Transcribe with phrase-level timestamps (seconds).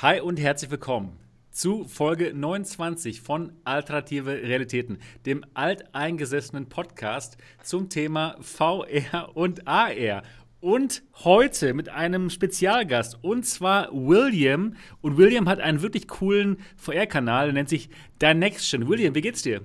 [0.00, 1.18] Hi und herzlich willkommen
[1.50, 10.22] zu Folge 29 von Alternative Realitäten, dem alteingesessenen Podcast zum Thema VR und AR.
[10.60, 14.76] Und heute mit einem Spezialgast, und zwar William.
[15.00, 17.90] Und William hat einen wirklich coolen VR-Kanal, der nennt sich
[18.22, 18.88] Dinection.
[18.88, 19.62] William, wie geht's dir?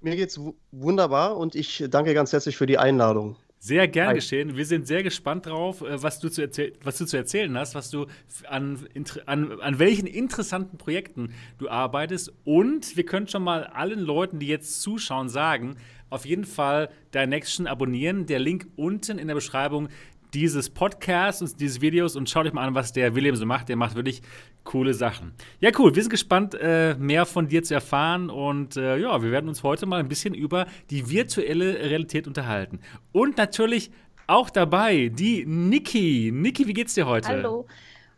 [0.00, 0.38] Mir geht's
[0.70, 3.34] wunderbar und ich danke ganz herzlich für die Einladung.
[3.64, 4.14] Sehr gern Hi.
[4.16, 4.56] geschehen.
[4.56, 6.42] Wir sind sehr gespannt drauf, äh, was du zu,
[6.82, 8.06] was du zu erzählen hast, was du
[8.48, 8.88] an,
[9.26, 12.32] an, an welchen interessanten Projekten du arbeitest.
[12.42, 15.76] Und wir können schon mal allen Leuten, die jetzt zuschauen, sagen,
[16.10, 18.26] auf jeden Fall Dinection abonnieren.
[18.26, 19.90] Der Link unten in der Beschreibung
[20.34, 23.68] dieses Podcasts und dieses Videos und schaut euch mal an, was der William so macht.
[23.68, 24.22] Der macht wirklich
[24.64, 25.32] coole Sachen.
[25.60, 25.94] Ja, cool.
[25.94, 28.30] Wir sind gespannt, äh, mehr von dir zu erfahren.
[28.30, 32.80] Und äh, ja, wir werden uns heute mal ein bisschen über die virtuelle Realität unterhalten.
[33.12, 33.90] Und natürlich
[34.26, 36.30] auch dabei die Niki.
[36.32, 37.28] Niki, wie geht's dir heute?
[37.28, 37.66] Hallo.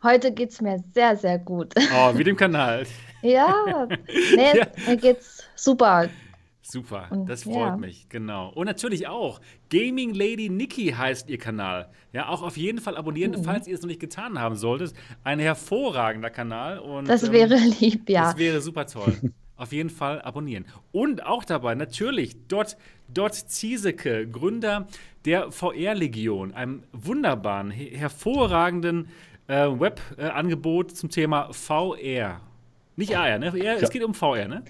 [0.02, 1.72] Heute geht's mir sehr, sehr gut.
[1.96, 2.86] Oh, wie dem Kanal.
[3.22, 3.88] ja,
[4.36, 4.66] nee, ja.
[4.86, 6.10] mir geht's super.
[6.66, 7.76] Super, das freut ja.
[7.76, 8.48] mich, genau.
[8.48, 11.90] Und natürlich auch Gaming Lady Nikki heißt ihr Kanal.
[12.15, 13.45] Ja, auch auf jeden Fall abonnieren, mhm.
[13.45, 14.95] falls ihr es noch nicht getan haben solltet.
[15.24, 16.79] Ein hervorragender Kanal.
[16.79, 18.30] Und, das wäre ähm, lieb, ja.
[18.30, 19.15] Das wäre super toll.
[19.57, 20.65] auf jeden Fall abonnieren.
[20.90, 22.79] Und auch dabei natürlich Dot,
[23.12, 24.88] Dot Ziesecke, Gründer
[25.26, 29.09] der VR-Legion, einem wunderbaren, hervorragenden
[29.48, 32.40] äh, Webangebot äh, zum Thema VR.
[32.96, 33.51] Nicht AR, ne?
[33.51, 33.74] VR, ja.
[33.74, 34.65] Es geht um VR, ne?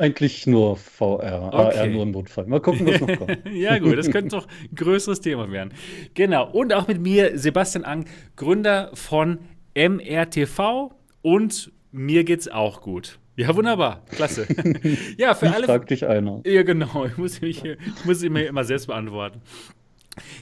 [0.00, 1.78] Eigentlich nur VR, okay.
[1.78, 2.46] AR nur im Notfall.
[2.46, 3.38] Mal gucken, was noch kommt.
[3.52, 5.74] ja, gut, das könnte doch ein größeres Thema werden.
[6.14, 6.50] Genau.
[6.50, 9.40] Und auch mit mir, Sebastian Ang, Gründer von
[9.74, 13.18] MRTV und mir geht's auch gut.
[13.36, 14.02] Ja, wunderbar.
[14.10, 14.46] Klasse.
[15.18, 15.66] ja, für ich alle.
[15.66, 16.40] Frag dich einer.
[16.46, 17.04] Ja, genau.
[17.10, 19.42] Ich muss mich, ich muss mich immer selbst beantworten.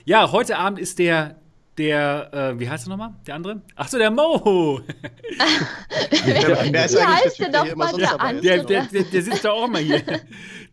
[0.05, 1.35] Ja, heute Abend ist der
[1.79, 3.15] der, äh, wie heißt er nochmal?
[3.27, 3.63] Der andere?
[3.77, 4.81] Achso, der Mo!
[6.27, 8.43] der, der, wie heißt der doch mal der andere?
[8.43, 10.03] Der, der, der, sitzt da auch mal hier.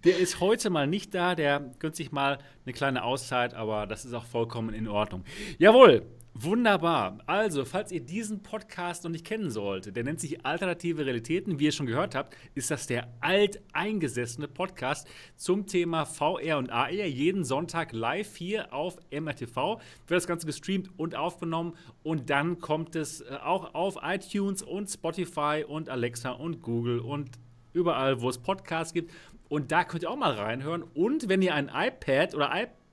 [0.04, 4.06] Der ist heute mal nicht da, der gönnt sich mal eine kleine Auszeit, aber das
[4.06, 5.24] ist auch vollkommen in Ordnung.
[5.60, 6.04] Jawohl,
[6.38, 7.20] Wunderbar.
[7.28, 11.60] Also, falls ihr diesen Podcast noch nicht kennen solltet, der nennt sich Alternative Realitäten.
[11.60, 15.08] Wie ihr schon gehört habt, ist das der alteingesessene Podcast
[15.38, 16.90] zum Thema VR und AR.
[16.90, 21.78] Jeden Sonntag live hier auf MRTV wird das Ganze gestreamt und aufgenommen.
[22.04, 27.30] Und dann kommt es äh, auch auf iTunes und Spotify und Alexa und Google und
[27.72, 29.14] überall, wo es Podcasts gibt.
[29.48, 30.84] Und da könnt ihr auch mal reinhören.
[30.84, 32.85] Und wenn ihr ein iPad oder iPad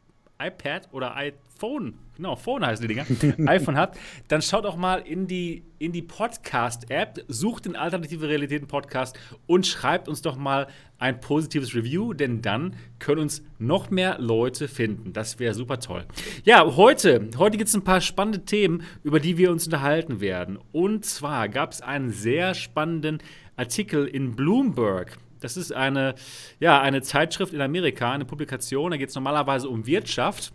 [0.47, 3.07] iPad oder iPhone, genau, Phone heißen die Dinger,
[3.51, 3.99] iPhone habt,
[4.29, 9.67] dann schaut auch mal in die, in die Podcast-App, sucht den Alternative Realitäten Podcast und
[9.67, 10.67] schreibt uns doch mal
[10.99, 15.13] ein positives Review, denn dann können uns noch mehr Leute finden.
[15.13, 16.05] Das wäre super toll.
[16.45, 20.59] Ja, heute, heute gibt es ein paar spannende Themen, über die wir uns unterhalten werden.
[20.71, 23.19] Und zwar gab es einen sehr spannenden
[23.57, 25.19] Artikel in Bloomberg.
[25.43, 26.15] Das ist eine,
[26.61, 28.91] ja, eine Zeitschrift in Amerika, eine Publikation.
[28.91, 30.53] Da geht es normalerweise um Wirtschaft.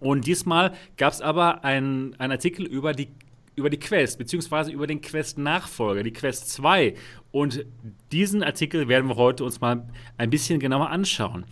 [0.00, 3.08] Und diesmal gab es aber einen Artikel über die,
[3.56, 6.94] über die Quest, beziehungsweise über den Quest-Nachfolger, die Quest 2.
[7.32, 7.64] Und
[8.12, 11.44] diesen Artikel werden wir heute uns mal ein bisschen genauer anschauen.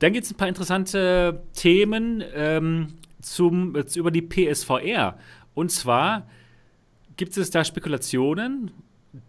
[0.00, 5.16] Dann gibt es ein paar interessante Themen ähm, zum, über die PSVR.
[5.54, 6.26] Und zwar
[7.16, 8.72] gibt es da Spekulationen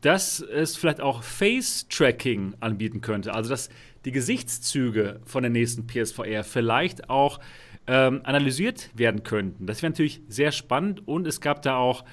[0.02, 3.34] dass es vielleicht auch Face-Tracking anbieten könnte.
[3.34, 3.70] Also, dass
[4.06, 7.40] die Gesichtszüge von der nächsten PSVR vielleicht auch
[7.88, 9.66] ähm, analysiert werden könnten.
[9.66, 12.06] Das wäre natürlich sehr spannend und es gab da auch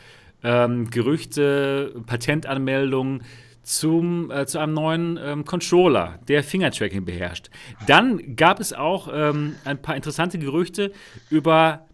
[0.42, 3.22] ähm, Gerüchte, Patentanmeldungen
[3.62, 7.50] zum, äh, zu einem neuen ähm, Controller, der Fingertracking beherrscht.
[7.86, 10.92] Dann gab es auch ähm, ein paar interessante Gerüchte
[11.28, 11.86] über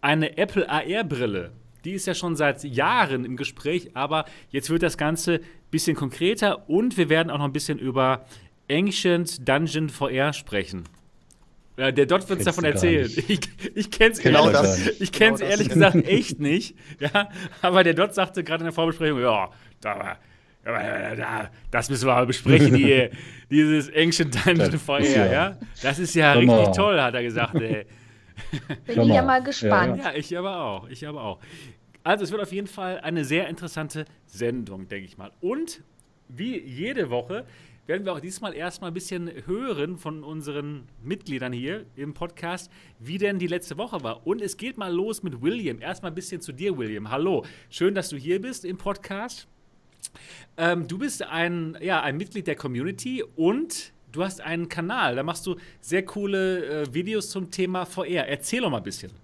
[0.00, 1.52] eine Apple AR-Brille,
[1.84, 5.96] die ist ja schon seit Jahren im Gespräch, aber jetzt wird das Ganze ein bisschen
[5.96, 8.24] konkreter und wir werden auch noch ein bisschen über
[8.70, 10.84] Ancient Dungeon VR sprechen.
[11.76, 13.10] Ja, der Dot wird es davon erzählen.
[13.28, 13.40] Ich,
[13.74, 16.76] ich kenne es genau ehrlich, genau ehrlich gesagt echt nicht.
[17.00, 17.28] Ja,
[17.62, 19.50] aber der Dot sagte gerade in der Vorbesprechung, ja,
[19.80, 20.18] da,
[20.64, 23.08] da, das müssen wir mal besprechen, die,
[23.50, 25.32] dieses Ancient Dungeon VR.
[25.32, 25.56] Ja.
[25.82, 26.58] Das ist ja genau.
[26.58, 27.54] richtig toll, hat er gesagt.
[27.54, 27.86] Ey.
[28.86, 29.98] Bin ich ja mal gespannt.
[30.02, 30.88] Ja, ich aber auch.
[30.88, 31.38] Ich aber auch.
[32.04, 35.30] Also, es wird auf jeden Fall eine sehr interessante Sendung, denke ich mal.
[35.40, 35.82] Und
[36.28, 37.46] wie jede Woche
[37.86, 43.18] werden wir auch diesmal erstmal ein bisschen hören von unseren Mitgliedern hier im Podcast, wie
[43.18, 44.26] denn die letzte Woche war.
[44.26, 45.80] Und es geht mal los mit William.
[45.80, 47.10] Erstmal ein bisschen zu dir, William.
[47.10, 47.44] Hallo.
[47.70, 49.48] Schön, dass du hier bist im Podcast.
[50.56, 55.16] Ähm, du bist ein, ja, ein Mitglied der Community und du hast einen Kanal.
[55.16, 58.28] Da machst du sehr coole äh, Videos zum Thema VR.
[58.28, 59.21] Erzähl doch mal ein bisschen.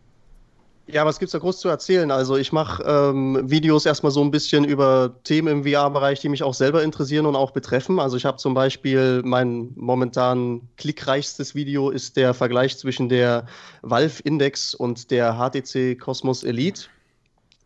[0.90, 2.10] Ja, was gibt's da groß zu erzählen?
[2.10, 6.42] Also ich mache ähm, Videos erstmal so ein bisschen über Themen im VR-Bereich, die mich
[6.42, 8.00] auch selber interessieren und auch betreffen.
[8.00, 13.44] Also ich habe zum Beispiel mein momentan klickreichstes Video ist der Vergleich zwischen der
[13.82, 16.84] Valve Index und der HTC Cosmos Elite.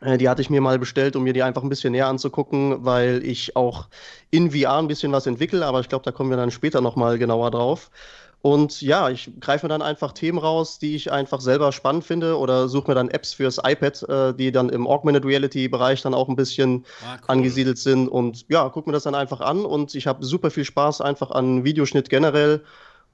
[0.00, 2.84] Äh, die hatte ich mir mal bestellt, um mir die einfach ein bisschen näher anzugucken,
[2.84, 3.86] weil ich auch
[4.30, 7.18] in VR ein bisschen was entwickle, aber ich glaube, da kommen wir dann später nochmal
[7.18, 7.90] genauer drauf.
[8.42, 12.36] Und ja, ich greife mir dann einfach Themen raus, die ich einfach selber spannend finde
[12.36, 16.12] oder suche mir dann Apps fürs iPad, äh, die dann im Augmented Reality Bereich dann
[16.12, 17.24] auch ein bisschen ah, cool.
[17.28, 18.08] angesiedelt sind.
[18.08, 21.30] Und ja, gucke mir das dann einfach an und ich habe super viel Spaß einfach
[21.30, 22.62] an Videoschnitt generell.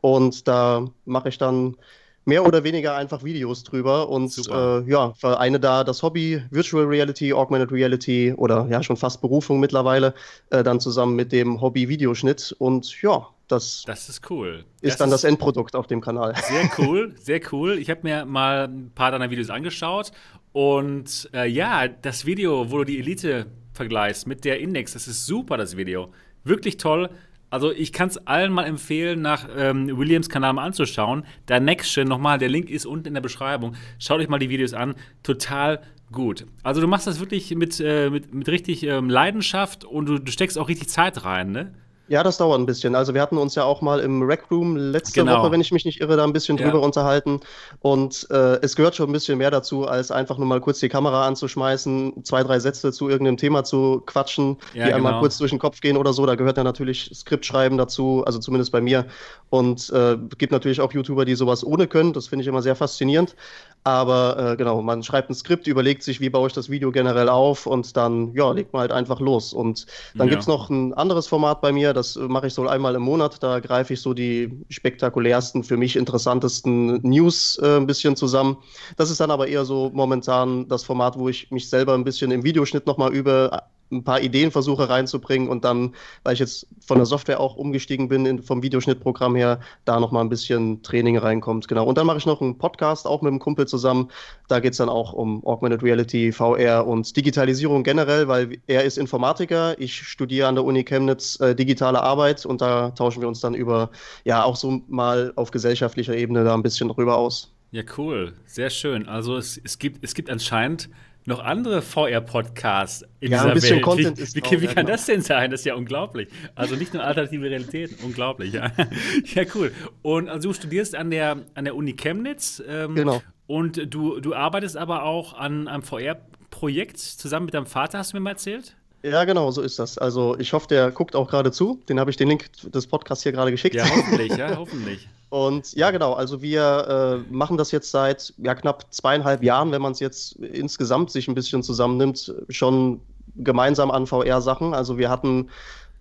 [0.01, 1.77] Und da mache ich dann
[2.25, 7.33] mehr oder weniger einfach Videos drüber und äh, ja, vereine da das Hobby Virtual Reality,
[7.35, 10.15] Augmented Reality oder ja schon fast Berufung mittlerweile,
[10.51, 14.65] äh, dann zusammen mit dem Hobby Videoschnitt und ja, das, das ist cool.
[14.81, 16.35] Ist das dann das Endprodukt auf dem Kanal.
[16.49, 17.79] Sehr cool, sehr cool.
[17.79, 20.13] Ich habe mir mal ein paar deiner Videos angeschaut
[20.53, 25.27] und äh, ja, das Video, wo du die Elite vergleichst mit der Index, das ist
[25.27, 26.13] super, das Video.
[26.45, 27.11] Wirklich toll.
[27.51, 31.25] Also ich kann es allen mal empfehlen, nach ähm, Williams Kanal mal anzuschauen.
[31.49, 33.75] Der Nextgen nochmal, der Link ist unten in der Beschreibung.
[33.99, 34.95] Schaut euch mal die Videos an.
[35.23, 35.81] Total
[36.13, 36.47] gut.
[36.63, 40.31] Also du machst das wirklich mit, äh, mit, mit richtig ähm, Leidenschaft und du, du
[40.31, 41.73] steckst auch richtig Zeit rein, ne?
[42.09, 42.95] Ja, das dauert ein bisschen.
[42.95, 45.43] Also wir hatten uns ja auch mal im Rec Room letzte genau.
[45.43, 46.65] Woche, wenn ich mich nicht irre, da ein bisschen ja.
[46.65, 47.41] drüber unterhalten.
[47.81, 50.89] Und äh, es gehört schon ein bisschen mehr dazu, als einfach nur mal kurz die
[50.89, 55.21] Kamera anzuschmeißen, zwei, drei Sätze zu irgendeinem Thema zu quatschen, ja, die einmal genau.
[55.21, 56.25] kurz durch den Kopf gehen oder so.
[56.25, 59.05] Da gehört ja natürlich Skriptschreiben dazu, also zumindest bei mir.
[59.51, 62.15] Und äh, gibt natürlich auch YouTuber, die sowas ohne können.
[62.15, 63.37] Das finde ich immer sehr faszinierend.
[63.85, 67.29] Aber äh, genau, man schreibt ein Skript, überlegt sich, wie baue ich das Video generell
[67.29, 69.53] auf und dann, ja, legt man halt einfach los.
[69.53, 70.33] Und dann ja.
[70.33, 73.43] gibt es noch ein anderes Format bei mir, das mache ich so einmal im Monat.
[73.43, 78.59] Da greife ich so die spektakulärsten, für mich interessantesten News äh, ein bisschen zusammen.
[78.97, 82.31] Das ist dann aber eher so momentan das Format, wo ich mich selber ein bisschen
[82.31, 85.95] im Videoschnitt nochmal übe, ein paar Ideenversuche reinzubringen und dann,
[86.25, 90.25] weil ich jetzt von der Software auch umgestiegen bin, in, vom Videoschnittprogramm her, da nochmal
[90.25, 91.69] ein bisschen Training reinkommt.
[91.69, 91.85] Genau.
[91.85, 94.11] Und dann mache ich noch einen Podcast, auch mit einem Kumpel zusammen.
[94.49, 98.99] Da geht es dann auch um Augmented Reality, VR und Digitalisierung generell, weil er ist
[98.99, 103.41] Informatiker, ich studiere an der Uni Chemnitz äh, digitale Arbeit und da tauschen wir uns
[103.41, 103.91] dann über,
[104.25, 107.53] ja, auch so mal auf gesellschaftlicher Ebene da ein bisschen drüber aus.
[107.71, 108.33] Ja, cool.
[108.47, 109.07] Sehr schön.
[109.09, 110.89] Also es, es, gibt, es gibt anscheinend
[111.29, 113.85] noch andere VR-Podcasts in ja, dieser ein bisschen Welt.
[113.85, 115.51] Content wie, ist wie, wie kann das denn sein?
[115.51, 116.29] Das ist ja unglaublich.
[116.55, 118.55] Also nicht nur alternative Realitäten, unglaublich.
[118.55, 118.73] Ja.
[119.35, 119.73] ja, cool.
[120.03, 122.63] Und also du studierst an der, an der Uni Chemnitz.
[122.67, 123.23] Ähm, genau.
[123.47, 128.17] Und du, du arbeitest aber auch an einem VR-Projekt zusammen mit deinem Vater, hast du
[128.17, 128.75] mir mal erzählt?
[129.03, 129.97] Ja, genau, so ist das.
[129.97, 131.81] Also ich hoffe, der guckt auch gerade zu.
[131.89, 133.77] Den habe ich den Link des Podcasts hier gerade geschickt.
[133.77, 135.09] Ja, hoffentlich, ja, hoffentlich.
[135.31, 139.83] Und ja, genau, also wir äh, machen das jetzt seit ja, knapp zweieinhalb Jahren, wenn
[139.83, 143.01] man es jetzt insgesamt sich ein bisschen zusammennimmt, schon
[143.37, 144.73] gemeinsam an VR-Sachen.
[144.75, 145.49] Also wir hatten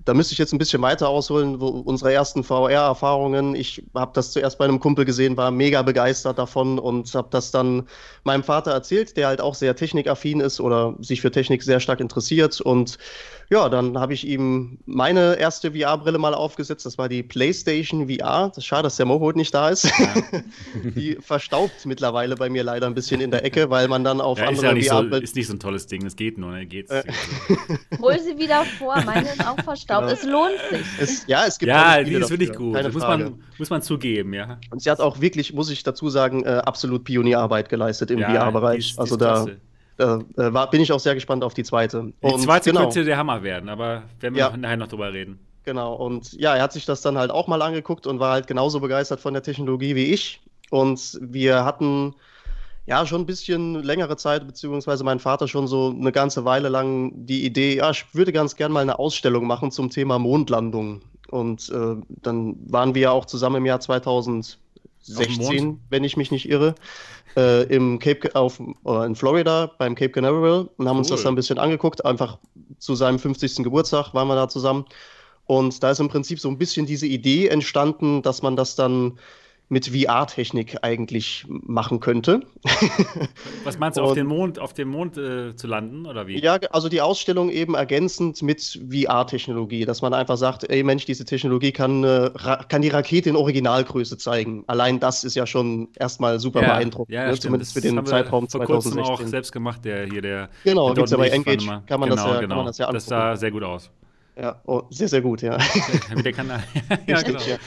[0.08, 3.56] da müsste ich jetzt ein bisschen weiter ausholen, wo unsere ersten VR-Erfahrungen.
[3.56, 7.52] Ich habe das zuerst bei einem Kumpel gesehen, war mega begeistert davon und habe das
[7.52, 7.88] dann
[8.24, 12.00] meinem Vater erzählt, der halt auch sehr technikaffin ist oder sich für Technik sehr stark
[12.00, 12.62] interessiert.
[12.62, 12.98] Und
[13.50, 16.86] ja, dann habe ich ihm meine erste VR-Brille mal aufgesetzt.
[16.86, 18.50] Das war die PlayStation VR.
[18.50, 19.86] Das ist schade, dass der Moho nicht da ist.
[19.86, 20.14] Ja.
[20.84, 24.38] die verstaubt mittlerweile bei mir leider ein bisschen in der Ecke, weil man dann auf
[24.38, 26.06] ja, andere ist ja VR so, Ist nicht so ein tolles Ding.
[26.06, 26.66] Es geht nur, ne?
[26.66, 26.92] Geht's.
[26.92, 27.04] Äh.
[28.02, 29.02] Hol sie wieder vor.
[29.06, 30.12] Meine ist auch verstaubt.
[30.12, 30.86] Es lohnt sich.
[31.00, 32.76] Es, ja, es gibt Ja, die ist wirklich gut.
[32.76, 34.60] das muss man, muss man zugeben, ja.
[34.72, 38.30] Und sie hat auch wirklich, muss ich dazu sagen, äh, absolut Pionierarbeit geleistet im ja,
[38.30, 38.96] VR-Bereich.
[38.98, 39.46] Also da.
[39.46, 39.58] Klasse
[39.98, 42.00] äh, war, bin ich auch sehr gespannt auf die zweite.
[42.00, 42.84] Und die zweite genau.
[42.84, 44.58] könnte der Hammer werden, aber werden wir ja.
[44.58, 45.40] nachher noch drüber reden.
[45.64, 48.48] Genau, und ja, er hat sich das dann halt auch mal angeguckt und war halt
[48.48, 50.42] genauso begeistert von der Technologie wie ich.
[50.70, 52.16] Und wir hatten
[52.86, 57.12] ja schon ein bisschen längere Zeit, beziehungsweise mein Vater schon so eine ganze Weile lang
[57.26, 61.02] die Idee, ja, ich würde ganz gern mal eine Ausstellung machen zum Thema Mondlandung.
[61.30, 66.50] Und äh, dann waren wir ja auch zusammen im Jahr 2016, wenn ich mich nicht
[66.50, 66.76] irre,
[67.38, 71.00] äh, im Cape auf, äh, in Florida beim Cape Canaveral und haben cool.
[71.00, 72.04] uns das dann ein bisschen angeguckt.
[72.04, 72.40] Einfach
[72.80, 73.64] zu seinem 50.
[73.64, 74.86] Geburtstag waren wir da zusammen.
[75.46, 79.18] Und da ist im Prinzip so ein bisschen diese Idee entstanden, dass man das dann
[79.70, 82.42] mit VR-Technik eigentlich machen könnte.
[83.64, 86.40] Was meinst du, auf dem Mond, auf dem Mond äh, zu landen oder wie?
[86.40, 91.26] Ja, also die Ausstellung eben ergänzend mit VR-Technologie, dass man einfach sagt, ey Mensch, diese
[91.26, 92.32] Technologie kann, äh,
[92.70, 94.64] kann die Rakete in Originalgröße zeigen.
[94.68, 97.38] Allein das ist ja schon erstmal super ja, beeindruckend, ja, ne?
[97.38, 99.04] zumindest für den Zeitraum vor 2016.
[99.04, 100.50] auch selbst gemacht, der hier der.
[100.64, 102.48] Genau, ja bei Engage, kann man, genau, das ja, genau.
[102.48, 102.96] kann man das ja angucken.
[102.96, 103.92] Das sah sehr gut aus.
[104.40, 105.58] Ja, oh, sehr, sehr gut, ja.
[106.14, 106.64] Wie der Kanal.
[107.08, 107.40] ja, genau.
[107.40, 107.58] Ja.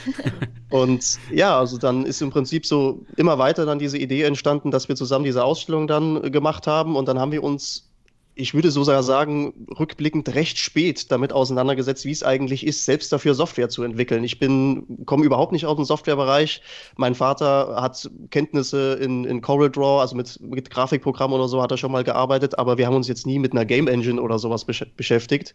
[0.69, 4.87] Und ja, also dann ist im Prinzip so immer weiter dann diese Idee entstanden, dass
[4.87, 7.91] wir zusammen diese Ausstellung dann gemacht haben und dann haben wir uns
[8.33, 13.35] ich würde so sagen, rückblickend recht spät damit auseinandergesetzt, wie es eigentlich ist, selbst dafür
[13.35, 14.23] Software zu entwickeln.
[14.23, 16.61] Ich bin, komme überhaupt nicht aus dem Softwarebereich.
[16.95, 21.77] Mein Vater hat Kenntnisse in, in CorelDRAW, also mit, mit Grafikprogrammen oder so hat er
[21.77, 24.65] schon mal gearbeitet, aber wir haben uns jetzt nie mit einer Game Engine oder sowas
[24.65, 25.53] besch beschäftigt.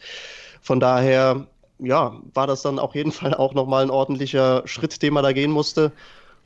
[0.60, 1.46] Von daher,
[1.78, 5.32] ja, war das dann auf jeden Fall auch nochmal ein ordentlicher Schritt, den man da
[5.32, 5.92] gehen musste.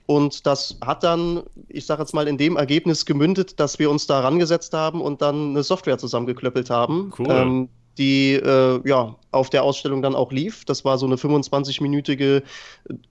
[0.06, 4.08] Und das hat dann, ich sage jetzt mal, in dem Ergebnis gemündet, dass wir uns
[4.08, 7.12] da rangesetzt haben und dann eine Software zusammengeklöppelt haben.
[7.16, 7.30] Cool.
[7.30, 10.64] Ähm, die äh, ja auf der Ausstellung dann auch lief.
[10.64, 12.42] Das war so eine 25-minütige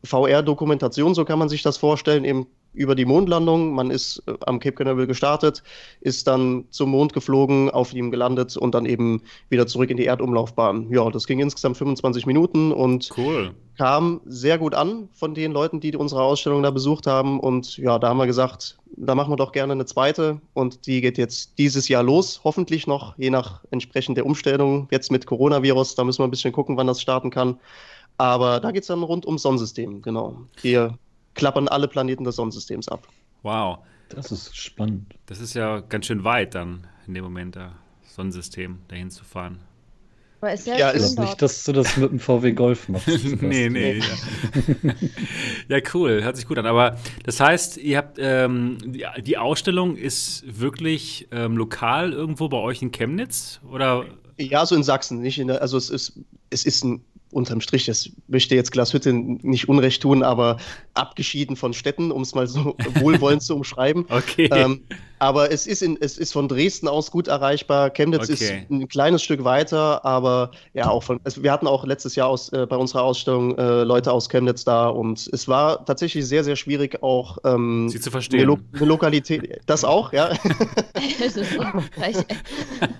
[0.03, 3.73] VR-Dokumentation, so kann man sich das vorstellen, eben über die Mondlandung.
[3.73, 5.63] Man ist äh, am Cape Canaveral gestartet,
[6.01, 10.05] ist dann zum Mond geflogen, auf ihm gelandet und dann eben wieder zurück in die
[10.05, 10.91] Erdumlaufbahn.
[10.91, 13.51] Ja, das ging insgesamt 25 Minuten und cool.
[13.77, 17.39] kam sehr gut an von den Leuten, die unsere Ausstellung da besucht haben.
[17.39, 21.01] Und ja, da haben wir gesagt, da machen wir doch gerne eine zweite und die
[21.01, 24.87] geht jetzt dieses Jahr los, hoffentlich noch, je nach entsprechend der Umstellung.
[24.91, 27.59] Jetzt mit Coronavirus, da müssen wir ein bisschen gucken, wann das starten kann.
[28.17, 30.41] Aber da geht es dann rund ums Sonnensystem, genau.
[30.61, 30.97] Hier
[31.33, 33.07] klappern alle Planeten des Sonnensystems ab.
[33.43, 33.79] Wow.
[34.09, 35.15] Das ist spannend.
[35.27, 37.71] Das ist ja ganz schön weit dann in dem Moment, das
[38.15, 39.59] Sonnensystem dahin zu fahren.
[40.41, 43.07] Aber ist ja, ja ist nicht, dass du das mit dem VW Golf machst.
[43.41, 43.99] nee, nee.
[43.99, 44.93] Ja.
[45.77, 45.81] ja.
[45.93, 46.23] cool.
[46.23, 46.65] Hört sich gut an.
[46.65, 52.57] Aber das heißt, ihr habt ähm, die, die, Ausstellung ist wirklich ähm, lokal irgendwo bei
[52.57, 53.59] euch in Chemnitz?
[53.69, 54.05] Oder?
[54.37, 55.21] Ja, so in Sachsen.
[55.21, 59.13] Nicht in der, also es ist, es ist ein unterm Strich, das möchte jetzt Glashütte
[59.13, 60.57] nicht unrecht tun, aber
[60.93, 64.05] abgeschieden von Städten, um es mal so wohlwollend zu umschreiben.
[64.09, 64.49] Okay.
[64.51, 64.81] Ähm,
[65.19, 67.89] aber es ist, in, es ist von Dresden aus gut erreichbar.
[67.89, 68.33] Chemnitz okay.
[68.33, 71.19] ist ein kleines Stück weiter, aber ja, auch von.
[71.23, 74.63] Also wir hatten auch letztes Jahr aus, äh, bei unserer Ausstellung äh, Leute aus Chemnitz
[74.63, 78.39] da und es war tatsächlich sehr, sehr schwierig, auch ähm, Sie zu verstehen.
[78.39, 79.61] Eine, Lo eine Lokalität.
[79.65, 80.29] Das auch, ja.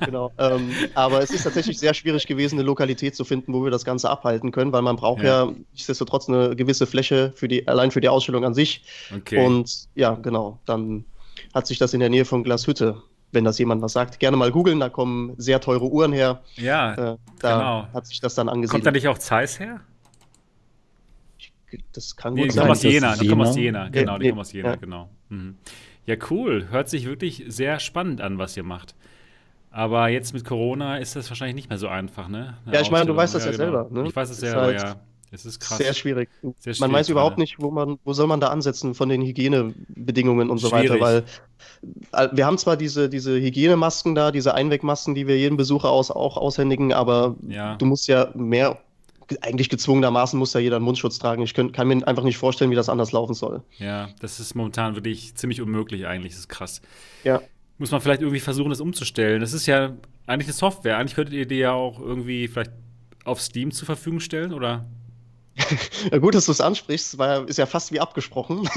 [0.05, 0.31] genau.
[0.38, 3.85] Ähm, aber es ist tatsächlich sehr schwierig gewesen, eine Lokalität zu finden, wo wir das
[3.85, 7.91] Ganze abhalten können, weil man braucht ja, ja nichtsdestotrotz eine gewisse Fläche für die, allein
[7.91, 8.83] für die Ausstellung an sich.
[9.15, 9.45] Okay.
[9.45, 11.05] Und ja, genau, dann
[11.53, 13.01] hat sich das in der Nähe von Glashütte.
[13.32, 16.41] Wenn das jemand was sagt, gerne mal googeln, da kommen sehr teure Uhren her.
[16.56, 17.88] Ja, äh, da genau.
[17.94, 18.72] hat sich das dann angesiedelt.
[18.72, 19.82] Kommt da nicht auch Zeiss her?
[21.94, 22.62] das kann nee, gut die sein.
[22.62, 24.75] Kommen aus Jena, die kommen aus Jena, genau, die kommen aus Jena, ja.
[24.75, 25.10] genau.
[25.29, 25.56] Mhm.
[26.06, 26.68] Ja, cool.
[26.72, 28.96] Hört sich wirklich sehr spannend an, was ihr macht.
[29.72, 32.58] Aber jetzt mit Corona ist das wahrscheinlich nicht mehr so einfach, ne?
[32.65, 33.84] Eine ja, ich meine, du weißt das ja, ja genau.
[33.84, 34.01] selber.
[34.01, 34.10] Ne?
[34.10, 34.96] Ich weiß es selber, halt ja.
[35.31, 35.77] Es ist krass.
[35.77, 36.29] Sehr schwierig.
[36.41, 39.21] Sehr schwierig man weiß überhaupt nicht, wo man, wo soll man da ansetzen von den
[39.21, 41.00] Hygienebedingungen und so schwierig.
[41.01, 41.24] weiter, weil
[42.12, 46.09] äh, wir haben zwar diese, diese Hygienemasken da, diese Einwegmasken, die wir jedem Besucher aus,
[46.12, 47.75] auch aushändigen, aber ja.
[47.75, 48.79] du musst ja mehr,
[49.41, 51.43] eigentlich gezwungenermaßen muss ja jeder einen Mundschutz tragen.
[51.43, 53.62] Ich könnt, kann mir einfach nicht vorstellen, wie das anders laufen soll.
[53.77, 56.81] Ja, das ist momentan wirklich ziemlich unmöglich eigentlich, das ist krass.
[57.24, 57.41] Ja.
[57.77, 59.39] Muss man vielleicht irgendwie versuchen, das umzustellen.
[59.39, 59.93] Das ist ja
[60.25, 60.98] eigentlich eine Software.
[60.98, 62.71] Eigentlich könntet ihr die ja auch irgendwie vielleicht
[63.24, 64.86] auf Steam zur Verfügung stellen, oder?
[66.12, 68.70] Ja, gut, dass du es ansprichst, weil ist ja fast wie abgesprochen.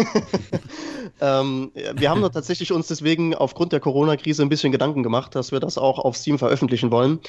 [1.21, 5.61] ähm, wir haben tatsächlich uns deswegen aufgrund der Corona-Krise ein bisschen Gedanken gemacht, dass wir
[5.61, 7.21] das auch auf Steam veröffentlichen wollen.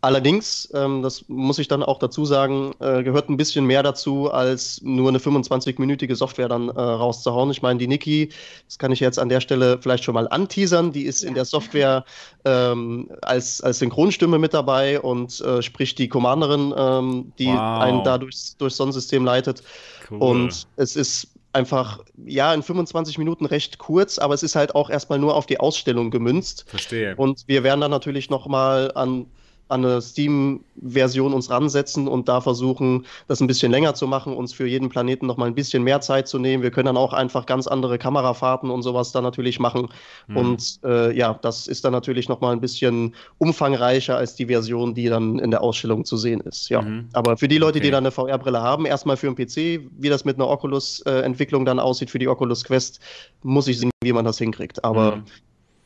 [0.00, 4.30] Allerdings, ähm, das muss ich dann auch dazu sagen, äh, gehört ein bisschen mehr dazu,
[4.30, 7.50] als nur eine 25-minütige Software dann äh, rauszuhauen.
[7.50, 8.28] Ich meine, die Niki,
[8.66, 11.28] das kann ich jetzt an der Stelle vielleicht schon mal anteasern, die ist ja.
[11.28, 12.04] in der Software
[12.44, 17.80] ähm, als, als Synchronstimme mit dabei und äh, spricht die Commanderin, ähm, die wow.
[17.80, 19.64] einen da durchs, durchs Sonnensystem leitet.
[20.08, 20.18] Cool.
[20.18, 24.90] Und es ist einfach, ja, in 25 Minuten recht kurz, aber es ist halt auch
[24.90, 26.66] erstmal nur auf die Ausstellung gemünzt.
[26.68, 27.16] Verstehe.
[27.16, 29.26] Und wir werden dann natürlich nochmal an
[29.68, 34.52] an eine Steam-Version uns ransetzen und da versuchen, das ein bisschen länger zu machen, uns
[34.52, 36.62] für jeden Planeten noch mal ein bisschen mehr Zeit zu nehmen.
[36.62, 39.88] Wir können dann auch einfach ganz andere Kamerafahrten und sowas dann natürlich machen.
[40.26, 40.36] Mhm.
[40.36, 44.94] Und äh, ja, das ist dann natürlich noch mal ein bisschen umfangreicher als die Version,
[44.94, 46.68] die dann in der Ausstellung zu sehen ist.
[46.70, 47.08] Ja, mhm.
[47.12, 47.86] aber für die Leute, okay.
[47.86, 51.78] die dann eine VR-Brille haben, erstmal für einen PC, wie das mit einer Oculus-Entwicklung dann
[51.78, 53.00] aussieht für die Oculus Quest,
[53.42, 54.82] muss ich sehen, wie man das hinkriegt.
[54.84, 55.24] Aber mhm.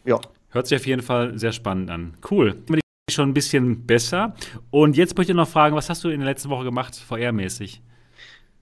[0.04, 0.20] ja.
[0.50, 2.14] Hört sich auf jeden Fall sehr spannend an.
[2.30, 2.62] Cool
[3.10, 4.34] schon ein bisschen besser.
[4.70, 7.80] Und jetzt möchte ich noch fragen, was hast du in der letzten Woche gemacht, VR-mäßig?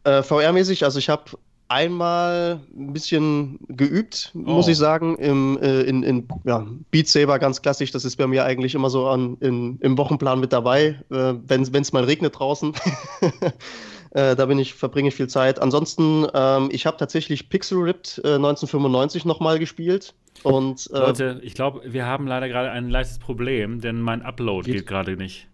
[0.04, 1.24] Äh, VR-mäßig, also ich habe
[1.68, 4.38] einmal ein bisschen geübt, oh.
[4.38, 7.92] muss ich sagen, im, äh, in, in ja, Beat Saber ganz klassisch.
[7.92, 11.62] Das ist bei mir eigentlich immer so an, in, im Wochenplan mit dabei, äh, wenn
[11.62, 12.72] es mal regnet draußen.
[14.10, 15.60] Äh, da bin ich, verbringe ich viel Zeit.
[15.60, 20.14] Ansonsten, ähm, ich habe tatsächlich Pixel Ripped äh, 1995 nochmal gespielt.
[20.42, 24.64] Und, äh, Leute, ich glaube, wir haben leider gerade ein leichtes Problem, denn mein Upload
[24.64, 25.46] geht, geht gerade nicht.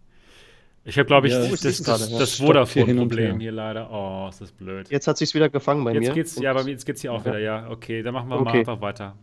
[0.84, 3.90] Ich habe, glaube ich, ja, das, das, das, das Vodafone-Problem hier leider.
[3.90, 4.88] Oh, ist das blöd.
[4.88, 6.14] Jetzt hat sich's wieder gefangen bei jetzt mir.
[6.14, 7.32] Geht's, ja, bei mir jetzt geht's hier auch ja.
[7.32, 7.38] wieder.
[7.40, 8.44] Ja, okay, dann machen wir okay.
[8.44, 9.16] mal einfach weiter.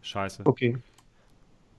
[0.00, 0.42] Scheiße.
[0.46, 0.78] Okay.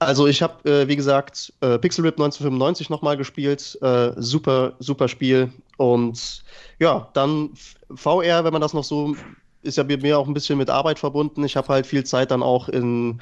[0.01, 3.77] Also ich habe, äh, wie gesagt, äh, Pixel Rip 1995 nochmal gespielt.
[3.83, 5.51] Äh, super, super Spiel.
[5.77, 6.43] Und
[6.79, 7.51] ja, dann
[7.93, 9.15] VR, wenn man das noch so,
[9.61, 11.43] ist ja bei mir auch ein bisschen mit Arbeit verbunden.
[11.43, 13.21] Ich habe halt viel Zeit dann auch in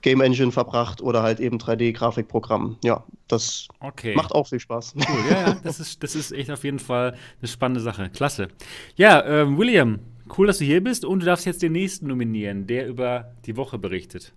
[0.00, 2.76] Game Engine verbracht oder halt eben 3D-Grafikprogramm.
[2.82, 4.14] Ja, das okay.
[4.14, 4.94] macht auch viel Spaß.
[4.96, 8.08] Cool, ja, ja, das ist, das ist echt auf jeden Fall eine spannende Sache.
[8.08, 8.48] Klasse.
[8.96, 9.98] Ja, ähm, William,
[10.38, 13.58] cool, dass du hier bist und du darfst jetzt den nächsten nominieren, der über die
[13.58, 14.32] Woche berichtet.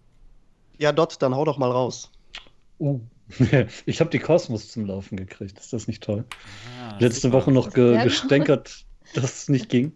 [0.82, 2.10] Ja, Dot, dann hau doch mal raus.
[2.80, 3.00] Oh.
[3.86, 5.60] ich habe die Kosmos zum Laufen gekriegt.
[5.60, 6.26] Ist das nicht toll?
[6.82, 7.38] Ah, Letzte super.
[7.38, 8.84] Woche noch ge gestänkert,
[9.14, 9.92] dass es nicht ging.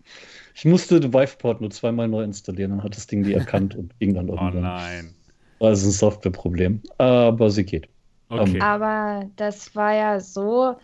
[0.53, 3.97] Ich musste den Viveport nur zweimal neu installieren, dann hat das Ding die erkannt und
[3.99, 4.57] ging dann oh irgendwann.
[4.57, 5.15] Oh nein.
[5.59, 7.89] Das ist ein Softwareproblem, aber sie geht.
[8.29, 8.57] Okay.
[8.57, 10.75] Um, aber das war ja so,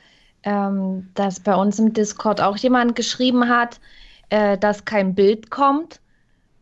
[0.42, 3.80] ähm, dass bei uns im Discord auch jemand geschrieben hat,
[4.30, 6.02] äh, dass kein Bild kommt.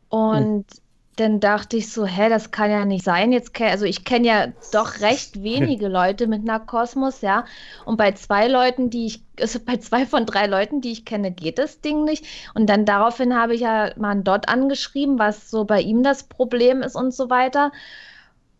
[0.09, 0.88] Und hm
[1.19, 3.31] dann dachte ich so, hä, das kann ja nicht sein.
[3.31, 7.45] Jetzt also ich kenne ja doch recht wenige Leute mit einer Kosmos, ja.
[7.85, 11.31] Und bei zwei Leuten, die ich, also bei zwei von drei Leuten, die ich kenne,
[11.31, 12.25] geht das Ding nicht.
[12.53, 16.23] Und dann daraufhin habe ich ja mal einen Dot angeschrieben, was so bei ihm das
[16.23, 17.71] Problem ist und so weiter.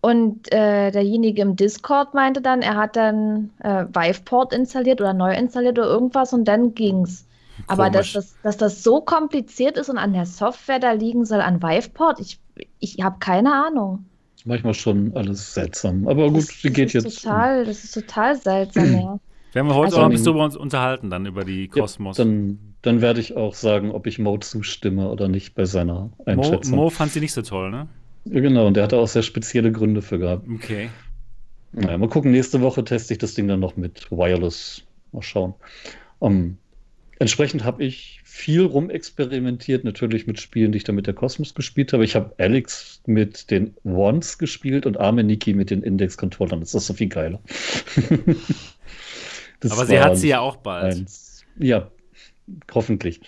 [0.02, 5.34] Und äh, derjenige im Discord meinte dann, er hat dann äh, Viveport installiert oder neu
[5.34, 7.26] installiert oder irgendwas und dann ging's.
[7.68, 11.42] Aber dass das, dass das so kompliziert ist und an der Software da liegen soll,
[11.42, 12.40] an Viveport, ich,
[12.80, 14.06] ich habe keine Ahnung.
[14.46, 16.08] Manchmal schon alles seltsam.
[16.08, 17.22] Aber gut, die geht jetzt.
[17.22, 19.20] Total, das ist total seltsam, ja.
[19.54, 22.18] Werden wir heute also, auch ein bisschen über uns unterhalten, dann über die Kosmos.
[22.18, 26.12] Ja, dann, dann werde ich auch sagen, ob ich Mo zustimme oder nicht bei seiner
[26.26, 26.76] Einschätzung.
[26.76, 27.88] Mo, Mo fand sie nicht so toll, ne?
[28.26, 30.48] Ja, genau, und der hatte auch sehr spezielle Gründe für gehabt.
[30.48, 30.90] Okay.
[31.72, 34.84] Naja, mal gucken, nächste Woche teste ich das Ding dann noch mit Wireless.
[35.12, 35.56] Mal schauen.
[36.20, 36.58] Um,
[37.20, 41.92] Entsprechend habe ich viel rumexperimentiert, natürlich mit Spielen, die ich dann mit der Cosmos gespielt
[41.94, 42.06] habe.
[42.06, 46.60] Ich habe Alex mit den Wands gespielt und Arme Niki mit den Index-Controllern.
[46.60, 47.42] Das ist so viel geiler.
[49.70, 50.96] Aber sie hat sie ja auch bald.
[50.96, 51.44] Eins.
[51.58, 51.90] Ja,
[52.72, 53.20] hoffentlich.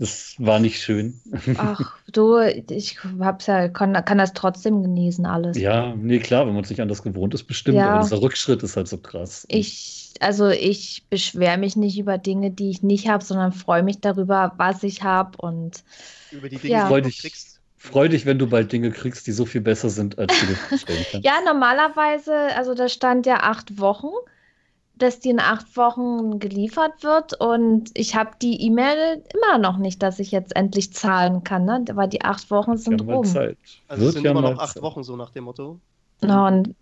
[0.00, 1.20] Das war nicht schön.
[1.58, 5.58] Ach, du, ich hab's ja, kann, kann das trotzdem genießen, alles.
[5.58, 7.76] Ja, nee, klar, wenn man sich an das gewohnt ist, bestimmt.
[7.76, 7.90] Ja.
[7.90, 9.44] Aber dieser Rückschritt ist halt so krass.
[9.48, 14.00] Ich also ich beschwere mich nicht über Dinge, die ich nicht habe, sondern freue mich
[14.00, 15.82] darüber, was ich habe und
[16.30, 16.88] über die Dinge, ja.
[16.88, 17.60] die du kriegst.
[17.76, 20.56] Freu dich, wenn du bald Dinge kriegst, die so viel besser sind, als du dir
[20.68, 21.26] vorstellen kannst.
[21.26, 24.12] ja, normalerweise, also da stand ja acht Wochen,
[25.02, 30.02] dass die in acht Wochen geliefert wird und ich habe die E-Mail immer noch nicht,
[30.02, 31.84] dass ich jetzt endlich zahlen kann, ne?
[31.92, 33.24] weil die acht Wochen sind ja, rum.
[33.24, 33.58] Zeit.
[33.88, 34.82] Also es sind ja immer noch acht Zeit.
[34.82, 35.80] Wochen so nach dem Motto.
[36.22, 36.74] No, und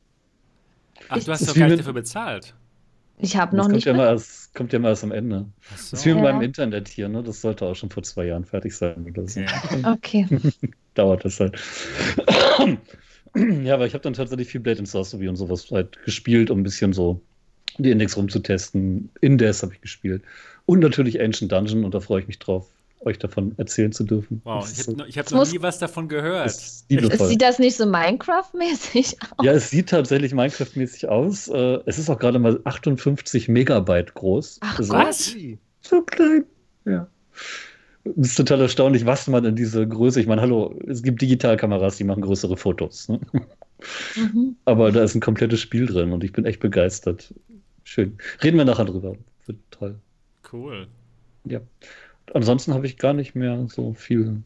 [1.08, 2.54] Ach, du hast doch gar nicht dafür bezahlt.
[3.20, 3.84] Ich habe noch das nicht.
[3.86, 5.46] Kommt ja, mal erst, kommt ja mal erst am Ende.
[5.60, 5.72] So.
[5.72, 6.20] Das ist wie ja.
[6.20, 7.22] beim Internet hier, ne?
[7.22, 9.06] Das sollte auch schon vor zwei Jahren fertig sein.
[9.08, 9.40] Oder so.
[9.84, 10.26] Okay.
[10.94, 11.58] Dauert das halt.
[13.34, 16.60] ja, aber ich habe dann tatsächlich viel Blade and Sorcery und sowas halt gespielt, um
[16.60, 17.20] ein bisschen so
[17.76, 19.10] die Index rumzutesten.
[19.20, 20.22] Indes habe ich gespielt.
[20.66, 22.66] Und natürlich Ancient Dungeon und da freue ich mich drauf,
[23.00, 24.40] euch davon erzählen zu dürfen.
[24.44, 26.50] Wow, ich habe hab noch nie was davon gehört.
[26.50, 29.46] Sieht das nicht so Minecraft-mäßig aus?
[29.46, 31.48] Ja, es sieht tatsächlich Minecraft-mäßig aus.
[31.48, 34.58] Äh, es ist auch gerade mal 58 Megabyte groß.
[34.60, 35.36] Ach also, was?
[35.82, 36.44] So klein,
[36.84, 37.08] ja.
[38.16, 40.20] Es ist total erstaunlich, was man in diese Größe.
[40.20, 43.08] Ich meine, hallo, es gibt Digitalkameras, die machen größere Fotos.
[43.08, 43.20] Ne?
[44.16, 44.56] Mhm.
[44.64, 47.32] Aber da ist ein komplettes Spiel drin und ich bin echt begeistert.
[47.88, 48.18] Schön.
[48.42, 49.16] Reden wir nachher drüber.
[49.46, 49.98] Wird toll.
[50.52, 50.86] Cool.
[51.44, 51.60] Ja
[52.34, 54.42] ansonsten habe ich gar nicht mehr so viel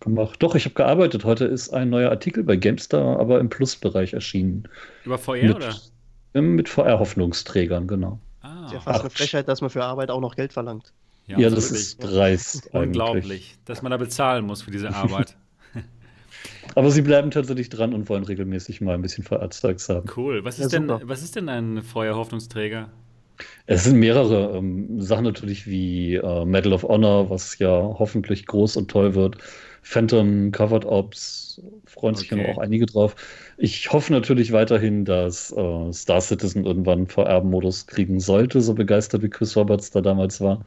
[0.00, 0.42] gemacht.
[0.42, 1.24] Doch, ich habe gearbeitet.
[1.24, 4.68] Heute ist ein neuer Artikel bei Gamestar, aber im Plus-Bereich erschienen.
[5.04, 5.74] Über VR mit, oder?
[6.34, 8.18] Mit VR-Hoffnungsträgern, genau.
[8.42, 8.66] Ah.
[8.66, 9.00] Ist ja fast Ach.
[9.00, 10.92] eine Frechheit, dass man für Arbeit auch noch Geld verlangt.
[11.26, 12.68] Ja, ja das ist dreist.
[12.74, 15.36] Unglaublich, dass man da bezahlen muss für diese Arbeit.
[16.74, 20.08] Aber sie bleiben tatsächlich dran und wollen regelmäßig mal ein bisschen VR-Zeugs haben.
[20.16, 20.44] Cool.
[20.44, 22.90] Was ist, ja, denn, was ist denn ein VR-Hoffnungsträger?
[23.66, 28.76] Es sind mehrere ähm, Sachen natürlich wie äh, Medal of Honor, was ja hoffentlich groß
[28.76, 29.38] und toll wird.
[29.82, 32.40] Phantom, Covered Ops, freuen sich okay.
[32.40, 33.16] ja noch auch einige drauf.
[33.58, 39.28] Ich hoffe natürlich weiterhin, dass äh, Star Citizen irgendwann VR-Modus kriegen sollte, so begeistert wie
[39.28, 40.64] Chris Roberts da damals war.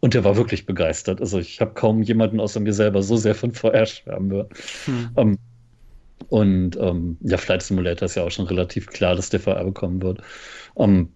[0.00, 1.20] Und der war wirklich begeistert.
[1.20, 4.48] Also ich habe kaum jemanden außer mir selber so sehr von VR schwärmen hören.
[4.84, 5.08] Hm.
[5.16, 5.38] Ähm,
[6.28, 10.02] und ähm, ja, Flight Simulator ist ja auch schon relativ klar, dass der VR bekommen
[10.02, 10.20] wird.
[10.76, 11.10] Ähm,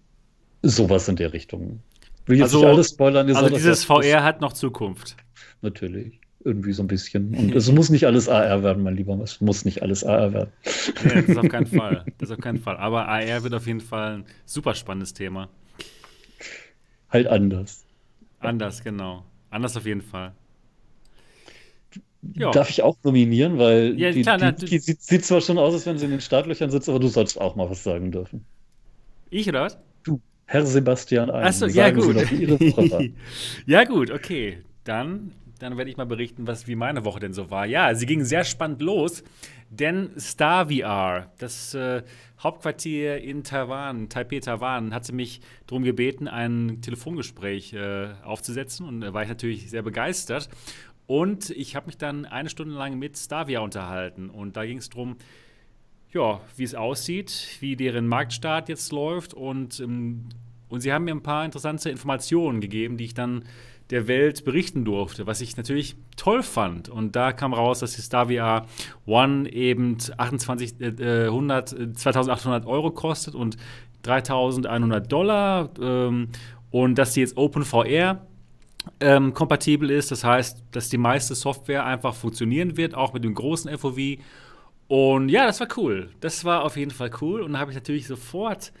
[0.65, 1.81] Sowas in der Richtung.
[2.25, 3.29] Will jetzt also, nicht alles spoilern.
[3.35, 5.17] Also dieses VR hat noch Zukunft.
[5.61, 6.21] Natürlich.
[6.45, 7.35] Irgendwie so ein bisschen.
[7.35, 9.17] Und es muss nicht alles AR werden, mein Lieber.
[9.21, 10.51] Es muss nicht alles AR werden.
[11.03, 12.05] Nee, das ist auf keinen Fall.
[12.17, 12.77] Das ist auf keinen Fall.
[12.77, 15.49] Aber AR wird auf jeden Fall ein super spannendes Thema.
[17.09, 17.82] Halt anders.
[18.49, 19.23] Anders, genau.
[19.49, 20.33] Anders auf jeden Fall.
[22.35, 22.51] Ja.
[22.51, 25.57] Darf ich auch nominieren, weil ja, die, klar, die, na, die, sieht, sieht, zwar schon
[25.57, 28.11] aus, als wenn sie in den Startlöchern sitzt, aber du sollst auch mal was sagen
[28.11, 28.45] dürfen.
[29.29, 29.77] Ich oder was?
[30.03, 31.43] Du, Herr Sebastian Ein.
[31.45, 32.15] Achso, ja gut.
[33.65, 34.59] ja gut, okay.
[34.85, 37.65] Dann, dann werde ich mal berichten, was wie meine Woche denn so war.
[37.65, 39.23] Ja, sie ging sehr spannend los,
[39.79, 42.03] denn Star VR, das äh,
[42.41, 49.13] Hauptquartier in Taiwan, Taipei, Taiwan, hatte mich darum gebeten, ein Telefongespräch äh, aufzusetzen und da
[49.13, 50.49] war ich natürlich sehr begeistert.
[51.05, 54.29] Und ich habe mich dann eine Stunde lang mit Stavia unterhalten.
[54.29, 55.17] Und da ging es darum,
[56.13, 59.33] ja, wie es aussieht, wie deren Marktstart jetzt läuft.
[59.33, 60.29] Und, ähm,
[60.69, 63.43] und sie haben mir ein paar interessante Informationen gegeben, die ich dann
[63.89, 66.89] der Welt berichten durfte, was ich natürlich toll fand.
[66.89, 68.65] Und da kam raus, dass die Stavia
[69.05, 73.57] One eben 28, äh, 100, 2800 Euro kostet und
[74.03, 75.69] 3100 Dollar.
[75.79, 76.29] Ähm,
[76.71, 78.25] und dass sie jetzt OpenVR
[78.99, 80.11] ähm, kompatibel ist.
[80.11, 84.17] Das heißt, dass die meiste Software einfach funktionieren wird, auch mit dem großen FOV.
[84.87, 86.09] Und ja, das war cool.
[86.19, 87.41] Das war auf jeden Fall cool.
[87.41, 88.73] Und da habe ich natürlich sofort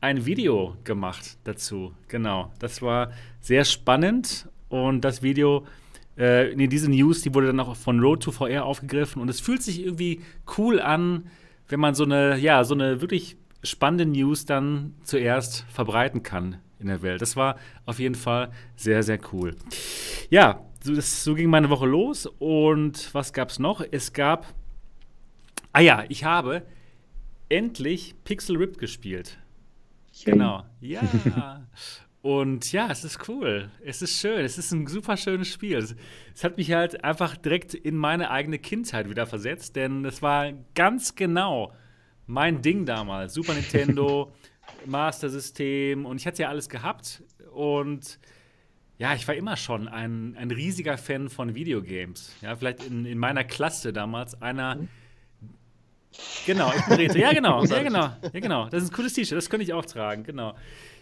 [0.00, 1.92] ein Video gemacht dazu.
[2.08, 2.52] Genau.
[2.58, 4.48] Das war sehr spannend.
[4.68, 5.66] Und das Video,
[6.16, 9.20] äh, nee, diese News, die wurde dann auch von Road to VR aufgegriffen.
[9.20, 10.20] Und es fühlt sich irgendwie
[10.56, 11.30] cool an,
[11.68, 16.86] wenn man so eine, ja, so eine wirklich spannende News dann zuerst verbreiten kann in
[16.86, 17.20] der Welt.
[17.20, 17.56] Das war
[17.86, 19.56] auf jeden Fall sehr, sehr cool.
[20.30, 22.26] Ja, so, das, so ging meine Woche los.
[22.38, 23.82] Und was gab es noch?
[23.90, 24.46] Es gab.
[25.72, 26.62] Ah ja, ich habe
[27.48, 29.38] endlich Pixel Rip gespielt.
[30.24, 30.64] Genau.
[30.80, 31.02] Ja.
[32.20, 33.70] Und ja, es ist cool.
[33.84, 34.44] Es ist schön.
[34.44, 35.76] Es ist ein super schönes Spiel.
[35.76, 35.94] Es,
[36.34, 40.52] es, hat mich halt einfach direkt in meine eigene Kindheit wieder versetzt, denn es war
[40.74, 41.72] ganz genau
[42.26, 43.34] mein Ding damals.
[43.34, 44.32] Super Nintendo,
[44.86, 48.18] Master System und ich hatte ja alles gehabt und
[48.98, 52.34] ja, ich war immer schon ein, ein riesiger Fan von Videogames.
[52.42, 54.76] Ja, vielleicht in, in meiner Klasse damals einer.
[56.46, 57.18] Genau, ich bin Rete.
[57.18, 58.68] Ja, genau, ja, genau, ja, genau.
[58.68, 60.54] Das ist ein cooles T-Shirt, das könnte ich auch tragen, genau.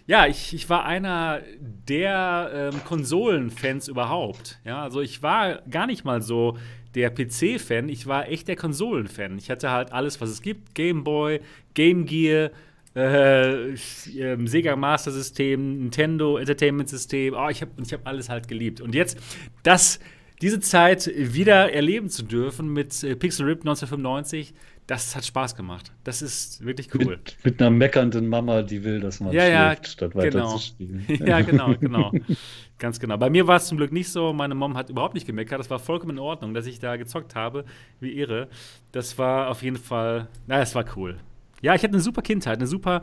[0.07, 4.59] Ja, ich, ich war einer der ähm, Konsolen-Fans überhaupt.
[4.65, 6.57] Ja, also ich war gar nicht mal so
[6.95, 9.37] der PC-Fan, ich war echt der Konsolen-Fan.
[9.39, 11.41] Ich hatte halt alles, was es gibt: Game Boy,
[11.75, 12.51] Game Gear,
[12.95, 13.75] äh,
[14.17, 17.35] ähm, Sega Master System, Nintendo Entertainment System.
[17.35, 18.81] Oh, ich habe ich hab alles halt geliebt.
[18.81, 19.19] Und jetzt
[19.63, 20.01] das,
[20.41, 24.55] diese Zeit wieder erleben zu dürfen mit äh, Pixel Rip 1995,
[24.87, 25.93] das hat Spaß gemacht.
[26.05, 27.17] Das ist wirklich cool.
[27.17, 30.57] Mit, mit einer meckernden Mama, die will, dass man ja, schläft, ja, statt weiter genau.
[30.57, 31.05] zu spielen.
[31.27, 32.13] ja, genau, genau.
[32.79, 33.17] Ganz genau.
[33.17, 34.33] Bei mir war es zum Glück nicht so.
[34.33, 35.59] Meine Mom hat überhaupt nicht gemeckert.
[35.59, 37.65] Das war vollkommen in Ordnung, dass ich da gezockt habe,
[37.99, 38.49] wie irre.
[38.93, 41.19] Das war auf jeden Fall, na, es war cool.
[41.63, 43.03] Ja, ich hatte eine super Kindheit, eine super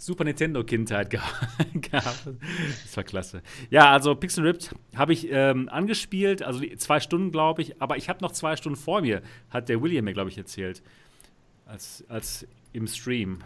[0.00, 1.10] Super Nintendo-Kindheit
[1.74, 2.28] gehabt.
[2.84, 3.42] Das war klasse.
[3.68, 8.08] Ja, also Pixel Ripped habe ich ähm, angespielt, also zwei Stunden, glaube ich, aber ich
[8.08, 10.84] habe noch zwei Stunden vor mir, hat der William mir, glaube ich, erzählt.
[11.68, 13.40] Als, als im Stream.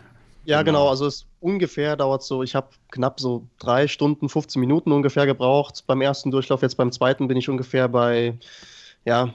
[0.44, 4.60] Ja, genau, genau also es ungefähr dauert so, ich habe knapp so drei Stunden, 15
[4.60, 6.62] Minuten ungefähr gebraucht beim ersten Durchlauf.
[6.62, 8.38] Jetzt beim zweiten bin ich ungefähr bei,
[9.04, 9.32] ja,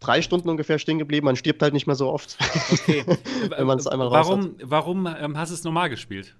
[0.00, 1.24] drei Stunden ungefähr stehen geblieben.
[1.24, 2.36] Man stirbt halt nicht mehr so oft,
[2.72, 3.04] okay.
[3.48, 4.70] wenn man es einmal warum, raus hat.
[4.70, 6.34] Warum ähm, hast du es normal gespielt?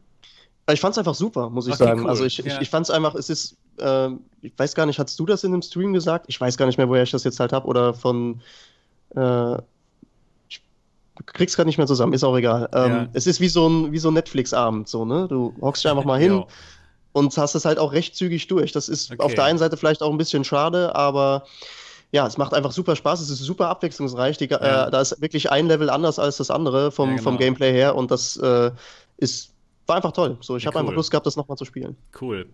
[0.71, 2.03] Ich fand es einfach super, muss ich okay, sagen.
[2.03, 2.11] Cool.
[2.11, 2.47] Also ich, ja.
[2.47, 4.11] ich, ich fand es einfach, es ist, äh,
[4.43, 6.27] ich weiß gar nicht, hast du das in dem Stream gesagt?
[6.29, 8.41] Ich weiß gar nicht mehr, woher ich das jetzt halt habe oder von,
[9.15, 9.57] äh,
[11.27, 12.69] krieg's gerade nicht mehr zusammen, ist auch egal.
[12.73, 13.09] Ähm, ja.
[13.13, 15.27] Es ist wie so ein, wie so ein Netflix-Abend, so, ne?
[15.29, 16.45] Du hockst dich einfach mal hin
[17.13, 18.73] und hast es halt auch recht zügig durch.
[18.73, 19.23] Das ist okay.
[19.23, 21.45] auf der einen Seite vielleicht auch ein bisschen schade, aber
[22.11, 24.39] ja, es macht einfach super Spaß, es ist super abwechslungsreich.
[24.39, 24.89] Die, äh, ja.
[24.89, 27.31] äh, da ist wirklich ein Level anders als das andere vom, ja, genau.
[27.31, 28.71] vom Gameplay her und das äh,
[29.19, 29.53] ist,
[29.87, 30.39] war einfach toll.
[30.41, 30.81] So, ich ja, habe cool.
[30.83, 31.97] einfach Lust gehabt, das nochmal zu spielen.
[32.21, 32.47] Cool.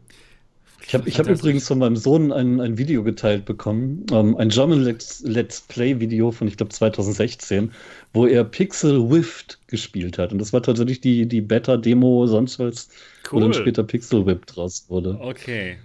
[0.87, 4.81] Ich habe hab übrigens von meinem Sohn ein, ein Video geteilt bekommen, ähm, ein German
[4.81, 7.73] Let's, Let's Play-Video von, ich glaube, 2016,
[8.13, 10.33] wo er Pixel Whift gespielt hat.
[10.33, 12.89] Und das war tatsächlich die, die Beta-Demo, sonst was,
[13.31, 13.37] cool.
[13.37, 15.19] wo dann später Pixel Whip draus wurde.
[15.21, 15.79] Okay.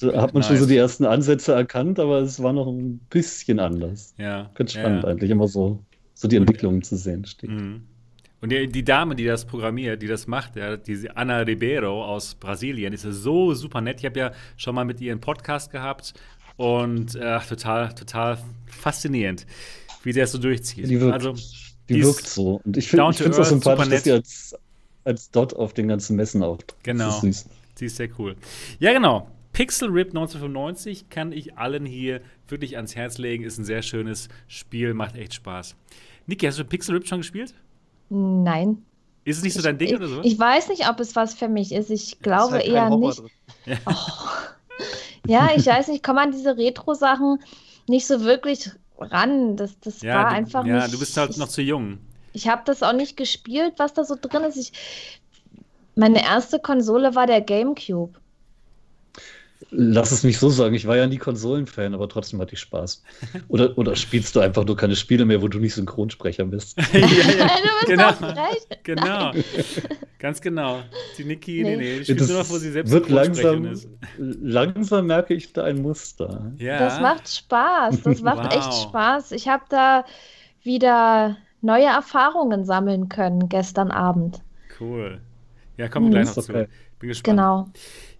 [0.00, 0.48] Da hat man nice.
[0.48, 4.14] schon so die ersten Ansätze erkannt, aber es war noch ein bisschen anders.
[4.18, 4.50] Ja.
[4.54, 5.10] Ganz spannend ja.
[5.10, 5.78] eigentlich, immer so,
[6.14, 7.50] so die Entwicklungen zu sehen steht.
[7.50, 7.82] Mhm.
[8.46, 12.36] Und die, die, Dame, die das programmiert, die das macht, ja, diese Ana Ribeiro aus
[12.36, 13.98] Brasilien, ist ja so super nett.
[13.98, 16.14] Ich habe ja schon mal mit ihr einen Podcast gehabt
[16.56, 19.48] und äh, total, total faszinierend,
[20.04, 20.88] wie der es so durchzieht.
[20.88, 21.32] Die wirkt, also,
[21.88, 22.60] die, die wirkt so.
[22.64, 24.54] Und ich finde es auch sympathisch, dass sie als,
[25.02, 26.76] als Dot auf den ganzen Messen auftritt.
[26.84, 27.20] Genau.
[27.20, 27.48] Das.
[27.74, 28.36] Sie ist sehr cool.
[28.78, 29.28] Ja, genau.
[29.54, 33.42] Pixel Rip 1995 kann ich allen hier wirklich ans Herz legen.
[33.42, 35.74] Ist ein sehr schönes Spiel, macht echt Spaß.
[36.28, 37.52] Niki, hast du Pixel Rip schon gespielt?
[38.08, 38.82] Nein.
[39.24, 40.20] Ist es nicht so dein Ding ich, oder so?
[40.22, 41.90] Ich weiß nicht, ob es was für mich ist.
[41.90, 43.22] Ich glaube halt eher nicht.
[43.86, 43.92] Oh.
[45.26, 47.40] Ja, ich weiß nicht, ich komme an diese Retro-Sachen
[47.88, 49.56] nicht so wirklich ran.
[49.56, 50.94] Das, das ja, war du, einfach ja, nicht.
[50.94, 51.98] du bist halt noch zu jung.
[52.32, 54.56] Ich habe das auch nicht gespielt, was da so drin ist.
[54.56, 54.72] Ich,
[55.94, 58.12] meine erste Konsole war der GameCube.
[59.70, 63.02] Lass es mich so sagen, ich war ja nie Konsolenfan, aber trotzdem hatte ich Spaß.
[63.48, 66.78] Oder, oder spielst du einfach nur keine Spiele mehr, wo du nicht Synchronsprecher bist?
[66.92, 67.06] ja, ja,
[67.80, 68.12] du genau.
[68.84, 69.32] Genau.
[70.18, 70.80] Ganz genau.
[71.18, 71.76] Die Niki, nee, Nee.
[71.76, 73.88] nee, die spielt Das nur noch, wo sie selbst wird langsam, ist.
[74.18, 76.52] langsam merke ich da ein Muster.
[76.58, 76.78] Ja.
[76.78, 78.02] Das macht Spaß.
[78.02, 78.82] Das macht echt Wow.
[78.84, 79.32] Spaß.
[79.32, 80.04] Ich habe da
[80.62, 84.40] wieder neue Erfahrungen sammeln können gestern Abend.
[84.78, 85.20] Cool.
[85.76, 86.24] Ja, kommen wir Mhm.
[86.24, 86.64] gleich noch Ist okay.
[86.66, 86.70] zu.
[86.98, 87.36] Bin gespannt.
[87.38, 87.68] Genau.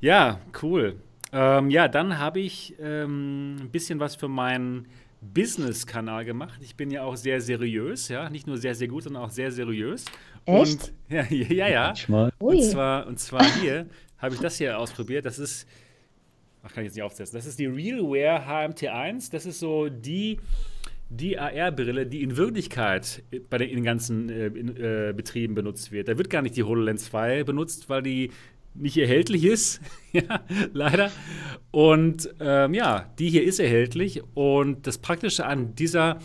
[0.01, 0.97] Ja, cool.
[1.33, 4.87] Ähm, ja, dann habe ich ähm, ein bisschen was für meinen
[5.21, 6.61] Business-Kanal gemacht.
[6.63, 8.31] Ich bin ja auch sehr seriös, ja.
[8.31, 10.05] Nicht nur sehr, sehr gut, sondern auch sehr seriös.
[10.45, 10.59] Echt?
[10.73, 11.95] Und, ja, ja, ja.
[12.09, 12.57] Ui.
[12.57, 13.87] Und zwar, und zwar hier
[14.19, 15.27] habe ich das hier ausprobiert.
[15.27, 15.67] Das ist,
[16.63, 17.37] ach, kann ich jetzt nicht aufsetzen.
[17.37, 19.31] Das ist die Realwear HMT1.
[19.33, 20.39] Das ist so die,
[21.11, 25.93] die AR-Brille, die in Wirklichkeit bei den, in den ganzen äh, in, äh, Betrieben benutzt
[25.93, 26.09] wird.
[26.09, 28.31] Da wird gar nicht die HoloLens 2 benutzt, weil die
[28.79, 29.81] nicht erhältlich ist.
[30.13, 30.41] ja,
[30.73, 31.11] leider.
[31.71, 34.23] Und ähm, ja, die hier ist erhältlich.
[34.35, 36.19] Und das Praktische an dieser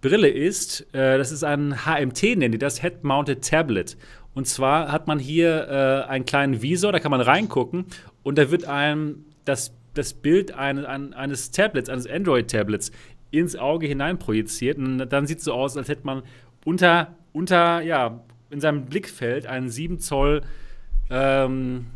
[0.00, 3.96] Brille ist, äh, das ist ein HMT, nennen die das, Head-Mounted Tablet.
[4.34, 5.68] Und zwar hat man hier
[6.06, 7.86] äh, einen kleinen Visor, da kann man reingucken
[8.22, 12.92] und da wird einem das, das Bild ein, ein, eines Tablets, eines Android-Tablets
[13.30, 14.78] ins Auge hinein projiziert.
[14.78, 16.22] Und dann sieht es so aus, als hätte man
[16.64, 20.42] unter, unter ja, in seinem Blickfeld einen 7 Zoll
[21.10, 21.86] ähm,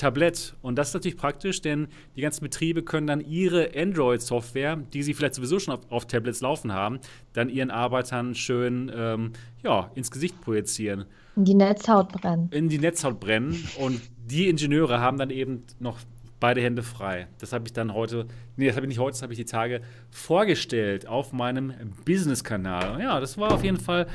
[0.00, 0.54] Tablett.
[0.62, 5.12] Und das ist natürlich praktisch, denn die ganzen Betriebe können dann ihre Android-Software, die sie
[5.14, 7.00] vielleicht sowieso schon auf, auf Tablets laufen haben,
[7.34, 9.32] dann ihren Arbeitern schön ähm,
[9.62, 11.04] ja, ins Gesicht projizieren,
[11.36, 12.48] In die Netzhaut brennen.
[12.50, 13.62] in die Netzhaut brennen.
[13.78, 15.98] Und die Ingenieure haben dann eben noch
[16.40, 17.28] beide Hände frei.
[17.38, 19.44] Das habe ich dann heute, nee, das habe ich nicht heute, das habe ich die
[19.44, 21.74] Tage vorgestellt auf meinem
[22.06, 22.98] Business-Kanal.
[23.02, 24.06] Ja, das war auf jeden Fall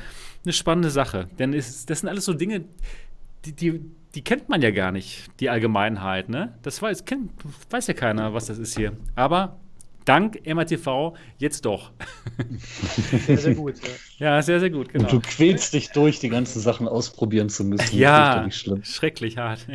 [0.44, 1.28] eine spannende Sache.
[1.38, 2.64] Denn es, das sind alles so Dinge,
[3.44, 3.80] die, die,
[4.16, 6.54] die kennt man ja gar nicht, die Allgemeinheit, ne?
[6.62, 7.30] Das weiß, kennt,
[7.70, 8.92] weiß ja keiner, was das ist hier.
[9.14, 9.58] Aber
[10.06, 11.90] dank MRTV jetzt doch.
[13.26, 13.74] Sehr, sehr gut.
[13.82, 13.88] Ja.
[14.18, 15.04] Ja, sehr, sehr gut, genau.
[15.04, 17.94] Und du quälst dich durch, die ganzen Sachen ausprobieren zu müssen.
[17.98, 18.82] Ja, Das ist schlimm.
[18.82, 19.66] schrecklich hart.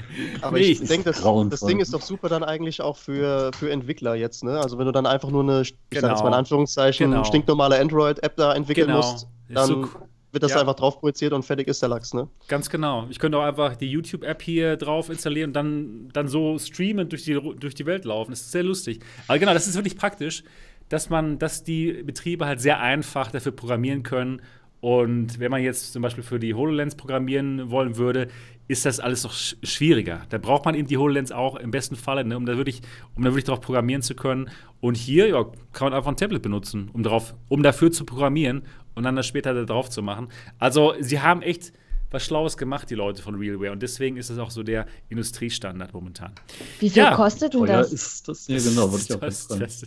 [0.41, 3.69] Aber Nee, ich denke, das, das Ding ist doch super dann eigentlich auch für, für
[3.69, 4.59] Entwickler jetzt, ne?
[4.59, 6.01] Also wenn du dann einfach nur eine, ich Genau.
[6.01, 7.23] sag jetzt mal in Anführungszeichen, Genau.
[7.23, 8.97] stinknormale Android-App da entwickeln Genau.
[8.97, 9.89] musst, Ist dann so-
[10.31, 10.59] wird das ja.
[10.59, 12.27] einfach drauf projiziert und fertig ist der Lachs, ne?
[12.47, 13.07] Ganz genau.
[13.09, 17.23] Ich könnte auch einfach die YouTube-App hier drauf installieren und dann, dann so streamend durch
[17.23, 18.31] die, durch die Welt laufen.
[18.31, 19.01] Das ist sehr lustig.
[19.27, 20.43] Aber genau, das ist wirklich praktisch,
[20.89, 24.41] dass man, dass die Betriebe halt sehr einfach dafür programmieren können.
[24.79, 28.29] Und wenn man jetzt zum Beispiel für die HoloLens programmieren wollen würde,
[28.67, 30.21] ist das alles noch sch schwieriger.
[30.29, 32.81] Da braucht man eben die HoloLens auch im besten Falle, ne, um da wirklich,
[33.15, 34.49] um da wirklich drauf programmieren zu können.
[34.79, 38.63] Und hier ja, kann man einfach ein Tablet benutzen, um, darauf, um dafür zu programmieren
[39.01, 40.29] und dann das später da drauf zu machen.
[40.59, 41.73] Also sie haben echt
[42.11, 43.71] was Schlaues gemacht, die Leute von Realware.
[43.71, 46.33] Und deswegen ist es auch so der Industriestandard momentan.
[46.79, 47.15] Wie viel Ja.
[47.15, 47.91] kostet denn das?
[47.91, 48.47] ist das.
[48.47, 49.83] Ja, genau, wollte ich auch Das- das-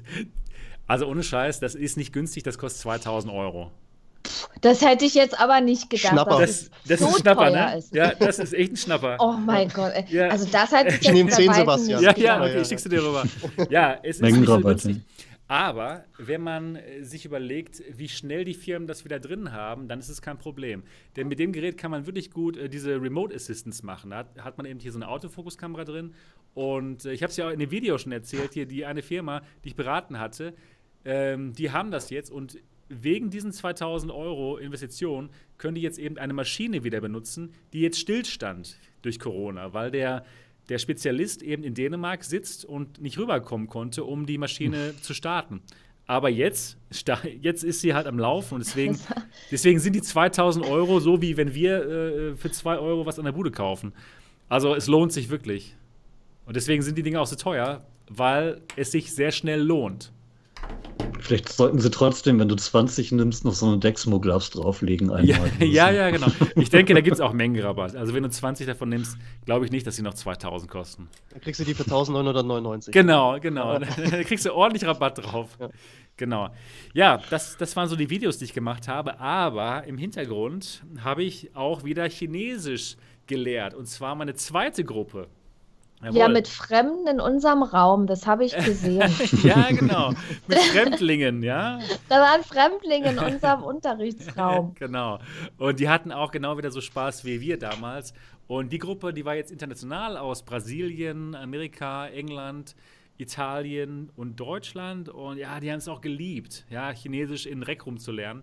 [0.88, 3.70] Also ohne Scheiß, das ist nicht günstig, das kostet 2000 Euro.
[4.62, 6.08] Das hätte ich jetzt aber nicht gedacht.
[6.12, 6.40] Schnapper.
[6.40, 7.78] Das, das so ist ein Schnapper, teuer ne?
[7.78, 7.94] ist.
[7.94, 9.16] Ja, das ist echt ein Schnapper.
[9.20, 9.92] Oh mein Gott.
[10.08, 10.28] Ja.
[10.28, 12.02] Also das hat ich Ich nehm jetzt 10, bei weitem Sebastian.
[12.02, 12.60] Ja, ja, okay, ja.
[12.62, 13.24] ich schick's dir rüber.
[13.70, 14.96] Ja, es ist nicht so günstig.
[15.54, 20.00] Aber wenn man äh, sich überlegt, wie schnell die Firmen das wieder drin haben, dann
[20.00, 20.82] ist es kein Problem.
[21.14, 24.10] Denn mit dem Gerät kann man wirklich gut äh, diese Remote Assistance machen.
[24.10, 26.12] Da hat, hat man eben hier so eine Autofokuskamera drin.
[26.54, 29.00] Und äh, ich habe es ja auch in dem Video schon erzählt, hier die eine
[29.00, 30.54] Firma, die ich beraten hatte,
[31.04, 36.18] ähm, die haben das jetzt und wegen diesen 2000 Euro Investition können die jetzt eben
[36.18, 40.24] eine Maschine wieder benutzen, die jetzt stillstand durch Corona, weil der,
[40.68, 45.62] der Spezialist eben in Dänemark sitzt und nicht rüberkommen konnte, um die Maschine zu starten.
[46.06, 46.76] Aber jetzt,
[47.40, 48.98] jetzt ist sie halt am Laufen und deswegen,
[49.50, 53.24] deswegen sind die 2000 Euro so, wie wenn wir äh, für 2 Euro was an
[53.24, 53.92] der Bude kaufen.
[54.48, 55.76] Also es lohnt sich wirklich.
[56.44, 60.12] Und deswegen sind die Dinge auch so teuer, weil es sich sehr schnell lohnt.
[61.20, 65.08] Vielleicht sollten sie trotzdem, wenn du 20 nimmst, noch so eine Dexmo Gloves drauflegen.
[65.08, 65.50] Ja, einmal.
[65.60, 66.26] ja, ja, genau.
[66.56, 67.96] Ich denke, da gibt es auch Mengenrabatt.
[67.96, 71.08] Also wenn du 20 davon nimmst, glaube ich nicht, dass sie noch 2000 kosten.
[71.30, 72.92] Dann kriegst du die für 1999.
[72.92, 73.78] Genau, genau.
[74.14, 75.56] Da kriegst du ordentlich Rabatt drauf.
[75.58, 75.68] Ja.
[76.16, 76.50] Genau.
[76.92, 79.18] Ja, das, das waren so die Videos, die ich gemacht habe.
[79.20, 82.96] Aber im Hintergrund habe ich auch wieder Chinesisch
[83.26, 83.74] gelehrt.
[83.74, 85.28] Und zwar meine zweite Gruppe.
[86.04, 86.18] Jawohl.
[86.18, 89.10] Ja, mit Fremden in unserem Raum, das habe ich gesehen.
[89.42, 90.12] ja, genau.
[90.46, 91.78] Mit Fremdlingen, ja.
[92.10, 94.74] Da waren Fremdlinge in unserem Unterrichtsraum.
[94.74, 95.18] genau.
[95.56, 98.12] Und die hatten auch genau wieder so Spaß wie wir damals.
[98.46, 102.76] Und die Gruppe, die war jetzt international aus Brasilien, Amerika, England,
[103.16, 105.08] Italien und Deutschland.
[105.08, 108.42] Und ja, die haben es auch geliebt, ja, Chinesisch in Rec rumzulernen.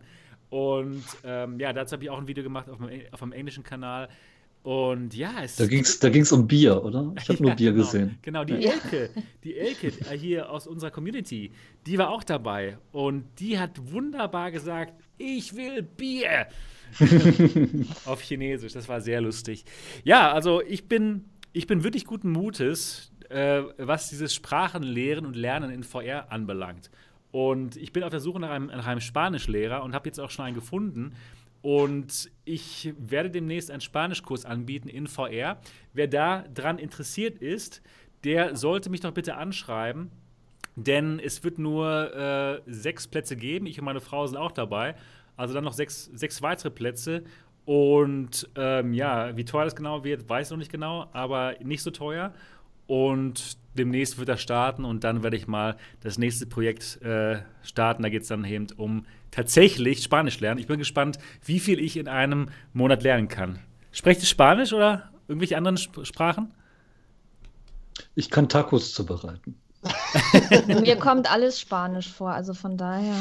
[0.50, 3.64] Und ähm, ja, dazu habe ich auch ein Video gemacht auf dem, auf dem englischen
[3.64, 4.10] Kanal.
[4.64, 7.14] Und ja, es Da ging es da ging's um Bier, oder?
[7.18, 8.18] Ich habe ja, nur Bier genau, gesehen.
[8.22, 8.72] Genau, die ja.
[8.72, 9.10] Elke,
[9.44, 11.52] die Elke hier aus unserer Community,
[11.88, 12.78] die war auch dabei.
[12.92, 16.48] Und die hat wunderbar gesagt: Ich will Bier.
[18.06, 19.64] Auf Chinesisch, das war sehr lustig.
[20.04, 25.72] Ja, also ich bin, ich bin wirklich guten Mutes, äh, was dieses Sprachenlehren und Lernen
[25.72, 26.92] in VR anbelangt.
[27.32, 30.30] Und ich bin auf der Suche nach einem, nach einem Spanischlehrer und habe jetzt auch
[30.30, 31.14] schon einen gefunden.
[31.62, 35.60] Und ich werde demnächst einen Spanischkurs anbieten in VR.
[35.94, 37.82] Wer da dran interessiert ist,
[38.24, 40.12] der sollte mich doch bitte anschreiben.
[40.76, 43.68] Denn es wird nur äh, sechs Plätze geben.
[43.68, 44.96] Ich und meine Frau sind auch dabei.
[45.38, 47.24] Also dann noch sechs, sechs weitere Plätze.
[47.66, 51.84] Und ähm, ja, wie teuer das genau wird, weiß ich noch nicht genau, aber nicht
[51.84, 52.34] so teuer.
[52.88, 58.04] Und demnächst wird er starten und dann werde ich mal das nächste Projekt äh, starten.
[58.04, 60.60] Da geht es dann eben um tatsächlich Spanisch lernen.
[60.60, 63.60] Ich bin gespannt, wie viel ich in einem Monat lernen kann.
[63.92, 66.54] Sprecht ihr Spanisch oder irgendwelche anderen Sp Sprachen?
[68.16, 69.56] Ich kann Tacos zubereiten.
[70.68, 73.16] Mir kommt alles Spanisch vor, also von daher.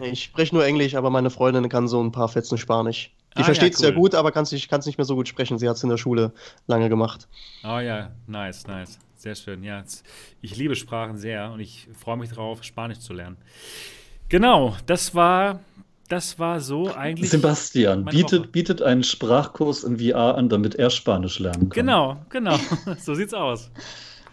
[0.00, 3.12] Ich spreche nur Englisch, aber meine Freundin kann so ein paar Fetzen Spanisch.
[3.36, 3.92] Die ah, versteht es ja, cool.
[3.92, 5.58] sehr gut, aber kann es nicht, nicht mehr so gut sprechen.
[5.58, 6.32] Sie hat es in der Schule
[6.66, 7.28] lange gemacht.
[7.64, 8.98] Oh ja, nice, nice.
[9.16, 9.64] Sehr schön.
[9.64, 9.84] Ja,
[10.40, 13.36] ich liebe Sprachen sehr und ich freue mich darauf, Spanisch zu lernen.
[14.28, 15.60] Genau, das war,
[16.08, 17.30] das war so eigentlich.
[17.30, 21.86] Sebastian bietet, bietet einen Sprachkurs in VR an, damit er Spanisch lernen kann.
[21.86, 22.56] Genau, genau.
[22.98, 23.70] so sieht's aus.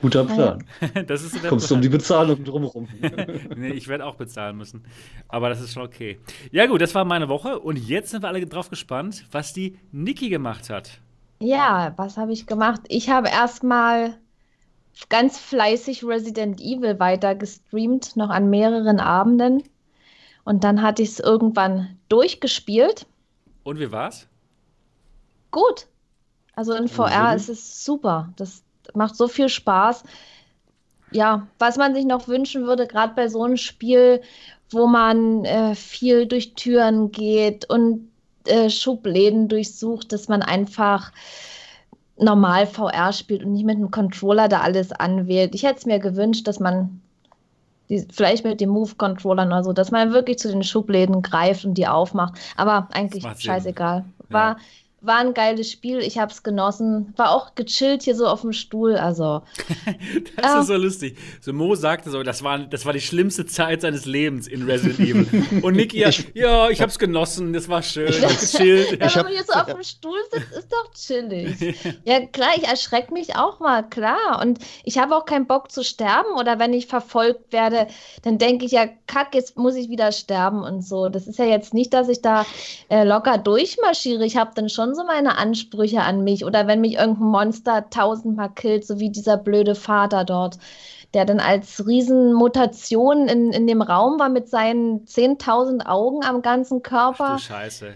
[0.02, 0.64] Guter Plan.
[1.08, 2.88] das ist der Kommst du um die Bezahlung drumherum?
[3.56, 4.84] nee, ich werde auch bezahlen müssen.
[5.30, 6.20] Aber das ist schon okay.
[6.52, 7.60] Ja, gut, das war meine Woche.
[7.60, 11.00] Und jetzt sind wir alle drauf gespannt, was die Niki gemacht hat.
[11.40, 12.82] Ja, was habe ich gemacht?
[12.90, 14.18] Ich habe erstmal
[15.10, 19.64] ganz fleißig Resident Evil weiter gestreamt, noch an mehreren Abenden.
[20.46, 23.06] Und dann hatte ich es irgendwann durchgespielt.
[23.64, 24.28] Und wie war's?
[25.52, 25.88] Gut.
[26.56, 27.36] Also in VR mhm.
[27.36, 28.30] ist es super.
[28.38, 30.04] Das macht so viel Spaß.
[31.12, 34.22] Ja, was man sich noch wünschen würde, gerade bei so einem Spiel,
[34.70, 38.10] wo man äh, viel durch Türen geht und
[38.46, 41.12] äh, Schubläden durchsucht, dass man einfach
[42.18, 45.56] normal VR spielt und nicht mit einem Controller da alles anwählt.
[45.56, 47.02] Ich hätte es mir gewünscht, dass man
[47.90, 51.76] die, vielleicht mit dem Move-Controllern oder so, dass man wirklich zu den Schubläden greift und
[51.76, 52.40] die aufmacht.
[52.56, 54.06] Aber eigentlich scheißegal.
[54.30, 54.58] War, ja
[55.06, 56.00] war ein geiles Spiel.
[56.00, 57.14] Ich habe es genossen.
[57.16, 58.96] War auch gechillt hier so auf dem Stuhl.
[58.96, 59.42] Also.
[60.38, 61.18] das äh, ist so lustig.
[61.42, 65.00] So Mo sagte so, das war, das war die schlimmste Zeit seines Lebens in Resident
[65.00, 65.62] Evil.
[65.64, 67.54] Und Niki, ja, ja ich habe es genossen.
[67.54, 68.10] Das war schön.
[68.10, 69.00] Ich habe gechillt.
[69.00, 71.76] ja, wenn man jetzt so auf dem Stuhl sitzt, ist doch chillig.
[72.06, 74.42] ja, klar, ich erschrecke mich auch mal, klar.
[74.42, 76.36] Und ich habe auch keinen Bock zu sterben.
[76.40, 77.88] Oder wenn ich verfolgt werde,
[78.24, 81.10] dann denke ich ja, kack, jetzt muss ich wieder sterben und so.
[81.10, 82.46] Das ist ja jetzt nicht, dass ich da
[82.90, 84.26] äh, locker durchmarschiere.
[84.26, 86.46] Ich habe dann schon so meine Ansprüche an mich.
[86.46, 90.58] Oder wenn mich irgendein Monster tausendmal killt, so wie dieser blöde Vater dort,
[91.14, 96.82] der dann als Riesenmutation in, in dem Raum war mit seinen 10.000 Augen am ganzen
[96.82, 97.26] Körper.
[97.26, 97.94] Ach du Scheiße.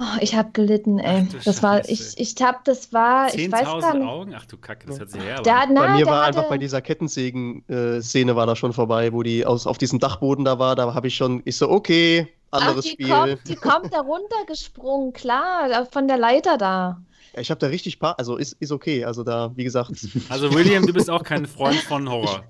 [0.00, 1.26] Oh, ich habe gelitten, ey.
[1.28, 4.06] Ach, das war, ich, ich hab, das war, ich weiß gar nicht.
[4.06, 4.32] Augen?
[4.36, 5.42] Ach du Kacke, das hat sie her.
[5.42, 6.38] Der, na, bei mir war hatte...
[6.38, 10.60] einfach bei dieser Kettensägen-Szene war da schon vorbei, wo die aus, auf diesem Dachboden da
[10.60, 13.08] war, da habe ich schon, ich so, okay, anderes Ach, die Spiel.
[13.08, 17.02] Kommt, die kommt da runtergesprungen, klar, von der Leiter da.
[17.36, 19.90] Ich habe da richtig paar, also ist, ist okay, also da, wie gesagt.
[20.28, 22.44] Also William, du bist auch kein Freund von Horror.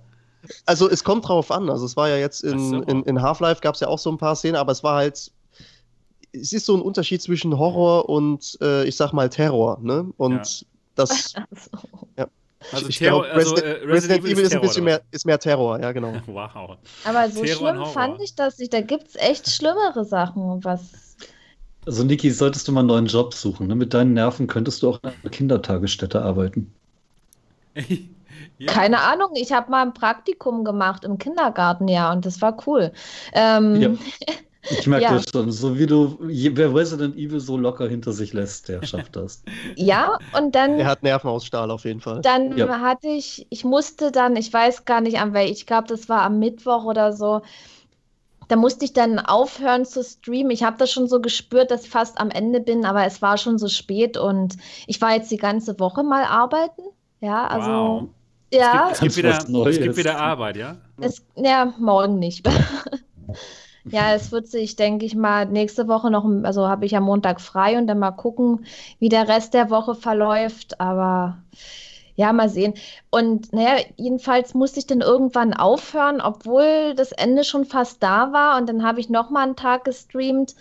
[0.67, 2.83] Also es kommt drauf an, also es war ja jetzt in, so.
[2.83, 5.31] in, in Half-Life gab es ja auch so ein paar Szenen, aber es war halt,
[6.41, 10.11] es ist so ein Unterschied zwischen Horror und, äh, ich sag mal, Terror, ne?
[10.17, 10.67] Und ja.
[10.95, 12.09] das, so.
[12.17, 12.29] ja.
[12.73, 15.01] Also, ich Terror, glaub, also Resident, äh, Resident, Resident, Evil ist, Terror, ein bisschen mehr,
[15.13, 16.13] ist mehr Terror, ja, genau.
[16.27, 16.77] wow.
[17.05, 18.73] Aber so Terror schlimm fand ich das nicht.
[18.73, 21.17] Da gibt es echt schlimmere Sachen, was.
[21.87, 23.69] Also, Niki, solltest du mal einen neuen Job suchen.
[23.69, 23.75] Ne?
[23.75, 26.73] Mit deinen Nerven könntest du auch in einer Kindertagesstätte arbeiten.
[28.59, 28.67] ja.
[28.67, 32.93] Keine Ahnung, ich habe mal ein Praktikum gemacht im Kindergarten, ja, und das war cool.
[33.33, 33.91] Ähm, ja.
[34.63, 35.13] Ich merke ja.
[35.13, 35.51] das schon.
[35.53, 39.43] So wie du, wer Resident Evil so locker hinter sich lässt, der schafft das.
[39.77, 40.79] Ja, und dann.
[40.79, 42.21] Er hat Nerven aus Stahl auf jeden Fall.
[42.23, 42.81] Dann ja.
[42.81, 46.23] hatte ich, ich musste dann, ich weiß gar nicht an welch, ich glaube, das war
[46.23, 47.43] am Mittwoch oder so.
[48.49, 50.51] Da musste ich dann aufhören zu streamen.
[50.51, 53.37] Ich habe das schon so gespürt, dass ich fast am Ende bin, aber es war
[53.37, 54.57] schon so spät und
[54.87, 56.83] ich war jetzt die ganze Woche mal arbeiten
[57.21, 57.71] Ja, also.
[57.71, 58.09] Wow.
[58.51, 58.89] Ja.
[58.91, 60.79] Es gibt, es, gibt wieder, es gibt wieder Arbeit, ja?
[60.99, 62.49] Es, ja, morgen nicht.
[63.91, 67.41] ja, es wird sich, denke ich mal, nächste Woche noch, also habe ich am Montag
[67.41, 68.65] frei und dann mal gucken,
[68.99, 70.81] wie der Rest der Woche verläuft.
[70.81, 71.39] Aber
[72.19, 72.75] ja, mal sehen.
[73.11, 78.59] Und naja, jedenfalls musste ich dann irgendwann aufhören, obwohl das Ende schon fast da war.
[78.59, 80.57] Und dann habe ich noch mal einen Tag gestreamt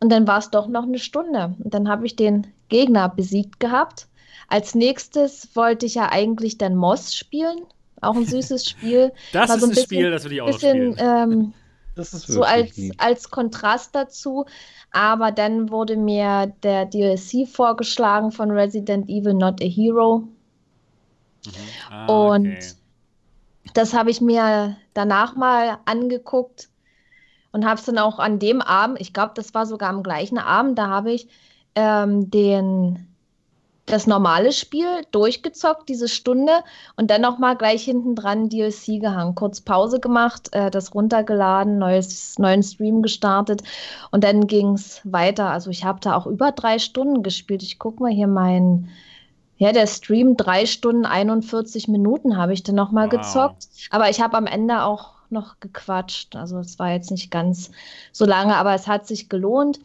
[0.00, 1.54] und dann war es doch noch eine Stunde.
[1.62, 4.06] Und dann habe ich den Gegner besiegt gehabt.
[4.48, 7.58] Als nächstes wollte ich ja eigentlich dann Moss spielen.
[8.00, 9.12] Auch ein süßes Spiel.
[9.32, 11.52] das ist so ein, bisschen, Spiel, das würde ich auch bisschen, ähm,
[11.94, 14.46] das ist so als, als Kontrast dazu.
[14.90, 20.28] Aber dann wurde mir der DLC vorgeschlagen von Resident Evil Not a Hero.
[21.46, 21.76] Mhm.
[21.90, 22.76] Ah, Und okay.
[23.74, 26.68] das habe ich mir danach mal angeguckt
[27.52, 30.38] und habe es dann auch an dem Abend, ich glaube, das war sogar am gleichen
[30.38, 31.28] Abend, da habe ich
[31.74, 33.13] ähm, den
[33.86, 36.52] das normale Spiel durchgezockt, diese Stunde,
[36.96, 39.34] und dann nochmal gleich hinten dran DLC gehangen.
[39.34, 43.62] Kurz Pause gemacht, äh, das runtergeladen, neues, neuen Stream gestartet
[44.10, 45.50] und dann ging es weiter.
[45.50, 47.62] Also ich habe da auch über drei Stunden gespielt.
[47.62, 48.88] Ich gucke mal hier mein,
[49.58, 53.20] ja, der Stream, drei Stunden 41 Minuten habe ich dann nochmal wow.
[53.20, 53.68] gezockt.
[53.90, 56.36] Aber ich habe am Ende auch noch gequatscht.
[56.36, 57.70] Also es war jetzt nicht ganz
[58.12, 59.78] so lange, aber es hat sich gelohnt.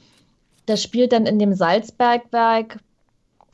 [0.66, 2.80] Das spielt dann in dem Salzbergwerk,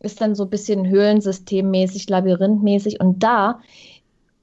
[0.06, 3.00] ist dann so ein bisschen höhlensystemmäßig, labyrinthmäßig.
[3.00, 3.60] Und da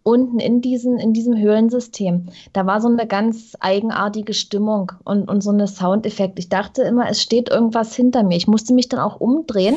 [0.03, 5.43] unten in, diesen, in diesem Höhlensystem, da war so eine ganz eigenartige Stimmung und, und
[5.43, 6.39] so eine Soundeffekt.
[6.39, 8.37] Ich dachte immer, es steht irgendwas hinter mir.
[8.37, 9.77] Ich musste mich dann auch umdrehen.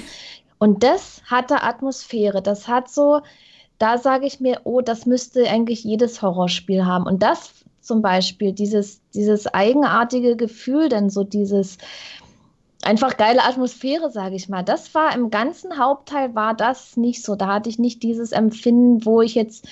[0.57, 2.41] Und das hatte Atmosphäre.
[2.41, 3.21] Das hat so,
[3.77, 7.05] da sage ich mir, oh, das müsste eigentlich jedes Horrorspiel haben.
[7.05, 11.77] Und das zum Beispiel, dieses, dieses eigenartige Gefühl, denn so dieses
[12.85, 14.63] einfach geile Atmosphäre, sage ich mal.
[14.63, 17.35] Das war im ganzen Hauptteil war das nicht so.
[17.35, 19.67] Da hatte ich nicht dieses Empfinden, wo ich jetzt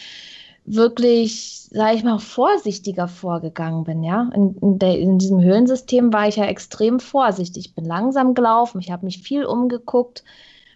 [0.66, 4.04] wirklich, sage ich mal, vorsichtiger vorgegangen bin.
[4.04, 7.68] Ja, in, in, der, in, diesem Höhlensystem war ich ja extrem vorsichtig.
[7.68, 10.24] Ich bin langsam gelaufen, ich habe mich viel umgeguckt,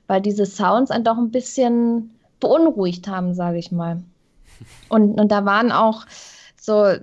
[0.06, 4.04] weil diese Sounds einen doch ein bisschen beunruhigt haben, sage ich mal.
[4.90, 6.06] Und, und da waren auch
[6.60, 6.96] so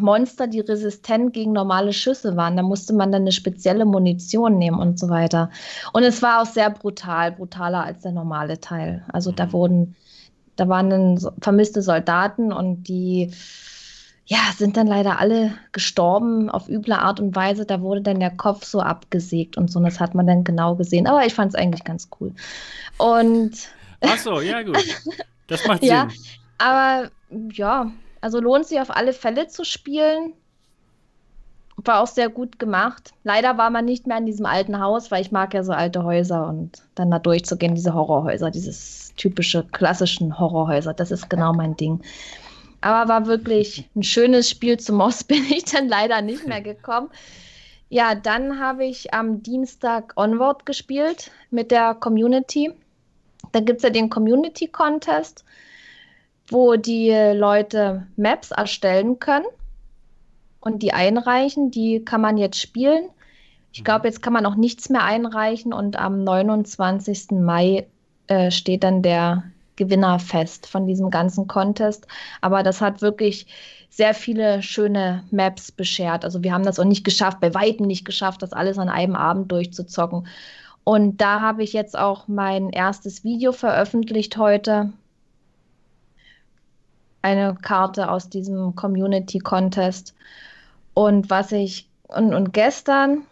[0.00, 2.56] Monster, die resistent gegen normale Schüsse waren.
[2.56, 5.50] Da musste man dann eine spezielle Munition nehmen und so weiter.
[5.92, 9.04] Und es war auch sehr brutal, brutaler als der normale Teil.
[9.12, 9.52] Also da mhm.
[9.52, 9.96] wurden,
[10.56, 13.32] da waren dann vermisste Soldaten und die
[14.28, 17.64] ja, sind dann leider alle gestorben auf üble Art und Weise.
[17.64, 19.78] Da wurde dann der Kopf so abgesägt und so.
[19.78, 21.06] Und das hat man dann genau gesehen.
[21.06, 22.32] Aber ich fand es eigentlich ganz cool.
[22.98, 23.52] Und.
[24.00, 24.78] Ach so, ja, gut.
[25.48, 25.90] Das macht Sinn.
[25.90, 26.08] ja,
[26.58, 27.08] aber
[27.52, 30.32] ja, also lohnt sich auf alle Fälle zu spielen.
[31.76, 33.12] War auch sehr gut gemacht.
[33.22, 36.04] Leider war man nicht mehr in diesem alten Haus, weil ich mag ja so alte
[36.04, 41.76] Häuser und dann da durchzugehen, diese Horrorhäuser, dieses typische klassischen Horrorhäuser, das ist genau mein
[41.76, 42.00] Ding.
[42.80, 44.78] Aber war wirklich ein schönes Spiel.
[44.78, 47.10] Zum Moss bin ich dann leider nicht mehr gekommen.
[47.88, 52.72] Ja, dann habe ich am Dienstag Onward gespielt mit der Community.
[53.52, 55.44] Da gibt es ja den Community Contest
[56.50, 59.46] wo die Leute Maps erstellen können
[60.60, 61.70] und die einreichen.
[61.70, 63.08] Die kann man jetzt spielen.
[63.72, 64.06] Ich glaube, mhm.
[64.06, 67.32] jetzt kann man auch nichts mehr einreichen und am 29.
[67.32, 67.86] Mai
[68.26, 69.44] äh, steht dann der
[69.76, 72.06] Gewinner fest von diesem ganzen Contest.
[72.40, 73.46] Aber das hat wirklich
[73.90, 76.24] sehr viele schöne Maps beschert.
[76.24, 79.16] Also wir haben das auch nicht geschafft, bei weitem nicht geschafft, das alles an einem
[79.16, 80.26] Abend durchzuzocken.
[80.84, 84.92] Und da habe ich jetzt auch mein erstes Video veröffentlicht heute
[87.26, 90.14] eine Karte aus diesem Community Contest.
[90.94, 93.22] Und was ich, und, und gestern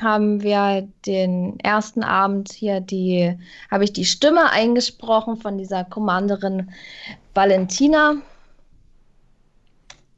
[0.00, 3.36] haben wir den ersten Abend hier die,
[3.72, 6.70] habe ich die Stimme eingesprochen von dieser Commanderin
[7.34, 8.14] Valentina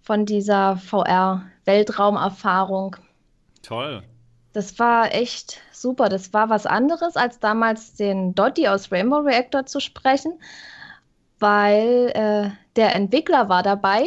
[0.03, 2.97] von dieser VR-Weltraumerfahrung.
[3.62, 4.03] Toll.
[4.53, 6.11] Das war echt super.
[6.11, 10.35] Das war was anderes, als damals den Dottie aus Rainbow Reactor zu sprechen
[11.45, 14.07] weil äh, der Entwickler war dabei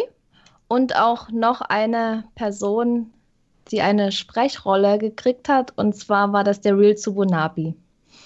[0.67, 3.11] und auch noch eine Person,
[3.69, 5.71] die eine Sprechrolle gekriegt hat.
[5.75, 7.75] Und zwar war das der Real Tsubunabi.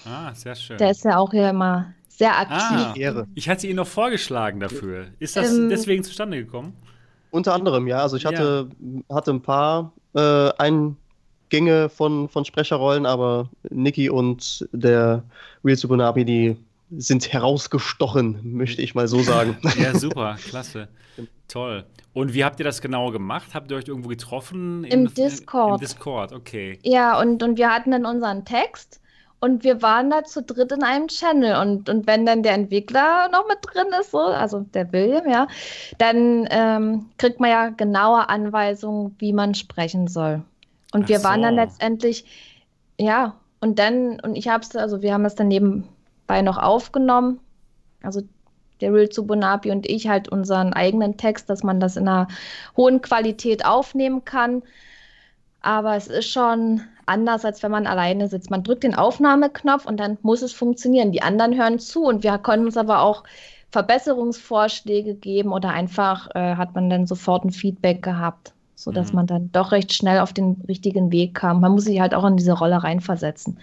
[0.06, 0.78] Ah, sehr schön.
[0.78, 3.14] Der ist ja auch hier immer sehr aktiv.
[3.14, 5.08] Ah, ich hatte ihn noch vorgeschlagen dafür.
[5.18, 6.72] Ist das ähm, deswegen zustande gekommen?
[7.30, 7.98] Unter anderem, ja.
[7.98, 9.14] Also ich hatte, ja.
[9.14, 15.22] hatte ein paar äh, Eingänge von, von Sprecherrollen, aber Niki und der
[15.62, 16.56] Real Tsubunabi, die
[16.96, 19.56] sind herausgestochen, möchte ich mal so sagen.
[19.78, 20.88] ja, super, klasse.
[21.48, 21.84] Toll.
[22.14, 23.54] Und wie habt ihr das genau gemacht?
[23.54, 24.84] Habt ihr euch irgendwo getroffen?
[24.84, 25.80] Im, Im Discord.
[25.80, 26.78] Im Discord, okay.
[26.82, 29.00] Ja, und, und wir hatten dann unseren Text
[29.40, 31.60] Und wir waren da zu dritt in einem Channel.
[31.60, 35.48] Und, und wenn dann der Entwickler noch mit drin ist, so, also der William, ja,
[35.98, 40.42] dann ähm, kriegt man ja genaue Anweisungen, wie man sprechen soll.
[40.92, 41.46] Und Ach wir waren so.
[41.46, 42.24] dann letztendlich,
[42.98, 45.50] ja, und dann, und ich habe es, also wir haben es dann
[46.22, 47.40] nebenbei noch aufgenommen.
[48.02, 48.22] Also
[48.80, 52.28] der Real Zubunapi und ich halt unseren eigenen Text, dass man das in einer
[52.76, 54.62] hohen Qualität aufnehmen kann.
[55.60, 58.50] Aber es ist schon anders, als wenn man alleine sitzt.
[58.50, 61.12] Man drückt den Aufnahmeknopf und dann muss es funktionieren.
[61.12, 63.22] Die anderen hören zu und wir konnten uns aber auch
[63.70, 69.16] Verbesserungsvorschläge geben oder einfach äh, hat man dann sofort ein Feedback gehabt, sodass mhm.
[69.16, 71.60] man dann doch recht schnell auf den richtigen Weg kam.
[71.60, 73.58] Man muss sich halt auch in diese Rolle reinversetzen.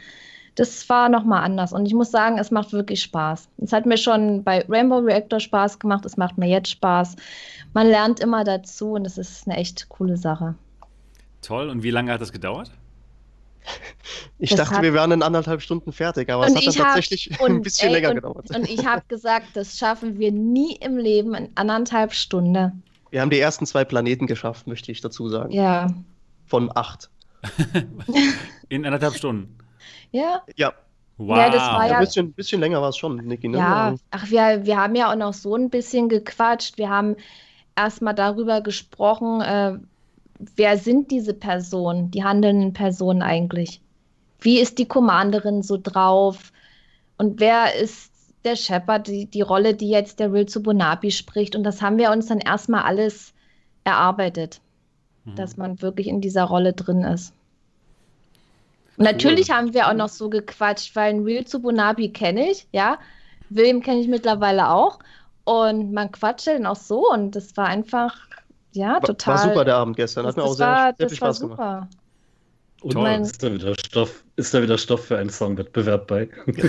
[0.56, 3.50] Das war nochmal anders und ich muss sagen, es macht wirklich Spaß.
[3.58, 7.16] Es hat mir schon bei Rainbow Reactor Spaß gemacht, es macht mir jetzt Spaß.
[7.74, 10.56] Man lernt immer dazu und es ist eine echt coole Sache.
[11.42, 11.70] Toll.
[11.70, 12.72] Und wie lange hat das gedauert?
[14.42, 17.40] Ich das dachte, hat, wir wären in anderthalb Stunden fertig, aber es hat dann tatsächlich
[17.42, 18.56] und, ein bisschen ey, länger und, gedauert.
[18.56, 22.82] Und ich habe gesagt, das schaffen wir nie im Leben in anderthalb Stunden.
[23.12, 25.52] Wir haben die ersten zwei Planeten geschafft, möchte ich dazu sagen.
[25.52, 25.94] Ja.
[26.46, 27.10] Von acht.
[28.70, 29.58] in anderthalb Stunden.
[30.12, 30.44] Ja.
[30.56, 30.74] Ja.
[31.18, 31.38] Wow.
[31.38, 33.50] Ja, das war ja, ein bisschen, bisschen länger war es schon, Niki.
[33.50, 33.58] Ne?
[33.58, 36.78] Ja, ach, wir, wir haben ja auch noch so ein bisschen gequatscht.
[36.78, 37.18] Wir haben
[37.76, 39.78] erstmal darüber gesprochen, äh,
[40.56, 43.82] wer sind diese Personen, die handelnden Personen eigentlich?
[44.40, 46.54] Wie ist die Commanderin so drauf?
[47.18, 48.12] Und wer ist
[48.46, 51.56] der Shepard, die, die Rolle, die jetzt der Will zu Bonapi spricht?
[51.56, 53.34] Und das haben wir uns dann erstmal alles
[53.84, 54.62] erarbeitet,
[55.26, 55.36] mhm.
[55.36, 57.34] dass man wirklich in dieser Rolle drin ist.
[59.00, 62.68] Und natürlich haben wir auch noch so gequatscht, weil ein Real zu Bonabi kenne ich,
[62.74, 63.00] ja.
[63.50, 65.00] William kenne ich mittlerweile auch.
[65.46, 68.16] Und man quatscht dann auch so und das war einfach
[68.74, 69.36] ja, total.
[69.36, 70.26] War super der Abend gestern.
[70.26, 71.58] Hat das, mir auch sehr, war, sehr viel Spaß gemacht.
[71.58, 71.88] Super.
[72.82, 73.22] Und mein...
[73.22, 76.30] ist, da wieder Stoff, ist da wieder Stoff für einen Songwettbewerb bei?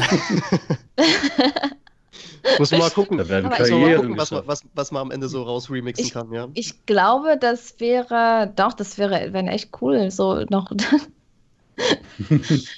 [2.59, 3.19] Muss man mal gucken.
[3.19, 6.13] Da werden mal gucken was, man, was, was man am Ende so raus remixen ich,
[6.13, 6.47] kann, ja.
[6.55, 10.71] Ich glaube, das wäre, doch, das wäre, wäre echt cool, so noch.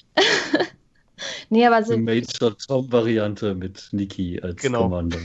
[1.50, 1.94] nee, aber so.
[1.94, 4.82] Die Major Tom-Variante mit Niki als genau.
[4.82, 5.18] Kommando.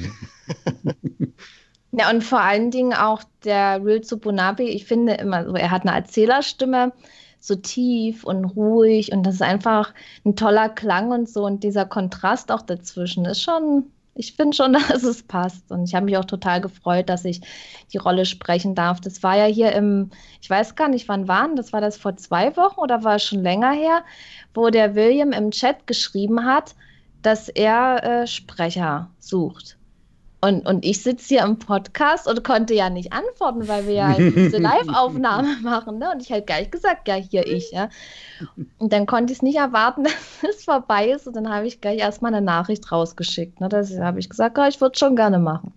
[1.92, 5.84] Ja, und vor allen Dingen auch der Real Tsubunabi, ich finde immer so, er hat
[5.84, 6.94] eine Erzählerstimme,
[7.40, 9.94] so tief und ruhig und das ist einfach
[10.26, 13.86] ein toller Klang und so und dieser Kontrast auch dazwischen ist schon,
[14.18, 17.42] ich finde schon, dass es passt und ich habe mich auch total gefreut, dass ich
[17.94, 19.00] die Rolle sprechen darf.
[19.00, 20.10] Das war ja hier im,
[20.42, 23.24] ich weiß gar nicht, wann waren, das war das vor zwei Wochen oder war es
[23.24, 24.04] schon länger her,
[24.54, 26.76] wo der William im Chat geschrieben hat,
[27.22, 29.77] dass er äh, Sprecher sucht.
[30.48, 34.14] Und, und ich sitze hier im Podcast und konnte ja nicht antworten, weil wir ja
[34.14, 36.00] diese Live-Aufnahme machen.
[36.00, 36.10] Ne?
[36.14, 37.72] Und ich halt gleich gesagt, ja, hier ich.
[37.72, 37.90] Ja?
[38.78, 40.04] Und dann konnte ich es nicht erwarten,
[40.42, 41.28] dass es vorbei ist.
[41.28, 43.60] Und dann habe ich gleich erstmal eine Nachricht rausgeschickt.
[43.60, 43.68] Ne?
[43.68, 45.74] Da habe ich gesagt, ja, ich würde es schon gerne machen.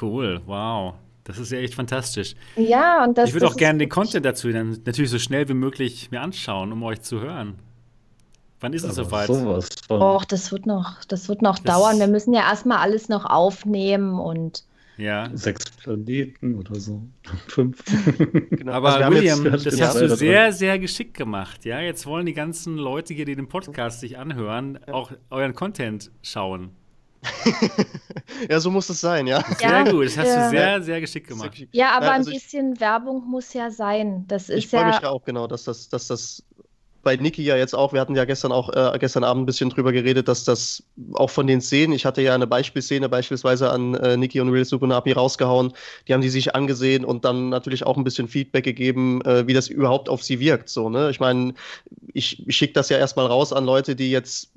[0.00, 0.94] Cool, wow.
[1.24, 2.34] Das ist ja echt fantastisch.
[2.56, 5.54] Ja, und das Ich würde auch gerne den Content dazu dann natürlich so schnell wie
[5.54, 7.54] möglich mir anschauen, um euch zu hören.
[8.60, 9.26] Wann ist es soweit?
[9.26, 11.98] Sowas Och, das wird noch, das wird noch das dauern.
[11.98, 14.64] Wir müssen ja erstmal alles noch aufnehmen und.
[14.98, 15.30] Ja.
[15.32, 17.02] Sechs Planeten oder so.
[17.48, 17.82] Fünf.
[18.50, 18.72] Genau.
[18.72, 21.64] Aber also William, das hast du sehr, sehr geschickt gemacht.
[21.64, 26.10] Ja, jetzt wollen die ganzen Leute hier, die den Podcast sich anhören, auch euren Content
[26.20, 26.72] schauen.
[28.48, 29.42] ja, so muss es sein, ja.
[29.58, 30.44] Sehr ja, gut, das hast ja.
[30.44, 31.66] du sehr, sehr geschickt gemacht.
[31.72, 34.24] Ja, aber also ein bisschen ich, Werbung muss ja sein.
[34.28, 36.42] Das ist ich freue ja, mich ja auch genau, dass das, dass das
[37.02, 39.70] bei Niki ja jetzt auch, wir hatten ja gestern auch äh, gestern Abend ein bisschen
[39.70, 40.82] drüber geredet, dass das
[41.14, 44.64] auch von den Szenen, ich hatte ja eine Beispielszene beispielsweise an äh, Niki und Real
[44.64, 45.72] Subunapi rausgehauen,
[46.06, 49.54] die haben die sich angesehen und dann natürlich auch ein bisschen Feedback gegeben, äh, wie
[49.54, 50.68] das überhaupt auf sie wirkt.
[50.68, 51.10] So, ne?
[51.10, 51.54] Ich meine,
[52.12, 54.50] ich, ich schicke das ja erstmal raus an Leute, die jetzt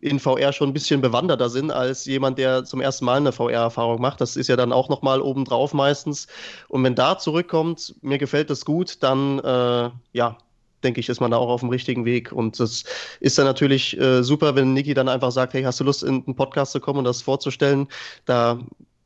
[0.00, 4.00] in VR schon ein bisschen bewanderter sind als jemand, der zum ersten Mal eine VR-Erfahrung
[4.00, 4.20] macht.
[4.20, 6.26] Das ist ja dann auch nochmal obendrauf meistens.
[6.68, 10.38] Und wenn da zurückkommt, mir gefällt das gut, dann äh, ja,
[10.86, 12.32] denke ich, ist man da auch auf dem richtigen Weg.
[12.32, 12.84] Und das
[13.20, 16.22] ist dann natürlich äh, super, wenn Niki dann einfach sagt, hey, hast du Lust, in
[16.26, 17.88] einen Podcast zu kommen und das vorzustellen?
[18.24, 18.58] Da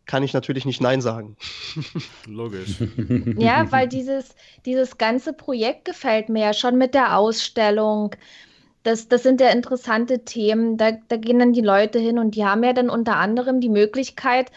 [0.07, 1.37] kann ich natürlich nicht Nein sagen.
[2.27, 2.77] Logisch.
[3.39, 4.35] Ja, weil dieses,
[4.67, 8.15] dieses ganze Projekt gefällt mir ja schon mit der Ausstellung.
[8.83, 10.77] Das, das sind ja interessante Themen.
[10.77, 13.69] Da, da gehen dann die Leute hin und die haben ja dann unter anderem die
[13.69, 14.51] Möglichkeit,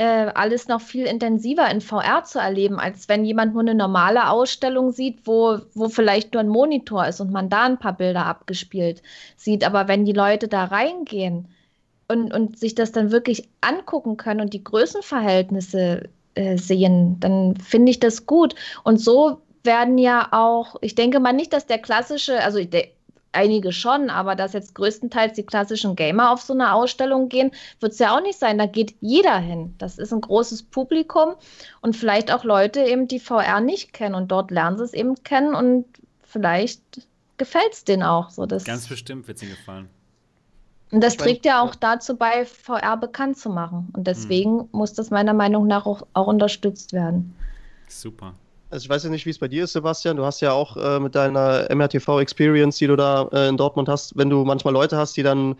[0.00, 4.30] äh, alles noch viel intensiver in VR zu erleben, als wenn jemand nur eine normale
[4.30, 8.24] Ausstellung sieht, wo, wo vielleicht nur ein Monitor ist und man da ein paar Bilder
[8.24, 9.02] abgespielt
[9.36, 9.62] sieht.
[9.62, 11.48] Aber wenn die Leute da reingehen
[12.08, 17.90] und, und sich das dann wirklich angucken können und die Größenverhältnisse äh, sehen, dann finde
[17.90, 18.54] ich das gut.
[18.84, 22.86] Und so werden ja auch, ich denke mal nicht, dass der klassische, also der,
[23.32, 27.92] einige schon, aber dass jetzt größtenteils die klassischen Gamer auf so eine Ausstellung gehen, wird
[27.92, 28.58] es ja auch nicht sein.
[28.58, 29.74] Da geht jeder hin.
[29.78, 31.34] Das ist ein großes Publikum
[31.80, 35.22] und vielleicht auch Leute eben, die VR nicht kennen und dort lernen sie es eben
[35.22, 35.86] kennen und
[36.22, 37.06] vielleicht
[37.36, 38.30] gefällt es denen auch.
[38.30, 39.88] So, das Ganz bestimmt wird es ihnen gefallen.
[40.92, 43.90] Und das trägt ja auch dazu bei, VR bekannt zu machen.
[43.92, 44.68] Und deswegen hm.
[44.72, 47.34] muss das meiner Meinung nach auch, auch unterstützt werden.
[47.88, 48.34] Super.
[48.70, 50.16] Also ich weiß ja nicht, wie es bei dir ist, Sebastian.
[50.16, 54.16] Du hast ja auch äh, mit deiner MRTV-Experience, die du da äh, in Dortmund hast,
[54.16, 55.56] wenn du manchmal Leute hast, die dann,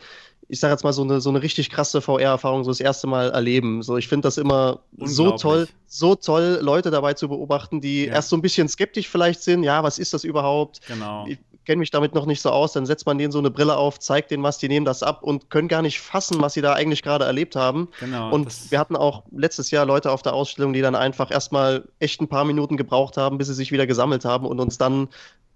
[0.49, 3.31] ich sage jetzt mal, so eine, so eine richtig krasse VR-Erfahrung so das erste Mal
[3.31, 3.83] erleben.
[3.83, 8.15] So, ich finde das immer so toll, so toll, Leute dabei zu beobachten, die ja.
[8.15, 9.65] erst so ein bisschen skeptisch vielleicht sind.
[9.65, 10.81] Ja, was ist das überhaupt?
[10.87, 11.27] Genau.
[11.27, 13.77] Ich, kenne mich damit noch nicht so aus, dann setzt man denen so eine Brille
[13.77, 16.63] auf, zeigt denen was, die nehmen das ab und können gar nicht fassen, was sie
[16.63, 17.89] da eigentlich gerade erlebt haben.
[18.01, 21.89] Genau, und wir hatten auch letztes Jahr Leute auf der Ausstellung, die dann einfach erstmal
[21.99, 25.09] echt ein paar Minuten gebraucht haben, bis sie sich wieder gesammelt haben und uns dann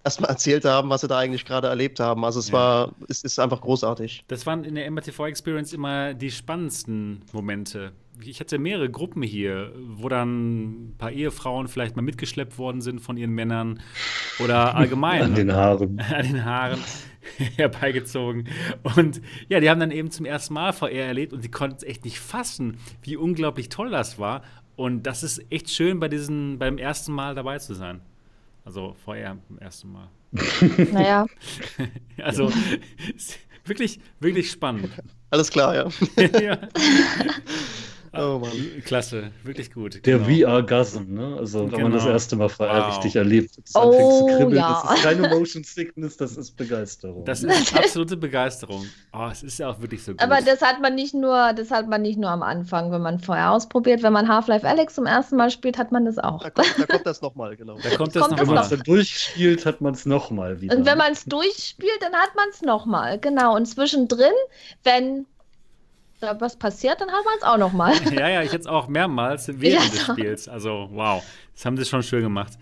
[0.05, 2.25] erstmal erzählt haben, was sie da eigentlich gerade erlebt haben.
[2.25, 2.55] Also es ja.
[2.55, 4.25] war, es ist einfach großartig.
[4.29, 7.93] Das waren in der MRTV Experience immer die spannendsten Momente
[8.23, 13.01] ich hatte mehrere Gruppen hier, wo dann ein paar Ehefrauen vielleicht mal mitgeschleppt worden sind
[13.01, 13.81] von ihren Männern
[14.39, 15.23] oder allgemein.
[15.25, 16.01] An den Haaren.
[16.01, 16.81] An den Haaren
[17.57, 18.49] herbeigezogen.
[18.97, 21.83] Und ja, die haben dann eben zum ersten Mal VR erlebt und die konnten es
[21.83, 24.43] echt nicht fassen, wie unglaublich toll das war.
[24.77, 28.01] Und das ist echt schön, bei diesen, beim ersten Mal dabei zu sein.
[28.65, 30.09] Also VR beim ersten Mal.
[30.93, 31.27] Naja.
[32.21, 32.51] also
[33.65, 34.91] wirklich, wirklich spannend.
[35.31, 35.89] Alles klar, ja.
[36.41, 36.59] ja.
[38.17, 38.53] Oh Mann.
[38.85, 40.05] Klasse, wirklich gut.
[40.07, 40.49] Der genau.
[40.49, 41.37] VR-Gasm, ne?
[41.39, 41.83] Also, wenn genau.
[41.83, 42.13] man das genau.
[42.13, 42.97] erste Mal VR wow.
[42.97, 44.83] richtig erlebt, das oh, zu kribbeln, ja.
[44.85, 47.25] das ist keine Motion Sickness, das ist Begeisterung.
[47.25, 48.87] Das ist absolute Begeisterung.
[49.13, 50.23] Oh, es ist ja auch wirklich so gut.
[50.23, 53.19] Aber das hat man nicht nur, das hat man nicht nur am Anfang, wenn man
[53.19, 54.03] VR ausprobiert.
[54.03, 56.43] Wenn man Half-Life Alex zum ersten Mal spielt, hat man das auch.
[56.43, 57.77] Da kommt, da kommt das nochmal, genau.
[57.83, 60.77] Da kommt das, kommt das Wenn man es dann durchspielt, hat man es nochmal wieder.
[60.77, 63.57] Und wenn man es durchspielt, dann hat man es nochmal, genau.
[63.57, 64.33] Und zwischendrin,
[64.85, 65.27] wenn
[66.21, 67.95] da was passiert, dann haben wir es auch noch mal.
[68.13, 70.49] ja, ja, ich jetzt auch mehrmals während ja, des Spiels.
[70.49, 71.23] Also, wow,
[71.55, 72.55] das haben sie schon schön gemacht.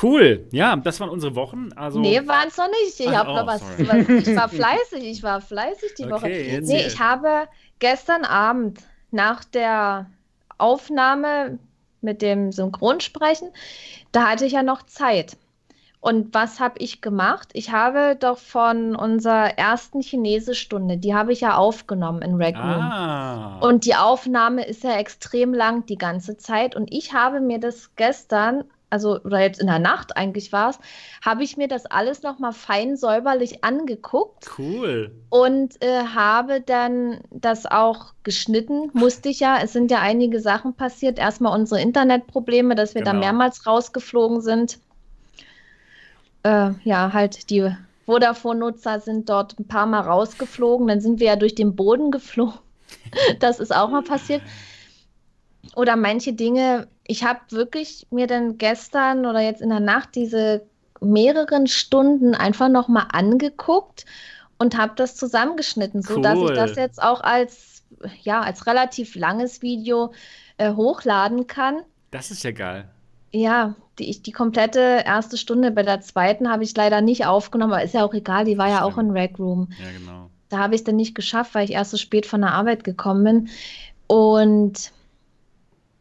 [0.00, 1.70] Cool, ja, das waren unsere Wochen.
[1.76, 2.98] Also nee, waren es noch nicht.
[2.98, 6.30] Ich habe oh, noch was, was, Ich war fleißig, ich war fleißig die okay, Woche.
[6.30, 7.46] Jetzt nee, ich habe
[7.78, 8.80] gestern Abend
[9.10, 10.06] nach der
[10.56, 11.58] Aufnahme
[12.00, 13.50] mit dem Synchronsprechen,
[14.12, 15.36] da hatte ich ja noch Zeit.
[16.02, 17.50] Und was habe ich gemacht?
[17.52, 22.64] Ich habe doch von unserer ersten Chinesestunde, die habe ich ja aufgenommen in Rec Room.
[22.64, 23.60] Ah.
[23.60, 26.74] Und die Aufnahme ist ja extrem lang die ganze Zeit.
[26.74, 30.80] Und ich habe mir das gestern, also oder jetzt in der Nacht eigentlich war es,
[31.24, 34.50] habe ich mir das alles nochmal fein säuberlich angeguckt.
[34.58, 35.12] Cool.
[35.30, 38.90] Und äh, habe dann das auch geschnitten.
[38.92, 39.60] Musste ich ja.
[39.62, 41.20] Es sind ja einige Sachen passiert.
[41.20, 43.12] Erstmal unsere Internetprobleme, dass wir genau.
[43.12, 44.80] da mehrmals rausgeflogen sind
[46.42, 47.70] äh, ja, halt die
[48.06, 50.88] Vodafone-Nutzer sind dort ein paar Mal rausgeflogen.
[50.88, 52.58] Dann sind wir ja durch den Boden geflogen.
[53.40, 54.42] das ist auch mal passiert.
[55.76, 60.66] Oder manche Dinge, ich habe wirklich mir dann gestern oder jetzt in der Nacht diese
[61.00, 64.04] mehreren Stunden einfach nochmal angeguckt
[64.58, 66.14] und habe das zusammengeschnitten, cool.
[66.14, 67.82] sodass ich das jetzt auch als,
[68.22, 70.12] ja, als relativ langes Video
[70.58, 71.82] äh, hochladen kann.
[72.10, 72.88] Das ist ja geil.
[73.32, 77.82] Ja, die, die komplette erste Stunde bei der zweiten habe ich leider nicht aufgenommen, aber
[77.82, 79.68] ist ja auch egal, die war ja auch in Rec Room.
[79.78, 80.30] Ja, genau.
[80.48, 82.84] Da habe ich es dann nicht geschafft, weil ich erst so spät von der Arbeit
[82.84, 83.48] gekommen bin.
[84.06, 84.92] Und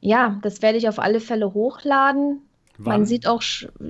[0.02, 2.42] ja, das werde ich auf alle Fälle hochladen.
[2.78, 3.00] Wann?
[3.00, 3.42] Man sieht auch,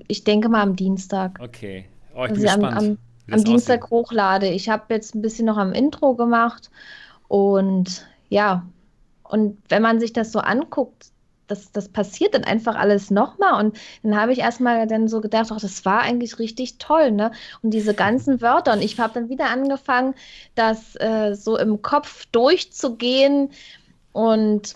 [0.08, 1.40] ich denke mal am Dienstag.
[1.42, 1.86] Okay.
[2.14, 2.98] Oh, ich bin also gespannt, am, am,
[3.32, 3.92] am Dienstag aussieht.
[3.92, 4.48] hochlade.
[4.50, 6.70] Ich habe jetzt ein bisschen noch am Intro gemacht
[7.28, 8.66] und ja,
[9.24, 11.12] und wenn man sich das so anguckt,
[11.52, 13.64] das, das passiert dann einfach alles nochmal.
[13.64, 17.32] Und dann habe ich erstmal dann so gedacht, ach, das war eigentlich richtig toll, ne?
[17.62, 18.74] Und diese ganzen Wörter.
[18.74, 20.16] Und ich habe dann wieder angefangen,
[20.56, 23.52] das äh, so im Kopf durchzugehen.
[24.14, 24.76] Und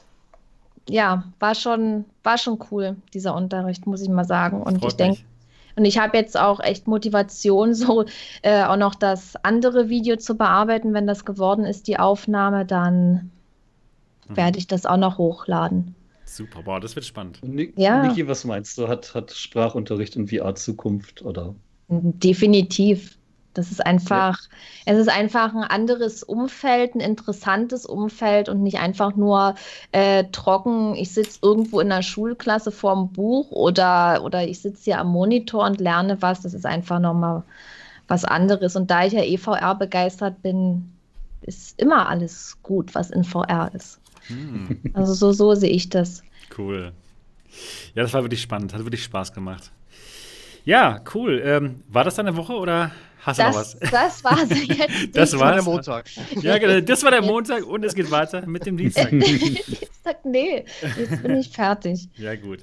[0.90, 4.62] ja, war schon, war schon cool, dieser Unterricht, muss ich mal sagen.
[4.62, 5.22] Und Freut ich denke,
[5.78, 8.06] und ich habe jetzt auch echt Motivation, so
[8.42, 10.94] äh, auch noch das andere Video zu bearbeiten.
[10.94, 13.32] Wenn das geworden ist, die Aufnahme, dann
[14.28, 14.38] mhm.
[14.38, 15.96] werde ich das auch noch hochladen.
[16.26, 17.40] Super, boah, das wird spannend.
[17.44, 18.08] Ni ja.
[18.08, 18.88] Niki, was meinst du?
[18.88, 21.56] Hat, hat Sprachunterricht in VR Zukunft oder?
[21.88, 23.18] Definitiv.
[23.54, 24.38] Das ist einfach,
[24.86, 24.94] ja.
[24.94, 29.56] es ist einfach ein anderes Umfeld, ein interessantes Umfeld und nicht einfach nur
[29.94, 35.00] äh, trocken, ich sitze irgendwo in der Schulklasse vorm Buch oder, oder ich sitze hier
[35.00, 36.42] am Monitor und lerne was.
[36.42, 37.44] Das ist einfach nochmal
[38.10, 38.76] was anderes.
[38.76, 40.92] Und da ich ja EVR begeistert bin,
[41.42, 44.02] ist immer alles gut, was in VR ist.
[44.28, 44.80] Hm.
[44.94, 46.24] Also so, so sehe ich das.
[46.58, 46.92] Cool.
[47.94, 49.72] Ja, das war wirklich spannend, hat wirklich Spaß gemacht.
[50.66, 51.42] Ja, cool.
[51.46, 52.92] Ähm, war das deine Woche oder
[53.26, 53.80] Hast du noch was?
[53.80, 55.10] Das war jetzt.
[55.16, 56.06] Das war der Montag.
[56.42, 56.80] Ja, genau.
[56.82, 59.10] Das war der Montag und es geht weiter mit dem Dienstag.
[59.10, 60.64] Dienstag, nee.
[60.96, 62.08] Jetzt bin ich fertig.
[62.18, 62.60] Ja, gut.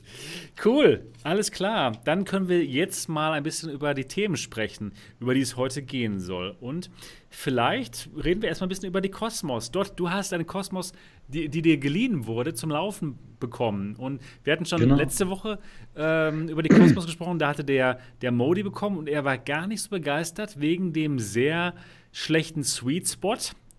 [0.64, 1.04] Cool.
[1.24, 1.98] Alles klar.
[2.04, 5.82] Dann können wir jetzt mal ein bisschen über die Themen sprechen, über die es heute
[5.82, 6.54] gehen soll.
[6.60, 6.90] Und
[7.33, 9.70] vielleicht reden wir erstmal ein bisschen über die Kosmos.
[9.70, 10.93] Dort, du hast eine Kosmos,
[11.28, 13.97] die, die dir geliehen wurde, zum Laufen bekommen.
[13.97, 14.97] Und wir hatten schon genau.
[14.97, 15.59] letzte Woche
[15.97, 17.39] ähm, über die Kosmos gesprochen.
[17.39, 21.18] Da hatte der, der Modi bekommen und er war gar nicht so begeistert wegen dem
[21.18, 21.74] sehr
[22.12, 23.39] schlechten Sweet Spot.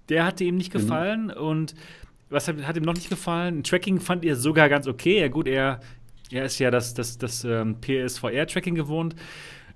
[0.10, 0.84] Der hatte ihm nicht genau.
[0.84, 1.50] gefallen genau.
[1.50, 1.76] und
[2.30, 3.64] was hat, hat, ihm noch nicht gefallen?
[3.64, 5.20] Tracking fand ihr sogar ganz okay.
[5.20, 5.80] Ja, gut, er,
[6.32, 9.16] er ist ja das, das, das ähm, PSVR-Tracking gewohnt.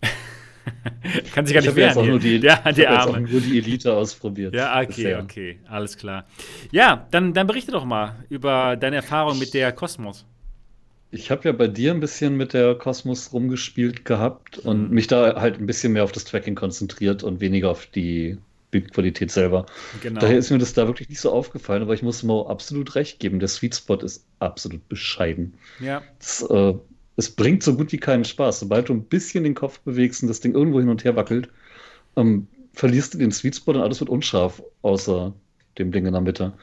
[1.33, 1.97] Kann sich gar nicht wehren.
[1.97, 3.21] Auch nur die, der, der Arme.
[3.21, 4.53] nur die Elite ausprobiert.
[4.53, 5.23] Ja, okay, bisher.
[5.23, 6.25] okay, alles klar.
[6.71, 10.25] Ja, dann, dann berichte doch mal über deine Erfahrung mit der Kosmos.
[11.09, 14.93] Ich habe ja bei dir ein bisschen mit der Kosmos rumgespielt gehabt und mhm.
[14.93, 18.37] mich da halt ein bisschen mehr auf das Tracking konzentriert und weniger auf die
[18.71, 19.65] Bildqualität selber.
[20.03, 20.19] Genau.
[20.19, 23.19] Daher ist mir das da wirklich nicht so aufgefallen, aber ich muss Mo absolut recht
[23.19, 23.39] geben.
[23.39, 25.53] Der Sweet Spot ist absolut bescheiden.
[25.79, 26.01] Ja.
[26.19, 26.73] Das, äh,
[27.17, 28.61] es bringt so gut wie keinen Spaß.
[28.61, 31.49] Sobald du ein bisschen den Kopf bewegst und das Ding irgendwo hin und her wackelt,
[32.15, 35.33] ähm, verlierst du den Sweet Spot und alles wird unscharf, außer
[35.79, 36.53] dem Ding in der Mitte.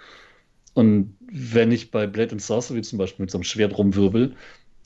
[0.75, 4.35] Und wenn ich bei Blade and Sorcery zum Beispiel mit so einem Schwert rumwirbel,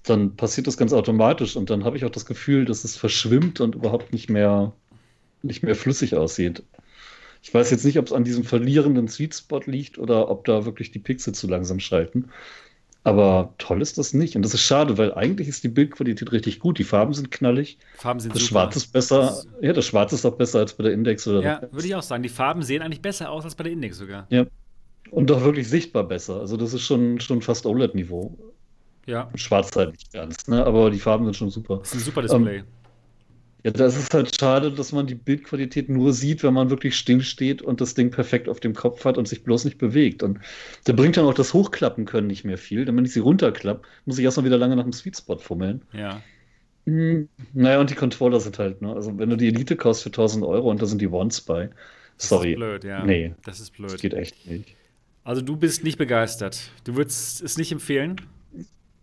[0.05, 3.61] dann passiert das ganz automatisch und dann habe ich auch das Gefühl, dass es verschwimmt
[3.61, 4.73] und überhaupt nicht mehr,
[5.43, 6.63] nicht mehr flüssig aussieht.
[7.43, 10.65] Ich weiß jetzt nicht, ob es an diesem verlierenden Sweet Spot liegt oder ob da
[10.65, 12.31] wirklich die Pixel zu langsam schalten.
[13.09, 14.37] Aber toll ist das nicht.
[14.37, 16.79] Und das ist schade, weil eigentlich ist die Bildqualität richtig gut.
[16.79, 17.79] Die Farben sind knallig.
[17.97, 18.51] Farben sind das super.
[18.51, 19.43] Schwarz ist besser.
[19.63, 21.27] Ja, das Schwarz ist auch besser als bei der Index.
[21.27, 22.23] Oder ja, würde ich auch sagen.
[22.23, 24.27] Die Farben sehen eigentlich besser aus als bei der Index sogar.
[24.29, 24.45] Ja.
[25.11, 26.39] Und doch wirklich sichtbar besser.
[26.41, 28.37] Also das ist schon, schon fast OLED-Niveau.
[29.07, 29.31] Ja.
[29.37, 30.67] Schwarz halt nicht ganz, ne?
[30.67, 31.79] aber die Farben sind schon super.
[31.79, 32.59] Das ist ein super Display.
[32.59, 32.65] Ähm,
[33.65, 37.23] ja, das ist halt schade, dass man die Bildqualität nur sieht, wenn man wirklich still
[37.23, 40.23] steht und das Ding perfekt auf dem Kopf hat und sich bloß nicht bewegt.
[40.23, 40.39] Und
[40.85, 42.85] da bringt dann auch das Hochklappen können nicht mehr viel.
[42.85, 45.83] Denn wenn ich sie runterklappe, muss ich erstmal wieder lange nach dem Sweet Spot fummeln.
[45.93, 46.23] Ja.
[46.87, 48.95] Hm, naja, und die Controller sind halt, ne?
[48.95, 51.71] Also, wenn du die Elite kaufst für 1000 Euro und da sind die Ones bei.
[52.17, 52.55] Sorry.
[52.55, 53.05] Das ist blöd, ja.
[53.05, 53.35] Nee.
[53.45, 53.93] Das ist blöd.
[53.93, 54.77] Das geht echt nicht.
[55.25, 56.71] Also, du bist nicht begeistert.
[56.85, 58.21] Du würdest es nicht empfehlen?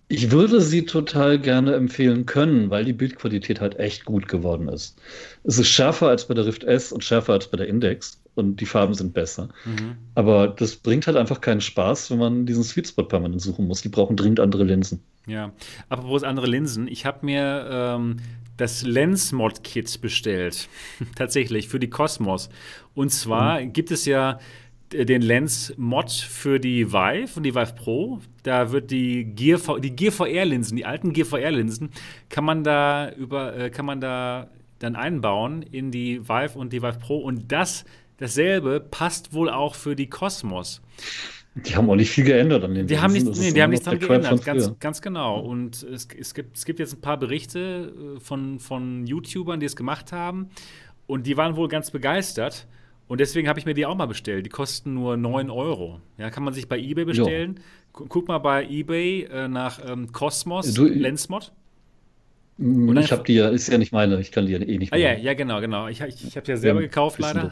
[0.07, 4.99] Ich würde sie total gerne empfehlen können, weil die Bildqualität halt echt gut geworden ist.
[5.43, 8.61] Es ist schärfer als bei der Rift S und schärfer als bei der Index und
[8.61, 9.49] die Farben sind besser.
[9.65, 9.95] Mhm.
[10.13, 13.81] Aber das bringt halt einfach keinen Spaß, wenn man diesen Sweet Spot permanent suchen muss.
[13.81, 15.01] Die brauchen dringend andere Linsen.
[15.25, 15.51] Ja,
[15.89, 16.87] apropos andere Linsen.
[16.87, 18.17] Ich habe mir ähm,
[18.57, 20.69] das Lens-Mod-Kit bestellt.
[21.15, 22.49] Tatsächlich, für die Cosmos.
[22.93, 23.73] Und zwar mhm.
[23.73, 24.39] gibt es ja
[24.91, 28.19] den Lens-Mod für die Vive und die Vive Pro.
[28.43, 31.89] Da wird die Gear, die Gear VR-Linsen, die alten Gear VR-Linsen,
[32.29, 36.81] kann man da über, äh, kann man da dann einbauen in die Vive und die
[36.81, 37.17] Vive Pro.
[37.17, 37.85] Und das,
[38.17, 40.81] dasselbe passt wohl auch für die Cosmos.
[41.55, 43.85] Die haben auch nicht viel geändert an den Die haben, nicht, nee, die haben nichts
[43.85, 45.39] dran geändert, ganz, ganz, genau.
[45.39, 49.65] Und es, es, gibt, es gibt jetzt ein paar Berichte äh, von, von YouTubern, die
[49.65, 50.49] es gemacht haben.
[51.07, 52.67] Und die waren wohl ganz begeistert.
[53.07, 54.45] Und deswegen habe ich mir die auch mal bestellt.
[54.45, 56.01] Die kosten nur 9 Euro.
[56.17, 57.59] Ja, kann man sich bei eBay bestellen.
[57.93, 61.51] Guck mal bei eBay äh, nach ähm, Cosmos du, Lensmod.
[62.57, 64.93] Und ich habe die ja, ist ja nicht meine, ich kann die ja eh nicht.
[64.93, 65.89] Ah, ja, ja, genau, genau.
[65.89, 67.51] Ich, ich, ich habe ja selber ja, gekauft, leider.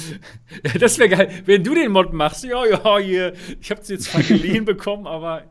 [0.80, 2.42] das wäre geil, wenn du den Mod machst.
[2.42, 3.34] Ja, ja, hier.
[3.60, 5.42] Ich habe sie jetzt zwar geliehen bekommen, aber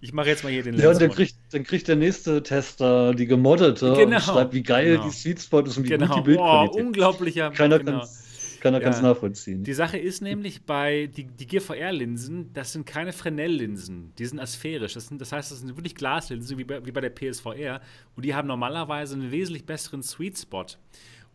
[0.00, 3.14] ich mache jetzt mal hier den Ja, und dann kriegt, dann kriegt der nächste Tester
[3.14, 4.16] die gemoddete genau.
[4.16, 5.04] und schreibt, wie geil genau.
[5.06, 6.06] die Sweet Spot ist und wie genau.
[6.06, 6.80] gut die Bildqualität.
[6.80, 7.50] Oh, unglaublicher.
[7.50, 7.98] Keiner genau.
[7.98, 8.08] kann
[8.60, 8.84] kann er ja.
[8.88, 9.64] ganz nachvollziehen.
[9.64, 14.38] Die Sache ist nämlich bei die, die Gear VR-Linsen, das sind keine Fresnel-Linsen, die sind
[14.38, 14.94] asphärisch.
[14.94, 17.80] Das, sind, das heißt, das sind wirklich Glaslinsen, wie bei, wie bei der PSVR.
[18.16, 20.66] Und die haben normalerweise einen wesentlich besseren Sweet Spot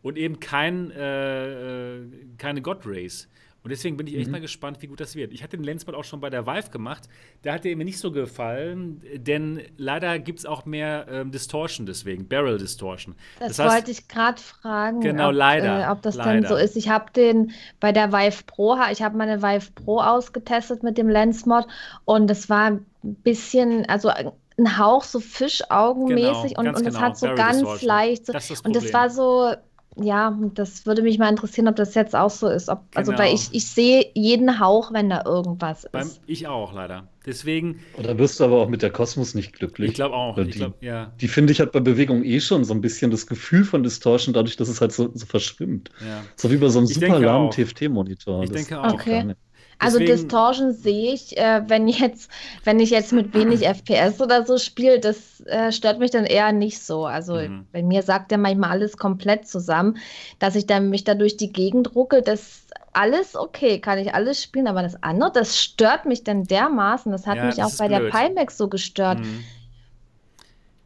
[0.01, 2.01] und eben kein, äh, äh
[2.37, 3.27] keine God Rays.
[3.65, 4.33] Und deswegen bin ich echt mhm.
[4.33, 5.33] mal gespannt, wie gut das wird.
[5.33, 7.09] Ich hatte den Lensbot auch schon bei der Vive gemacht.
[7.41, 11.87] Da hat er mir nicht so gefallen, denn leider gibt es auch mehr ähm, Distortion
[11.87, 13.15] deswegen, Barrel Distortion.
[13.39, 15.01] Das, das heißt, wollte ich gerade fragen.
[15.01, 15.87] Genau, ob, leider.
[15.87, 16.41] Äh, ob das leider.
[16.41, 16.77] denn so ist.
[16.77, 21.09] Ich habe den bei der Vive Pro, ich habe meine Vive Pro ausgetestet mit dem
[21.09, 21.65] Lensmod
[22.05, 24.11] und es war ein bisschen, also
[24.59, 26.89] ein Hauch so Fischaugenmäßig genau, und, und genau.
[26.89, 27.87] es hat so Barrel ganz Distortion.
[27.87, 28.25] leicht.
[28.27, 29.55] So, das und das war so
[29.97, 32.69] ja, das würde mich mal interessieren, ob das jetzt auch so ist.
[32.69, 33.23] Ob, also, genau.
[33.23, 35.91] Also, weil ich, ich sehe jeden Hauch, wenn da irgendwas ist.
[35.91, 37.07] Beim, ich auch, leider.
[37.25, 37.79] Deswegen.
[37.97, 39.91] Oder wirst du aber auch mit der Kosmos nicht glücklich.
[39.91, 40.35] Ich glaube auch.
[40.35, 41.11] Die, glaub, ja.
[41.19, 44.33] die finde ich hat bei Bewegung eh schon so ein bisschen das Gefühl von Distortion,
[44.33, 45.89] dadurch, dass es halt so, so verschwimmt.
[46.01, 46.23] Ja.
[46.35, 48.43] So wie bei so einem ich super lahmen TFT-Monitor.
[48.43, 48.93] Ich denke auch.
[48.93, 49.33] Okay.
[49.79, 52.31] Also Distortion sehe ich, äh, wenn jetzt,
[52.63, 56.51] wenn ich jetzt mit wenig FPS oder so spiele, das äh, stört mich dann eher
[56.51, 57.05] nicht so.
[57.05, 57.67] Also mhm.
[57.71, 59.97] bei mir sagt er manchmal alles komplett zusammen,
[60.39, 64.41] dass ich dann mich da durch die Gegend ruckel, das alles okay, kann ich alles
[64.41, 67.11] spielen, aber das andere, das stört mich dann dermaßen.
[67.11, 68.13] Das hat ja, mich auch bei blöd.
[68.13, 69.19] der Pimax so gestört.
[69.19, 69.43] Mhm.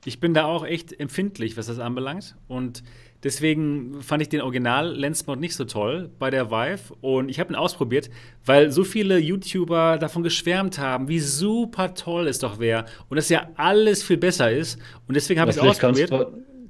[0.06, 2.36] Ich bin da auch echt empfindlich, was das anbelangt.
[2.48, 2.84] Und
[3.24, 7.52] Deswegen fand ich den Original Lensmod nicht so toll bei der Vive und ich habe
[7.52, 8.10] ihn ausprobiert,
[8.46, 13.28] weil so viele YouTuber davon geschwärmt haben, wie super toll es doch wäre und dass
[13.28, 16.12] ja alles viel besser ist und deswegen habe ich es ausprobiert.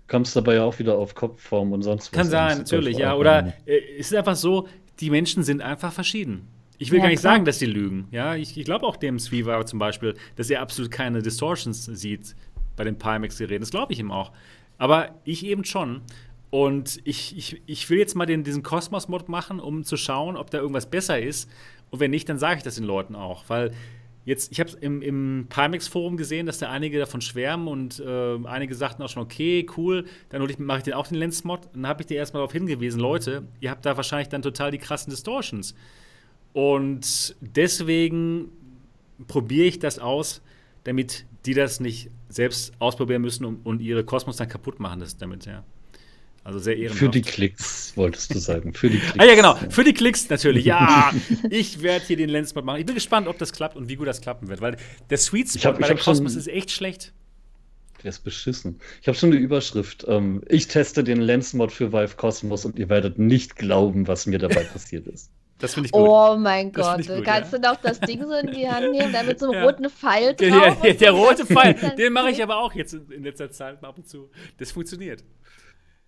[0.07, 2.17] Kommst du dabei ja auch wieder auf Kopfform und sonst was.
[2.17, 3.15] Kann sein, natürlich, ja.
[3.15, 4.67] Oder äh, es ist einfach so,
[4.99, 6.47] die Menschen sind einfach verschieden.
[6.79, 7.33] Ich will ja, gar nicht klar.
[7.33, 8.07] sagen, dass die lügen.
[8.09, 12.35] Ja, ich, ich glaube auch dem Sweaver zum Beispiel, dass er absolut keine Distortions sieht
[12.75, 13.61] bei den Pimax-Geräten.
[13.61, 14.31] Das glaube ich ihm auch.
[14.79, 16.01] Aber ich eben schon.
[16.51, 20.49] Und ich, ich, ich will jetzt mal den, diesen Kosmos-Mod machen, um zu schauen, ob
[20.49, 21.49] da irgendwas besser ist.
[21.91, 23.43] Und wenn nicht, dann sage ich das den Leuten auch.
[23.47, 23.71] Weil
[24.25, 28.73] jetzt, ich habe im, im Pimax-Forum gesehen, dass da einige davon schwärmen und äh, einige
[28.73, 31.69] sagten auch schon, okay, cool, dann mache ich den auch den Lens-Mod.
[31.73, 34.79] Dann habe ich dir erstmal darauf hingewiesen, Leute, ihr habt da wahrscheinlich dann total die
[34.79, 35.75] krassen Distortions.
[36.53, 38.49] Und deswegen
[39.27, 40.41] probiere ich das aus,
[40.83, 45.17] damit die das nicht selbst ausprobieren müssen und, und ihre Kosmos dann kaputt machen das
[45.17, 45.63] damit, ja.
[46.43, 46.99] Also sehr ehrenhaft.
[46.99, 48.73] Für die Klicks, wolltest du sagen.
[48.73, 49.19] Für die Klicks.
[49.19, 49.55] ah ja, genau.
[49.69, 50.65] Für die Klicks natürlich.
[50.65, 51.11] Ja,
[51.49, 52.79] ich werde hier den Lensmod machen.
[52.79, 54.61] Ich bin gespannt, ob das klappt und wie gut das klappen wird.
[54.61, 54.77] Weil
[55.09, 57.13] der Sweet Spot hab, bei der Cosmos ist echt schlecht.
[58.03, 58.79] Der ist beschissen.
[59.01, 60.05] Ich habe schon eine Überschrift.
[60.07, 64.39] Ähm, ich teste den Lensmod für Valve Cosmos und ihr werdet nicht glauben, was mir
[64.39, 65.29] dabei passiert ist.
[65.59, 66.07] Das finde ich gut.
[66.07, 67.07] Oh mein das Gott.
[67.07, 67.59] Gut, Kannst ja.
[67.59, 69.65] du noch das Ding so in die Hand nehmen, da mit so einem ja.
[69.65, 70.49] roten Pfeil drauf?
[70.49, 73.97] Ja, der, der rote Pfeil, den mache ich aber auch jetzt in letzter Zeit ab
[73.97, 74.29] und zu.
[74.57, 75.23] Das funktioniert.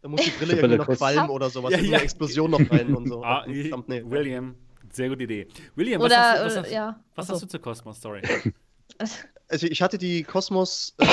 [0.02, 1.93] Da muss die Brille irgendwie noch qualmen oder sowas, ja, ja.
[1.95, 3.24] eine Explosion noch rein und so.
[3.24, 4.56] Ah, William,
[4.91, 5.47] sehr gute Idee.
[5.76, 6.99] William, was, oder, hast, du, was, hast, ja.
[7.16, 8.22] was hast du zur Cosmos-Story?
[9.47, 11.06] Also ich hatte die Cosmos, äh,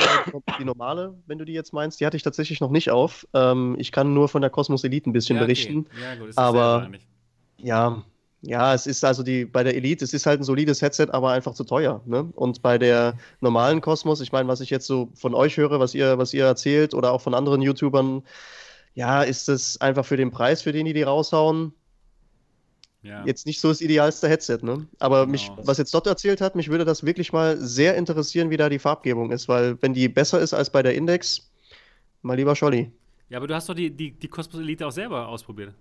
[0.61, 3.27] die normale, wenn du die jetzt meinst, die hatte ich tatsächlich noch nicht auf.
[3.35, 5.47] Ähm, ich kann nur von der Cosmos Elite ein bisschen ja, okay.
[5.47, 5.87] berichten.
[6.01, 6.89] Ja, gut, ist aber
[7.57, 8.05] ja,
[8.43, 11.33] ja, es ist also die bei der Elite, es ist halt ein solides Headset, aber
[11.33, 12.01] einfach zu teuer.
[12.07, 12.31] Ne?
[12.37, 15.95] Und bei der normalen Cosmos, ich meine, was ich jetzt so von euch höre, was
[15.95, 18.23] ihr, was ihr erzählt oder auch von anderen YouTubern,
[18.99, 21.73] ja, ist es einfach für den Preis, für den die die raushauen,
[23.03, 23.25] ja.
[23.25, 24.59] jetzt nicht so das idealste Headset.
[24.63, 24.89] Ne?
[24.99, 25.31] Aber genau.
[25.31, 28.69] mich, was jetzt Dot erzählt hat, mich würde das wirklich mal sehr interessieren, wie da
[28.69, 31.49] die Farbgebung ist, weil wenn die besser ist als bei der Index,
[32.23, 32.91] mal lieber Scholli.
[33.29, 35.75] Ja, aber du hast doch die, die, die Cosmos Elite auch selber ausprobiert.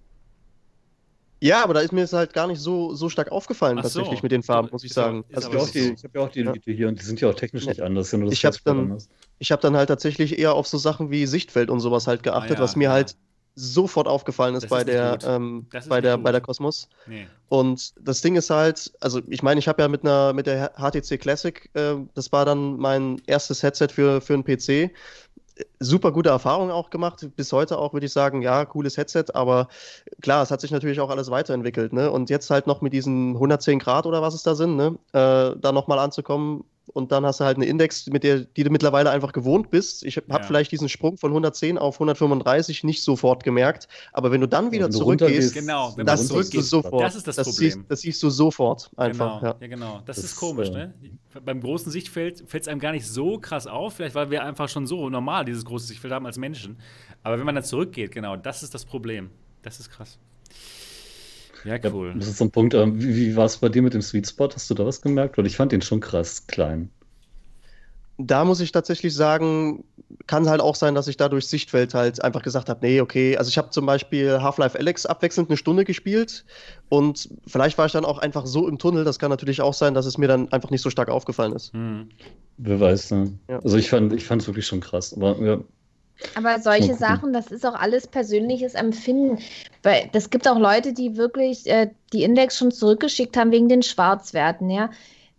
[1.39, 4.19] Ja, aber da ist mir es halt gar nicht so, so stark aufgefallen, Ach tatsächlich
[4.19, 4.23] so.
[4.23, 5.23] mit den Farben, muss ich sagen.
[5.33, 5.55] Also ich
[6.03, 8.11] habe ja auch die Elite hier und die sind ja auch technisch nicht anders.
[8.13, 8.97] ich habe dann,
[9.41, 12.59] hab dann halt tatsächlich eher auf so Sachen wie Sichtfeld und sowas halt geachtet, ah,
[12.59, 12.91] ja, was mir ja.
[12.91, 13.15] halt
[13.59, 16.89] sofort aufgefallen ist, bei, ist der, ähm, bei, der, bei der Cosmos.
[17.07, 17.27] Nee.
[17.49, 20.73] Und das Ding ist halt, also ich meine, ich habe ja mit einer mit der
[20.77, 24.91] HTC Classic, äh, das war dann mein erstes Headset für, für einen PC
[25.79, 27.27] super gute Erfahrungen auch gemacht.
[27.35, 29.67] Bis heute auch würde ich sagen, ja, cooles Headset, aber
[30.21, 31.93] klar, es hat sich natürlich auch alles weiterentwickelt.
[31.93, 32.11] Ne?
[32.11, 34.97] Und jetzt halt noch mit diesen 110 Grad oder was es da sind, ne?
[35.13, 38.69] äh, da nochmal anzukommen, und dann hast du halt eine Index, mit der, die du
[38.69, 40.03] mittlerweile einfach gewohnt bist.
[40.03, 40.43] Ich habe ja.
[40.43, 44.89] vielleicht diesen Sprung von 110 auf 135 nicht sofort gemerkt, aber wenn du dann wieder
[44.89, 47.03] zurückgehst, genau, wenn das siehst du sofort.
[47.03, 47.71] Das ist das, das Problem.
[47.71, 49.39] Siehst, das siehst du sofort einfach.
[49.39, 49.57] Genau, ja.
[49.59, 50.01] ja genau.
[50.05, 50.93] Das, das, ist komisch, äh, ne?
[51.43, 54.69] Beim großen Sichtfeld fällt es einem gar nicht so krass auf, vielleicht weil wir einfach
[54.69, 56.77] schon so normal dieses große Sichtfeld haben als Menschen.
[57.23, 59.29] Aber wenn man dann zurückgeht, genau, das ist das Problem.
[59.61, 60.17] Das ist krass.
[61.67, 62.09] Ja, cool.
[62.09, 62.73] Ja, das ist so ein Punkt.
[62.73, 64.49] Ähm, wie, wie war es bei dir mit dem Sweet Spot?
[64.53, 65.37] Hast du da was gemerkt?
[65.37, 66.89] Weil ich fand den schon krass klein.
[68.17, 69.83] Da muss ich tatsächlich sagen,
[70.25, 73.37] kann halt auch sein, dass ich da durch Sichtfeld halt einfach gesagt habe, nee, okay,
[73.37, 76.43] also ich habe zum Beispiel Half-Life Alex abwechselnd eine Stunde gespielt
[76.89, 79.93] und vielleicht war ich dann auch einfach so im Tunnel, das kann natürlich auch sein,
[79.93, 81.73] dass es mir dann einfach nicht so stark aufgefallen ist.
[81.73, 82.09] Hm.
[82.57, 83.37] Wer weiß, ne?
[83.49, 83.59] Ja.
[83.59, 85.59] Also ich fand ich es wirklich schon krass, aber ja,
[86.35, 89.39] aber solche Sachen, das ist auch alles persönliches Empfinden.
[89.83, 93.83] Weil es gibt auch Leute, die wirklich äh, die Index schon zurückgeschickt haben wegen den
[93.83, 94.89] Schwarzwerten, ja.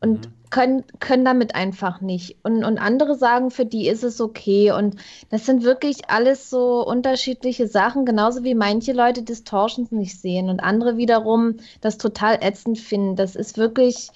[0.01, 0.33] Und mhm.
[0.51, 2.37] können, können damit einfach nicht.
[2.45, 4.71] Und, und andere sagen, für die ist es okay.
[4.71, 4.97] Und
[5.31, 10.61] das sind wirklich alles so unterschiedliche Sachen, genauso wie manche Leute Distortions nicht sehen und
[10.61, 13.17] andere wiederum das total ätzend finden.
[13.17, 14.11] Das ist wirklich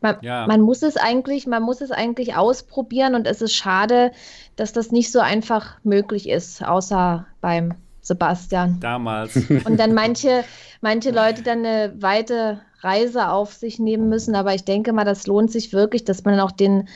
[0.00, 0.46] man, ja.
[0.46, 4.12] man, muss es eigentlich, man muss es eigentlich ausprobieren und es ist schade,
[4.56, 8.80] dass das nicht so einfach möglich ist, außer beim Sebastian.
[8.80, 9.36] Damals.
[9.64, 10.44] Und dann manche,
[10.80, 15.26] manche Leute dann eine weite Reise auf sich nehmen müssen, aber ich denke mal, das
[15.26, 16.88] lohnt sich wirklich, dass man auch den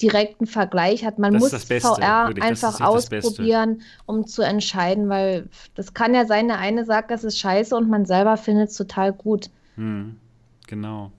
[0.00, 1.18] direkten Vergleich hat.
[1.18, 6.48] Man das muss VR wirklich, einfach ausprobieren, um zu entscheiden, weil das kann ja sein,
[6.48, 9.50] der eine sagt, das ist scheiße und man selber findet es total gut.
[9.76, 10.16] Hm,
[10.66, 11.12] genau.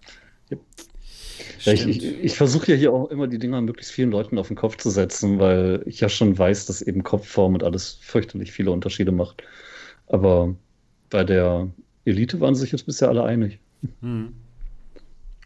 [1.63, 4.49] Ja, ich, ich, ich versuche ja hier auch immer die Dinger möglichst vielen Leuten auf
[4.49, 8.51] den Kopf zu setzen, weil ich ja schon weiß, dass eben Kopfform und alles fürchterlich
[8.51, 9.43] viele Unterschiede macht.
[10.07, 10.55] Aber
[11.09, 11.69] bei der
[12.05, 13.59] Elite waren sich jetzt bisher alle einig.
[14.01, 14.33] Hm.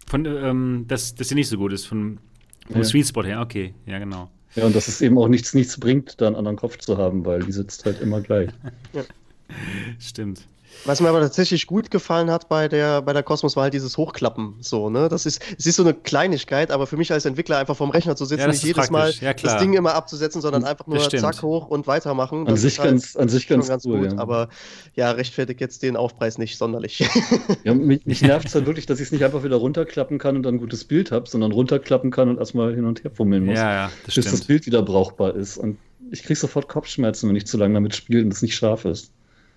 [0.07, 2.19] Von, ähm, dass das hier nicht so gut ist, von,
[2.67, 2.83] vom ja.
[2.83, 4.31] Sweet Spot her, okay, ja, genau.
[4.55, 7.25] Ja, und dass es eben auch nichts, nichts bringt, da einen anderen Kopf zu haben,
[7.25, 8.49] weil die sitzt halt immer gleich.
[8.93, 9.03] ja.
[9.99, 10.47] Stimmt.
[10.85, 13.97] Was mir aber tatsächlich gut gefallen hat bei der, bei der Cosmos war halt dieses
[13.97, 14.55] Hochklappen.
[14.61, 15.09] So, ne?
[15.09, 18.15] Das ist, es ist so eine Kleinigkeit, aber für mich als Entwickler einfach vom Rechner
[18.15, 19.21] zu sitzen, ja, nicht jedes praktisch.
[19.21, 22.45] Mal ja, das Ding immer abzusetzen, sondern hm, einfach nur zack hoch und weitermachen.
[22.45, 24.17] Das an sich halt ganz, an sich ganz, ganz cool, gut, ja.
[24.19, 24.49] aber
[24.95, 27.07] ja, rechtfertigt jetzt den Aufpreis nicht sonderlich.
[27.63, 30.35] Ja, mich, mich nervt es halt wirklich, dass ich es nicht einfach wieder runterklappen kann
[30.35, 33.45] und dann ein gutes Bild habe, sondern runterklappen kann und erstmal hin und her fummeln
[33.45, 33.57] muss.
[33.57, 34.33] Ja, ja, das bis stimmt.
[34.33, 35.57] das Bild wieder brauchbar ist.
[35.57, 35.77] Und
[36.11, 39.11] ich kriege sofort Kopfschmerzen, wenn ich zu lange damit spiele und es nicht scharf ist.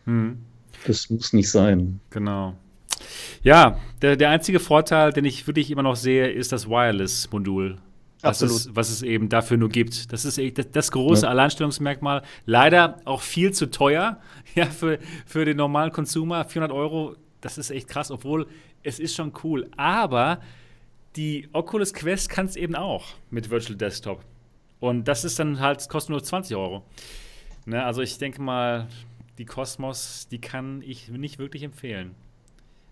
[0.07, 0.39] Hm.
[0.87, 2.01] Das muss nicht sein.
[2.11, 2.55] Genau.
[3.43, 7.77] Ja, der, der einzige Vorteil, den ich wirklich immer noch sehe, ist das Wireless-Modul.
[8.23, 10.13] Was es, was es eben dafür nur gibt.
[10.13, 11.31] Das ist das, das große ja.
[11.31, 12.23] Alleinstellungsmerkmal.
[12.45, 14.21] Leider auch viel zu teuer
[14.55, 16.45] ja, für, für den normalen Consumer.
[16.45, 18.47] 400 Euro, das ist echt krass, obwohl
[18.83, 19.71] es ist schon cool.
[19.77, 20.41] Aber
[21.17, 24.23] die Oculus Quest kann es eben auch mit Virtual Desktop.
[24.81, 26.85] Und das ist dann halt, kostet nur 20 Euro.
[27.67, 28.87] Ne, also ich denke mal,
[29.41, 32.15] die Kosmos, die kann ich nicht wirklich empfehlen.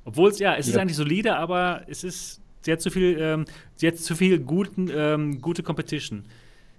[0.07, 0.73] Obwohl es, ja, es ja.
[0.73, 3.45] ist eigentlich solide, aber es ist, sie hat zu viel, ähm,
[3.77, 6.25] sie hat zu viel guten, ähm, gute Competition.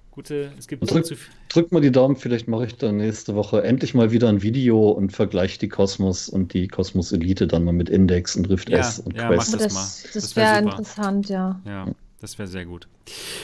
[0.10, 1.16] Gute, es gibt drück, zu
[1.50, 4.90] drück mal die Daumen, vielleicht mache ich dann nächste Woche endlich mal wieder ein Video
[4.90, 8.80] und vergleiche die Kosmos und die Kosmos Elite dann mal mit Index und Rift ja,
[8.80, 9.52] S und ja, Quest.
[9.52, 11.62] Mach das, das, das wäre wär interessant, ja.
[11.64, 11.86] Ja.
[12.22, 12.88] Das wäre sehr gut.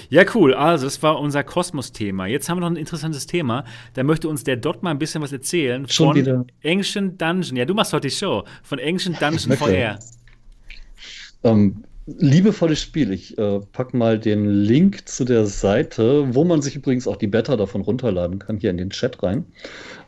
[0.10, 0.54] Ja, cool.
[0.54, 2.28] Also, das war unser Kosmos-Thema.
[2.28, 3.64] Jetzt haben wir noch ein interessantes Thema.
[3.94, 6.46] Da möchte uns der Dot mal ein bisschen was erzählen Schon von wieder.
[6.64, 7.56] Ancient Dungeon.
[7.56, 8.44] Ja, du machst heute die Show.
[8.64, 9.98] Von Ancient Dungeon VR.
[11.44, 13.14] Ähm, liebevolles Spiel.
[13.14, 17.28] Ich äh, pack mal den Link zu der Seite, wo man sich übrigens auch die
[17.28, 19.46] Beta davon runterladen kann, hier in den Chat rein.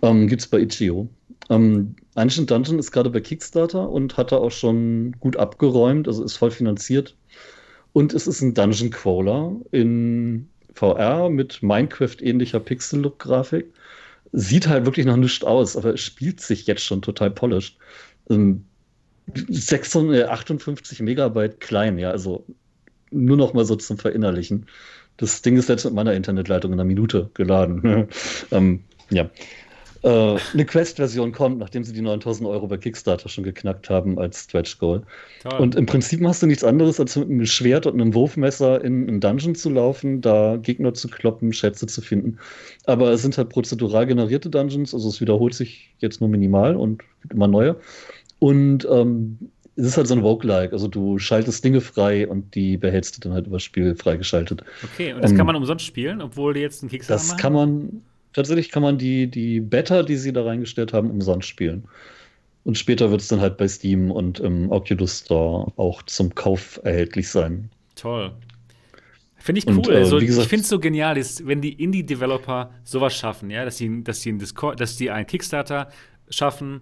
[0.02, 1.08] Ähm, Gibt es bei Itch.io.
[1.50, 6.24] Ähm, Ancient Dungeon ist gerade bei Kickstarter und hat da auch schon gut abgeräumt, also
[6.24, 7.16] ist voll finanziert
[7.98, 13.74] und es ist ein Dungeon Crawler in VR mit Minecraft-ähnlicher Pixel-Look-Grafik.
[14.34, 17.76] Sieht halt wirklich noch nichts aus, aber es spielt sich jetzt schon total polished.
[18.28, 22.46] 658 ähm, Megabyte klein, ja, also
[23.10, 24.68] nur noch mal so zum Verinnerlichen.
[25.18, 28.10] Das Ding ist selbst mit meiner Internetleitung in einer Minute geladen.
[28.52, 29.28] ähm, ja
[30.08, 34.46] äh, eine Quest-Version kommt, nachdem sie die 9000 Euro bei Kickstarter schon geknackt haben als
[34.46, 35.04] Stretch Goal.
[35.44, 35.60] Toll.
[35.60, 39.08] Und im Prinzip machst du nichts anderes, als mit einem Schwert und einem Wurfmesser in
[39.08, 42.38] einen Dungeon zu laufen, da Gegner zu kloppen, Schätze zu finden.
[42.86, 47.04] Aber es sind halt prozedural generierte Dungeons, also es wiederholt sich jetzt nur minimal und
[47.22, 47.76] gibt immer neue.
[48.40, 49.38] Und ähm,
[49.76, 53.22] es ist halt so ein Vogue-like, also du schaltest Dinge frei und die behältst du
[53.22, 54.64] dann halt über Spiel freigeschaltet.
[54.84, 57.42] Okay, und das um, kann man umsonst spielen, obwohl die jetzt einen Kickstarter Das machen?
[57.42, 58.02] kann man
[58.34, 61.88] tatsächlich kann man die, die Beta, die sie da reingestellt haben, umsonst spielen.
[62.64, 66.80] Und später wird es dann halt bei Steam und im Oculus Store auch zum Kauf
[66.84, 67.70] erhältlich sein.
[67.96, 68.34] Toll.
[69.38, 69.78] Finde ich cool.
[69.78, 73.50] Und, äh, also, gesagt, ich finde es so genial, ist, wenn die Indie-Developer sowas schaffen,
[73.50, 75.90] ja, dass sie, dass sie einen Discord, dass die einen Kickstarter
[76.30, 76.82] schaffen,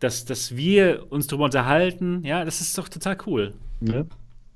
[0.00, 3.54] dass, dass wir uns darüber unterhalten, ja, das ist doch total cool.
[3.80, 4.04] Ja.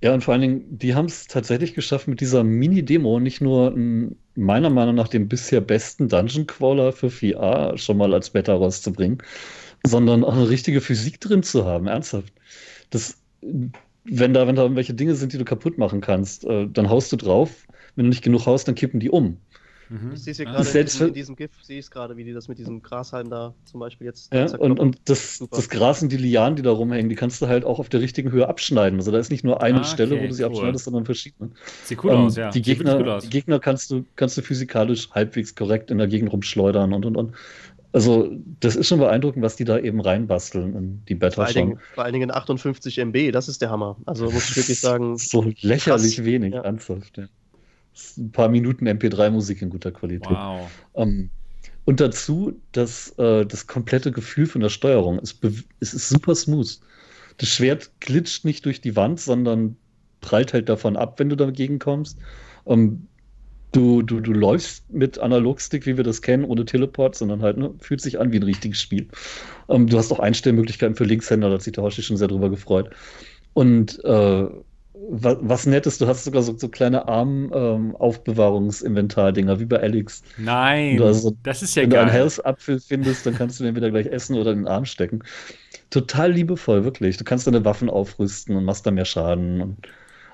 [0.02, 3.72] Ja, und vor allen Dingen, die haben es tatsächlich geschafft, mit dieser Mini-Demo nicht nur
[3.72, 8.54] einen, meiner Meinung nach den bisher besten Dungeon Crawler für VR schon mal als Beta
[8.54, 9.22] rauszubringen,
[9.86, 12.32] sondern auch eine richtige Physik drin zu haben, ernsthaft.
[12.90, 16.90] Das, wenn da, wenn da irgendwelche Dinge sind, die du kaputt machen kannst, äh, dann
[16.90, 17.66] haust du drauf.
[17.94, 19.38] Wenn du nicht genug haust, dann kippen die um.
[19.88, 20.12] Mhm.
[20.14, 22.48] Ich sehe es gerade in, in, diesem GIF, sehe ich es gerade, wie die das
[22.48, 24.32] mit diesem Grashalm da zum Beispiel jetzt.
[24.32, 27.46] Ja, und, und das, das Gras und die Lianen, die da rumhängen, die kannst du
[27.46, 28.98] halt auch auf der richtigen Höhe abschneiden.
[28.98, 30.50] Also da ist nicht nur eine ah, Stelle, wo du sie cool.
[30.50, 31.50] abschneidest, sondern verschiedene.
[31.84, 32.50] Sieht cool ähm, aus, ja.
[32.50, 33.24] Die Gegner, aus.
[33.24, 37.16] die Gegner kannst du, kannst du physikalisch halbwegs korrekt in der Gegend rumschleudern und und
[37.16, 37.32] und.
[37.92, 38.30] Also,
[38.60, 41.78] das ist schon beeindruckend, was die da eben reinbasteln in die Beta vor allen, Dingen,
[41.94, 43.96] vor allen Dingen 58 MB, das ist der Hammer.
[44.04, 45.16] Also muss ich wirklich sagen.
[45.16, 46.24] So lächerlich krass.
[46.26, 46.60] wenig, ja.
[46.60, 47.16] ernsthaft.
[47.16, 47.26] Ja
[48.18, 50.30] ein paar Minuten MP3-Musik in guter Qualität.
[50.30, 50.70] Wow.
[50.94, 51.30] Ähm,
[51.84, 55.18] und dazu das, äh, das komplette Gefühl von der Steuerung.
[55.22, 55.38] Es,
[55.80, 56.78] es, ist super smooth.
[57.38, 59.76] Das Schwert glitscht nicht durch die Wand, sondern
[60.20, 62.18] prallt halt davon ab, wenn du dagegen kommst.
[62.66, 63.06] Ähm,
[63.72, 67.72] du, du, du läufst mit Analogstick, wie wir das kennen, ohne Teleport, sondern halt, ne,
[67.78, 69.06] fühlt sich an wie ein richtiges Spiel.
[69.68, 72.50] Ähm, du hast auch Einstellmöglichkeiten für Linkshänder, da hat sich der Hoshi schon sehr drüber
[72.50, 72.90] gefreut.
[73.52, 74.48] Und äh,
[75.08, 80.22] was, was Nettes, du hast sogar so, so kleine Armaufbewahrungsinventar-Dinger, ähm, wie bei Alex.
[80.36, 82.00] Nein, also, das ist ja wenn geil.
[82.00, 84.68] Wenn du einen Health-Apfel findest, dann kannst du den wieder gleich essen oder in den
[84.68, 85.22] Arm stecken.
[85.90, 87.16] Total liebevoll, wirklich.
[87.16, 89.60] Du kannst deine Waffen aufrüsten und machst da mehr Schaden.
[89.60, 89.76] Und,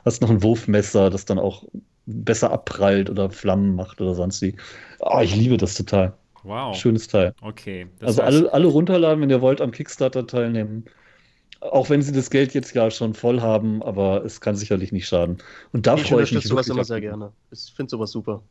[0.04, 1.64] hast noch ein Wurfmesser, das dann auch
[2.06, 4.56] besser abprallt oder Flammen macht oder sonst wie.
[5.00, 6.14] Oh, ich liebe das total.
[6.42, 6.76] Wow.
[6.76, 7.34] Schönes Teil.
[7.40, 7.86] Okay.
[8.00, 10.84] also alle, alle runterladen, wenn ihr wollt, am Kickstarter teilnehmen.
[11.70, 15.06] Auch wenn sie das Geld jetzt ja schon voll haben, aber es kann sicherlich nicht
[15.06, 15.38] schaden.
[15.72, 17.32] Und da freue ich mich sowas immer sehr gerne.
[17.52, 18.42] Ich finde sowas super.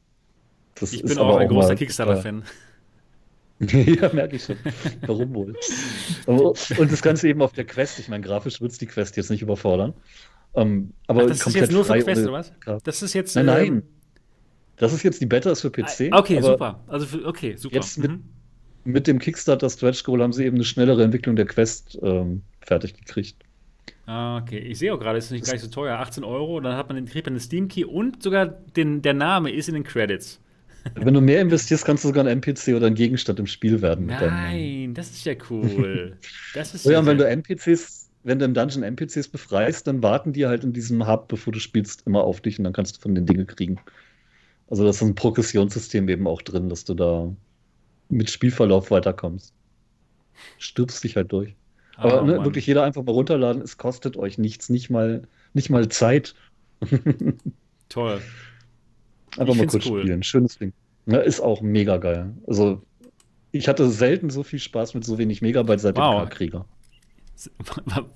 [0.75, 2.43] Das ich bin auch ein großer Kickstarter-Fan.
[3.59, 4.55] ja, merke ich schon.
[5.05, 5.55] Warum wohl?
[6.25, 7.99] Und das Ganze eben auf der Quest.
[7.99, 9.93] Ich meine, grafisch wird es die Quest jetzt nicht überfordern.
[10.53, 12.53] Um, aber Ach, das ist jetzt nur für Quest, oder was?
[12.83, 13.35] Das ist jetzt.
[13.35, 13.67] Nein, nein.
[13.67, 13.83] Ähm,
[14.77, 16.09] das ist jetzt die Beta, ist für PC.
[16.11, 16.83] Ah, okay, super.
[16.87, 17.75] Also für, okay, super.
[17.75, 18.17] Jetzt mit, mhm.
[18.17, 18.25] mit
[18.85, 23.35] dem Kickstarter Stretch Goal haben sie eben eine schnellere Entwicklung der Quest ähm, fertig gekriegt.
[24.05, 24.59] Ah, okay.
[24.59, 25.97] Ich sehe auch gerade, es ist nicht gar nicht so teuer.
[25.97, 29.13] 18 Euro, dann hat man den, kriegt man den Steam Key und sogar den, der
[29.13, 30.39] Name ist in den Credits.
[30.95, 34.07] Wenn du mehr investierst, kannst du sogar ein NPC oder ein Gegenstand im Spiel werden.
[34.07, 36.17] Nein, das ist ja cool.
[36.55, 40.33] Das ist ja, und wenn du NPCs, wenn du im Dungeon NPCs befreist, dann warten
[40.33, 43.01] die halt in diesem Hub, bevor du spielst, immer auf dich und dann kannst du
[43.01, 43.79] von den Dingen kriegen.
[44.69, 47.31] Also das ist ein Progressionssystem eben auch drin, dass du da
[48.11, 49.53] mit Spielverlauf weiterkommst.
[50.57, 51.55] Stirbst dich halt durch.
[51.97, 55.69] Aber oh, ne, wirklich jeder einfach mal runterladen, es kostet euch nichts, nicht mal, nicht
[55.69, 56.35] mal Zeit.
[57.89, 58.21] Toll.
[59.37, 60.01] Einfach ich mal kurz cool.
[60.01, 60.23] spielen.
[60.23, 60.73] Schönes Ding.
[61.05, 62.33] Ja, ist auch mega geil.
[62.47, 62.81] Also,
[63.51, 66.21] ich hatte selten so viel Spaß mit so wenig Megabyte seit wow.
[66.21, 66.65] dem K-Krieger.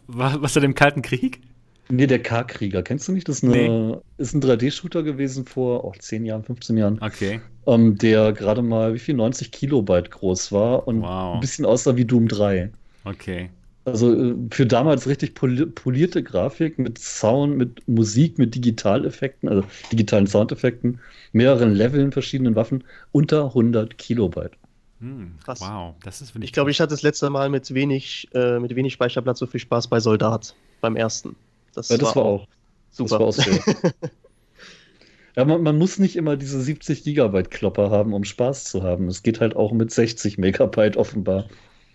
[0.07, 1.41] Was seit dem Kalten Krieg?
[1.89, 2.81] Nee, der K-Krieger.
[2.83, 3.27] Kennst du nicht?
[3.29, 3.95] Das ist, nee.
[4.17, 6.99] ist ein 3D-Shooter gewesen vor oh, 10 Jahren, 15 Jahren.
[7.01, 7.41] Okay.
[7.67, 9.15] Ähm, der gerade mal, wie viel?
[9.15, 11.36] 90 Kilobyte groß war und wow.
[11.36, 12.71] ein bisschen aussah wie Doom 3.
[13.03, 13.49] Okay.
[13.86, 20.25] Also äh, für damals richtig polierte Grafik mit Sound, mit Musik, mit Digitaleffekten, also digitalen
[20.25, 20.99] Soundeffekten,
[21.33, 24.53] mehreren Leveln, verschiedenen Waffen, unter 100 Kilobyte.
[25.01, 25.61] Hm, Krass.
[25.61, 28.93] Wow, das ist Ich glaube, ich hatte das letzte Mal mit wenig, äh, mit wenig
[28.93, 31.36] Speicherplatz so viel Spaß bei Soldat, beim ersten.
[31.76, 32.47] Das, ja, das war, war, auch
[32.91, 33.19] super.
[33.19, 33.91] Das war auch
[35.36, 39.07] ja, man, man, muss nicht immer diese 70 Gigabyte Klopper haben, um Spaß zu haben.
[39.07, 41.45] Es geht halt auch mit 60 Megabyte offenbar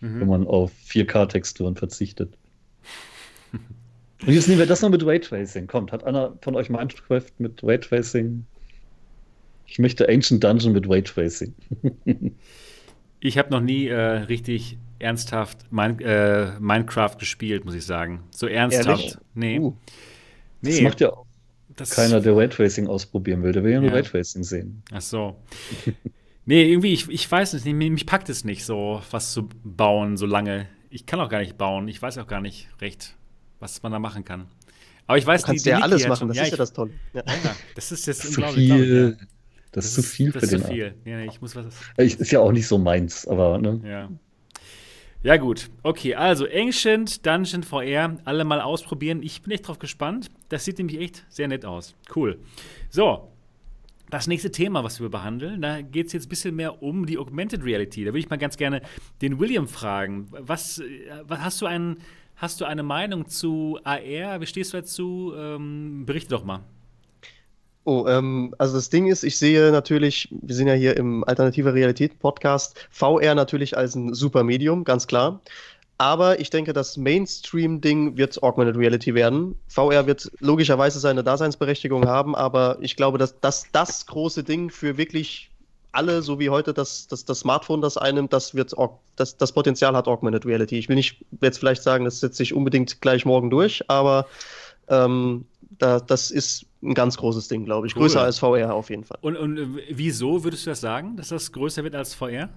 [0.00, 0.20] mhm.
[0.20, 2.32] wenn man auf 4K-Texturen verzichtet.
[3.52, 5.66] Und jetzt nehmen wir das noch mit Raytracing.
[5.66, 8.44] Kommt, hat einer von euch Minecraft mit Raytracing?
[9.66, 11.54] Ich möchte Ancient Dungeon mit Raytracing.
[13.20, 18.24] ich habe noch nie äh, richtig ernsthaft mein, äh, Minecraft gespielt, muss ich sagen.
[18.30, 18.88] So ernsthaft.
[18.88, 19.16] Ehrlich?
[19.34, 19.58] Nee.
[19.58, 19.76] Uh.
[20.60, 20.70] nee.
[20.70, 21.26] Das macht ja auch
[21.76, 23.52] das keiner, der Raytracing ausprobieren will.
[23.52, 23.96] Der will ja nur ja.
[23.96, 24.82] Raytracing sehen.
[24.92, 25.36] Ach so.
[26.46, 30.16] Nee, irgendwie, ich, ich weiß nicht, mich, mich packt es nicht so, was zu bauen,
[30.16, 30.66] so lange.
[30.88, 31.86] Ich kann auch gar nicht bauen.
[31.86, 33.14] Ich weiß auch gar nicht recht,
[33.60, 34.48] was man da machen kann.
[35.06, 36.72] Aber ich weiß, du kannst die, die ja alles machen, das ja, ist ja das
[36.72, 36.92] Tolle.
[37.12, 37.22] Ja.
[37.26, 37.54] ja.
[37.76, 39.16] das ist jetzt viel.
[39.72, 40.94] Das, das, ist zu viel für den ist zu viel.
[41.04, 41.66] Ja, ich muss was.
[41.96, 43.80] Ist ja auch nicht so meins, aber ne?
[43.84, 44.08] Ja.
[45.22, 45.70] Ja, gut.
[45.82, 49.22] Okay, also Ancient Dungeon VR, alle mal ausprobieren.
[49.22, 50.30] Ich bin echt drauf gespannt.
[50.48, 51.94] Das sieht nämlich echt sehr nett aus.
[52.14, 52.38] Cool.
[52.88, 53.30] So,
[54.08, 57.18] das nächste Thema, was wir behandeln, da geht es jetzt ein bisschen mehr um die
[57.18, 58.04] Augmented Reality.
[58.04, 58.80] Da würde ich mal ganz gerne
[59.20, 60.26] den William fragen.
[60.30, 60.82] Was,
[61.24, 61.98] was hast du einen,
[62.36, 64.40] hast du eine Meinung zu AR?
[64.40, 65.34] Wie stehst du dazu?
[65.36, 66.64] Ähm, berichte doch mal.
[67.84, 71.72] Oh, ähm, also das Ding ist, ich sehe natürlich, wir sind ja hier im Alternative
[71.72, 75.40] Realität Podcast, VR natürlich als ein super Medium, ganz klar.
[75.96, 79.54] Aber ich denke, das Mainstream-Ding wird Augmented Reality werden.
[79.68, 84.96] VR wird logischerweise seine Daseinsberechtigung haben, aber ich glaube, dass das das große Ding für
[84.96, 85.50] wirklich
[85.92, 88.74] alle, so wie heute das, das, das Smartphone das einnimmt, das wird
[89.16, 90.78] das, das Potenzial hat Augmented Reality.
[90.78, 94.26] Ich will nicht jetzt vielleicht sagen, das setzt sich unbedingt gleich morgen durch, aber
[94.88, 95.44] ähm,
[95.80, 97.96] da, das ist ein ganz großes Ding, glaube ich.
[97.96, 98.02] Cool.
[98.02, 99.18] Größer als VR auf jeden Fall.
[99.20, 102.50] Und, und äh, wieso würdest du das sagen, dass das größer wird als VR?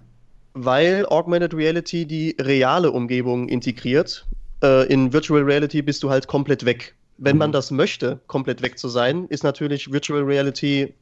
[0.53, 4.25] weil Augmented Reality die reale Umgebung integriert.
[4.63, 6.95] Äh, in Virtual Reality bist du halt komplett weg.
[7.17, 7.39] Wenn mhm.
[7.39, 10.93] man das möchte, komplett weg zu sein, ist natürlich Virtual Reality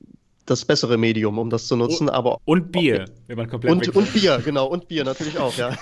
[0.51, 2.09] das bessere Medium, um das zu nutzen.
[2.09, 5.55] Und, aber und Bier, wenn man komplett und, und Bier, genau, und Bier natürlich auch,
[5.57, 5.69] ja.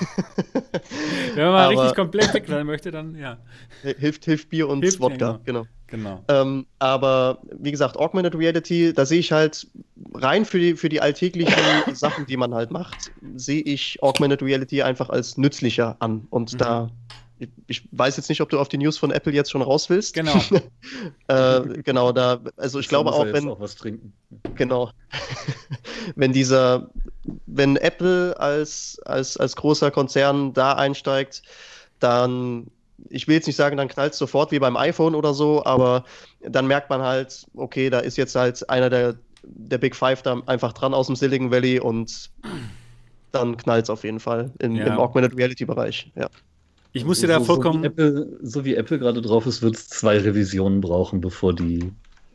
[1.35, 3.37] wenn man mal richtig komplett weg sein möchte, dann ja.
[3.81, 5.65] Hilft, hilft Bier und hilft, Wodka, genau.
[5.87, 6.23] genau.
[6.27, 9.67] Ähm, aber wie gesagt, Augmented Reality, da sehe ich halt
[10.13, 11.53] rein für die, für die alltäglichen
[11.93, 16.27] Sachen, die man halt macht, sehe ich Augmented Reality einfach als nützlicher an.
[16.29, 16.57] Und mhm.
[16.57, 16.89] da
[17.67, 20.13] ich weiß jetzt nicht, ob du auf die News von Apple jetzt schon raus willst.
[20.13, 20.41] Genau.
[21.27, 23.49] äh, genau, da, also ich das glaube auch, wenn.
[23.49, 24.13] Auch was trinken.
[24.55, 24.91] Genau.
[26.15, 26.89] wenn dieser,
[27.45, 31.43] wenn Apple als, als, als großer Konzern da einsteigt,
[31.99, 32.67] dann,
[33.09, 36.03] ich will jetzt nicht sagen, dann knallt es sofort wie beim iPhone oder so, aber
[36.41, 40.41] dann merkt man halt, okay, da ist jetzt halt einer der, der Big Five da
[40.45, 42.29] einfach dran aus dem Silicon Valley und
[43.31, 44.87] dann knallt es auf jeden Fall in, ja.
[44.87, 46.29] im Augmented Reality Bereich, ja.
[46.91, 47.83] Ich muss dir da vollkommen.
[47.83, 51.53] So wie Apple, so wie Apple gerade drauf ist, wird es zwei Revisionen brauchen, bevor
[51.53, 51.91] die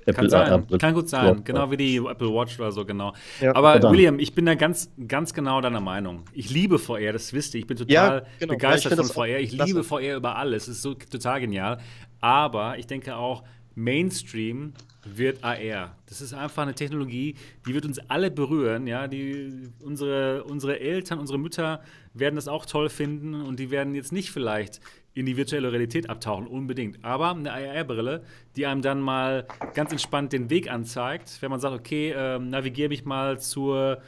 [0.07, 0.79] Apple kann, sein.
[0.79, 1.45] kann gut sein, Watch.
[1.45, 3.15] genau wie die Apple Watch oder so, genau.
[3.41, 3.95] Ja, Aber verdammt.
[3.95, 6.25] William, ich bin da ganz, ganz genau deiner Meinung.
[6.33, 7.61] Ich liebe VR, das wisst ihr.
[7.61, 8.53] Ich bin total ja, genau.
[8.53, 9.41] begeistert von VR.
[9.41, 10.65] Ich liebe VR über alles.
[10.65, 11.79] Es ist so total genial.
[12.21, 13.45] Aber ich denke auch,
[13.75, 14.75] Mainstream
[15.05, 15.97] wird AR.
[16.07, 17.35] Das ist einfach eine Technologie,
[17.67, 18.87] die wird uns alle berühren.
[18.87, 19.07] Ja?
[19.09, 21.83] Die, unsere, unsere Eltern, unsere Mütter
[22.13, 24.81] werden das auch toll finden und die werden jetzt nicht vielleicht
[25.15, 27.05] in die virtuelle Realität abtauchen, unbedingt.
[27.05, 28.23] Aber eine AR-Brille,
[28.57, 32.89] die einem dann mal ganz entspannt den Weg anzeigt, wenn man sagt, okay, äh, navigiere
[32.89, 34.03] mich mal zur,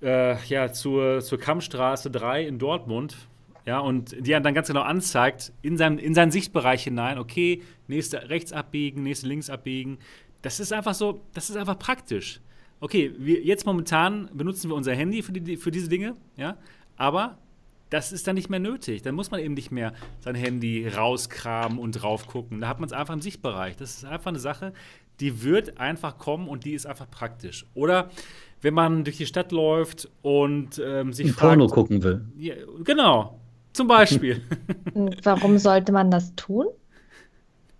[0.00, 3.16] äh, ja, zur, zur Kammstraße 3 in Dortmund.
[3.64, 7.62] Ja, und die dann ganz genau anzeigt, in, seinem, in seinen Sichtbereich hinein, okay,
[7.92, 9.98] nächste rechts abbiegen, nächste links abbiegen.
[10.42, 12.40] Das ist einfach so, das ist einfach praktisch.
[12.80, 16.56] Okay, wir, jetzt momentan benutzen wir unser Handy für, die, für diese Dinge, ja,
[16.96, 17.38] aber
[17.90, 19.02] das ist dann nicht mehr nötig.
[19.02, 22.62] Dann muss man eben nicht mehr sein Handy rauskramen und drauf gucken.
[22.62, 23.76] Da hat man es einfach im Sichtbereich.
[23.76, 24.72] Das ist einfach eine Sache,
[25.20, 27.66] die wird einfach kommen und die ist einfach praktisch.
[27.74, 28.10] Oder
[28.62, 32.24] wenn man durch die Stadt läuft und ähm, sich Ein fragt, Porno gucken will.
[32.38, 33.38] Ja, genau,
[33.72, 34.42] zum Beispiel.
[35.22, 36.66] Warum sollte man das tun?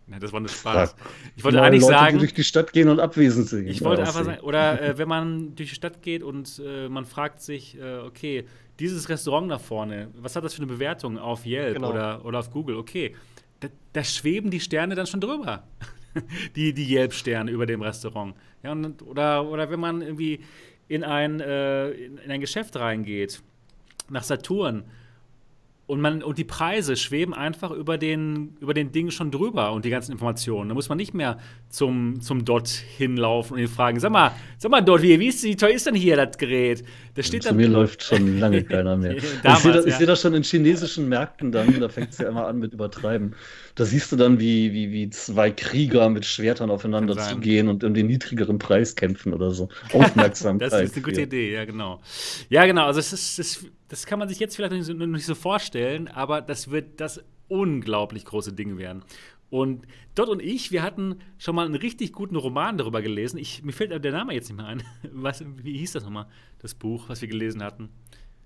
[0.09, 0.97] Ja, das war eine Spaß.
[1.37, 2.15] Ich wollte eigentlich Leute, sagen.
[2.15, 3.67] Die durch die Stadt gehen und abwesend sind.
[3.67, 7.05] Ich wollte einfach sagen, oder äh, wenn man durch die Stadt geht und äh, man
[7.05, 8.45] fragt sich, äh, okay,
[8.79, 11.91] dieses Restaurant da vorne, was hat das für eine Bewertung auf Yelp genau.
[11.91, 12.77] oder, oder auf Google?
[12.77, 13.15] Okay,
[13.61, 15.63] da, da, schweben die Sterne dann schon drüber.
[16.57, 18.35] die die Yelp-Sterne über dem Restaurant.
[18.63, 20.41] Ja, und, oder, oder wenn man irgendwie
[20.89, 23.43] in ein, äh, in ein Geschäft reingeht,
[24.11, 24.85] nach Saturn,
[25.93, 29.85] und, man, und die Preise schweben einfach über den, über den Dingen schon drüber und
[29.85, 30.71] die ganzen Informationen.
[30.71, 31.37] Da muss man nicht mehr
[31.69, 35.45] zum, zum Dot hinlaufen und ihn fragen: Sag mal, sag mal, Dot, wie, wie, ist,
[35.45, 36.83] wie teuer ist denn hier das Gerät?
[37.15, 39.17] Das steht Zu mir läuft schon lange keiner mehr.
[39.43, 39.99] Damals, ich sehe das, ja.
[39.99, 43.35] seh das, schon in chinesischen Märkten dann, da fängt es ja immer an mit Übertreiben.
[43.75, 47.93] Da siehst du dann, wie, wie, wie zwei Krieger mit Schwertern aufeinander zugehen und um
[47.93, 49.69] den niedrigeren Preis kämpfen oder so.
[49.93, 50.73] Aufmerksamkeit.
[50.73, 52.01] das ist eine gute Idee, ja, genau.
[52.49, 52.87] Ja, genau.
[52.87, 55.27] Also, es ist, es, das kann man sich jetzt vielleicht noch nicht, so, noch nicht
[55.27, 59.05] so vorstellen, aber das wird das unglaublich große Ding werden.
[59.51, 63.37] Und Dot und ich, wir hatten schon mal einen richtig guten Roman darüber gelesen.
[63.37, 64.83] Ich, mir fällt der Name jetzt nicht mehr ein.
[65.13, 66.25] Was, wie hieß das nochmal,
[66.61, 67.91] das Buch, was wir gelesen hatten?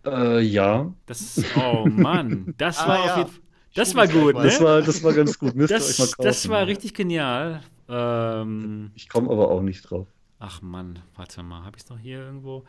[0.04, 0.92] Äh, ja.
[1.06, 3.12] Das, oh Mann, das ah, war ja.
[3.12, 3.40] auf jeden Fall.
[3.76, 4.42] Das war gut, ne?
[4.42, 5.54] Das war, das war ganz gut.
[5.54, 7.62] Müsst das, euch mal das war richtig genial.
[7.88, 10.08] Ähm, ich komme aber auch nicht drauf.
[10.40, 12.64] Ach Mann, warte mal, habe ich es noch hier irgendwo?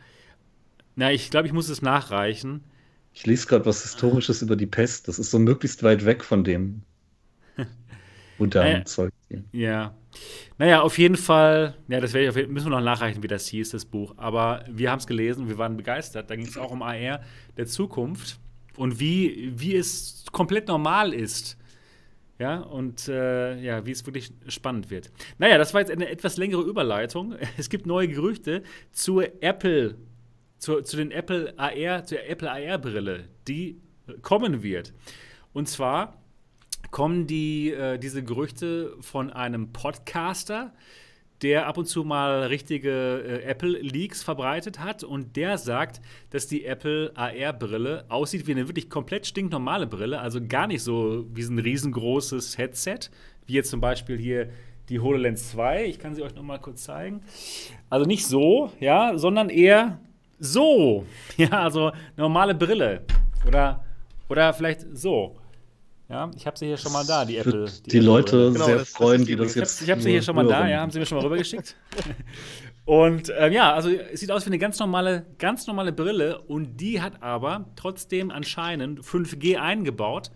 [0.98, 2.64] Na, ich glaube, ich muss es nachreichen.
[3.14, 5.06] Ich lese gerade was Historisches über die Pest.
[5.06, 6.82] Das ist so möglichst weit weg von dem
[8.38, 9.44] modernen Zeug hier.
[9.52, 9.94] Ja.
[10.58, 13.70] Naja, auf jeden Fall, ja, das ich auf, müssen wir noch nachreichen, wie das hieß,
[13.70, 14.14] das Buch.
[14.16, 16.30] Aber wir haben es gelesen, wir waren begeistert.
[16.30, 17.20] Da ging es auch um AR
[17.56, 18.40] der Zukunft
[18.76, 21.56] und wie, wie es komplett normal ist.
[22.40, 25.12] Ja, und äh, ja, wie es wirklich spannend wird.
[25.38, 27.36] Naja, das war jetzt eine etwas längere Überleitung.
[27.56, 29.96] Es gibt neue Gerüchte zur Apple,
[30.58, 33.80] zu, zu den Apple AR, zur Apple AR-Brille, die
[34.22, 34.92] kommen wird.
[35.52, 36.18] Und zwar
[36.90, 40.72] kommen die, äh, diese Gerüchte von einem Podcaster,
[41.42, 46.64] der ab und zu mal richtige äh, Apple-Leaks verbreitet hat und der sagt, dass die
[46.64, 51.58] Apple AR-Brille aussieht wie eine wirklich komplett stinknormale Brille, also gar nicht so wie ein
[51.58, 53.10] riesengroßes Headset,
[53.46, 54.50] wie jetzt zum Beispiel hier
[54.88, 55.86] die HoloLens 2.
[55.86, 57.22] Ich kann sie euch noch mal kurz zeigen.
[57.90, 60.00] Also nicht so, ja, sondern eher
[60.38, 61.06] so.
[61.36, 63.02] Ja, also normale Brille.
[63.46, 63.84] Oder,
[64.28, 65.36] oder vielleicht so.
[66.08, 67.66] Ja, ich habe sie hier schon mal da, die Apple.
[67.84, 69.82] Die, die Leute genau, sehr das, freuen, das die das jetzt.
[69.82, 71.76] Ich habe sie hier schon mal da, ja, haben sie mir schon mal rübergeschickt.
[72.86, 76.78] und ähm, ja, also es sieht aus wie eine ganz normale, ganz normale Brille und
[76.78, 80.30] die hat aber trotzdem anscheinend 5G eingebaut.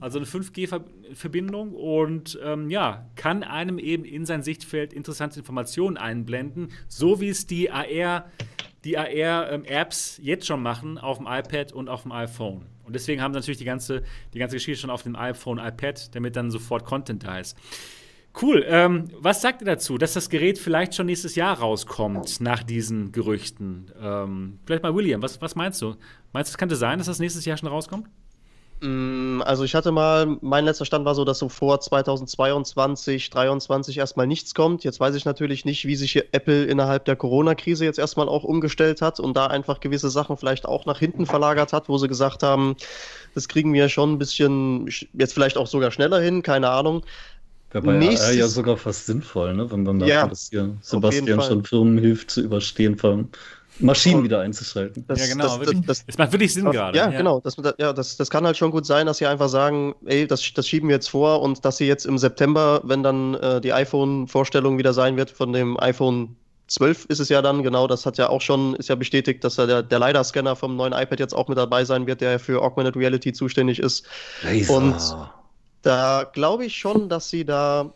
[0.00, 6.70] Also eine 5G-Verbindung und ähm, ja, kann einem eben in sein Sichtfeld interessante Informationen einblenden,
[6.88, 8.26] so wie es die AR,
[8.84, 12.66] die AR-Apps ähm, jetzt schon machen auf dem iPad und auf dem iPhone.
[12.84, 14.02] Und deswegen haben sie natürlich die ganze,
[14.34, 17.56] die ganze Geschichte schon auf dem iPhone, iPad, damit dann sofort Content da ist.
[18.40, 18.64] Cool.
[18.66, 23.12] Ähm, was sagt ihr dazu, dass das Gerät vielleicht schon nächstes Jahr rauskommt, nach diesen
[23.12, 23.90] Gerüchten?
[24.00, 25.96] Ähm, vielleicht mal William, was, was meinst du?
[26.32, 28.08] Meinst du, es könnte sein, dass das nächstes Jahr schon rauskommt?
[28.82, 33.96] Mm, also ich hatte mal, mein letzter Stand war so, dass so vor 2022, 2023
[33.96, 34.82] erstmal nichts kommt.
[34.82, 39.00] Jetzt weiß ich natürlich nicht, wie sich Apple innerhalb der Corona-Krise jetzt erstmal auch umgestellt
[39.00, 42.42] hat und da einfach gewisse Sachen vielleicht auch nach hinten verlagert hat, wo sie gesagt
[42.42, 42.74] haben,
[43.34, 47.04] das kriegen wir schon ein bisschen, jetzt vielleicht auch sogar schneller hin, keine Ahnung.
[47.70, 49.70] Wäre bei Nächstes, ja sogar fast sinnvoll, ne?
[49.70, 50.30] wenn man da ja,
[50.80, 52.98] Sebastian schon Firmen hilft zu überstehen,
[53.82, 55.04] Maschinen und wieder einzuschalten.
[55.06, 55.58] Das, ja, genau.
[55.58, 56.96] Das, das, es macht wirklich Sinn gerade.
[56.96, 57.40] Ja, ja, genau.
[57.40, 60.52] Das, ja, das, das kann halt schon gut sein, dass sie einfach sagen, ey, das,
[60.54, 63.72] das schieben wir jetzt vor und dass sie jetzt im September, wenn dann äh, die
[63.72, 66.36] iPhone-Vorstellung wieder sein wird von dem iPhone
[66.68, 69.56] 12 ist es ja dann, genau, das hat ja auch schon, ist ja bestätigt, dass
[69.56, 72.62] da der, der LiDAR-Scanner vom neuen iPad jetzt auch mit dabei sein wird, der für
[72.62, 74.06] Augmented Reality zuständig ist.
[74.42, 74.74] Laser.
[74.74, 74.96] Und
[75.82, 77.92] da glaube ich schon, dass sie da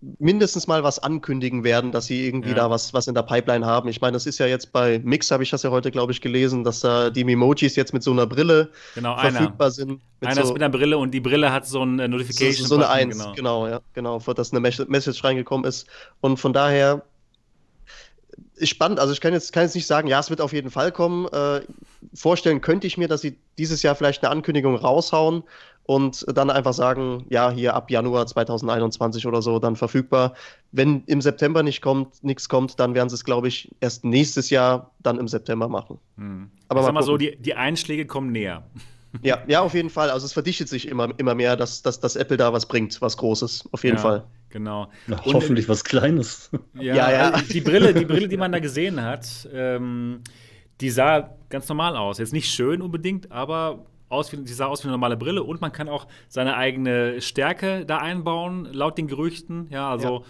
[0.00, 2.54] mindestens mal was ankündigen werden, dass sie irgendwie ja.
[2.54, 3.88] da was, was in der Pipeline haben.
[3.88, 6.20] Ich meine, das ist ja jetzt bei Mix, habe ich das ja heute, glaube ich,
[6.20, 9.70] gelesen, dass da die Memojis jetzt mit so einer Brille genau, verfügbar einer.
[9.70, 10.00] sind.
[10.20, 12.66] Einer so, ist mit einer Brille und die Brille hat so ein Notification.
[12.66, 13.32] So, so eine Eins, genau.
[13.34, 15.86] genau, ja, genau, dass eine Message reingekommen ist.
[16.20, 17.02] Und von daher
[18.54, 19.00] ist spannend.
[19.00, 21.26] Also ich kann jetzt, kann jetzt nicht sagen, ja, es wird auf jeden Fall kommen.
[21.28, 21.62] Äh,
[22.14, 25.42] vorstellen könnte ich mir, dass sie dieses Jahr vielleicht eine Ankündigung raushauen
[25.88, 30.34] und dann einfach sagen, ja, hier ab Januar 2021 oder so dann verfügbar.
[30.70, 34.50] Wenn im September nicht kommt, nichts kommt, dann werden sie es, glaube ich, erst nächstes
[34.50, 35.98] Jahr dann im September machen.
[36.18, 36.50] Hm.
[36.68, 38.64] Aber sag mal so, die, die Einschläge kommen näher.
[39.22, 40.10] Ja, ja, auf jeden Fall.
[40.10, 43.16] Also es verdichtet sich immer, immer mehr, dass, dass, dass Apple da was bringt, was
[43.16, 43.66] Großes.
[43.72, 44.02] Auf jeden ja.
[44.02, 44.24] Fall.
[44.50, 44.90] Genau.
[45.06, 46.50] Na, hoffentlich was Kleines.
[46.74, 50.20] Ja, ja, ja, also Die Brille, die Brille, die man da gesehen hat, ähm,
[50.82, 52.18] die sah ganz normal aus.
[52.18, 55.60] Jetzt nicht schön unbedingt, aber aus wie, die sah aus wie eine normale Brille und
[55.60, 59.68] man kann auch seine eigene Stärke da einbauen, laut den Gerüchten.
[59.70, 60.24] Ja, also ja.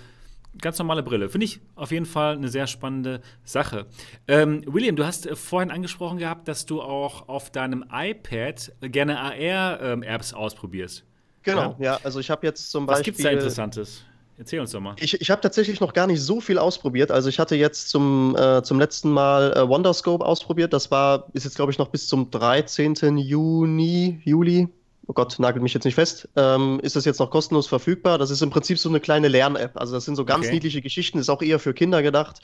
[0.60, 1.28] ganz normale Brille.
[1.28, 3.86] Finde ich auf jeden Fall eine sehr spannende Sache.
[4.26, 9.18] Ähm, William, du hast äh, vorhin angesprochen gehabt, dass du auch auf deinem iPad gerne
[9.18, 11.04] AR-Apps ähm, ausprobierst.
[11.42, 11.94] Genau, ja.
[11.94, 13.00] ja also ich habe jetzt zum Beispiel.
[13.00, 14.04] Was gibt es da Interessantes?
[14.38, 14.94] Erzähl uns doch mal.
[15.00, 17.10] Ich, ich habe tatsächlich noch gar nicht so viel ausprobiert.
[17.10, 20.72] Also ich hatte jetzt zum, äh, zum letzten Mal äh, Wonderscope ausprobiert.
[20.72, 23.18] Das war, ist jetzt glaube ich noch bis zum 13.
[23.18, 24.68] Juni, Juli.
[25.08, 26.28] Oh Gott, nagelt mich jetzt nicht fest.
[26.36, 28.18] Ähm, ist das jetzt noch kostenlos verfügbar?
[28.18, 29.72] Das ist im Prinzip so eine kleine Lern-App.
[29.74, 30.54] Also das sind so ganz okay.
[30.54, 32.40] niedliche Geschichten, ist auch eher für Kinder gedacht.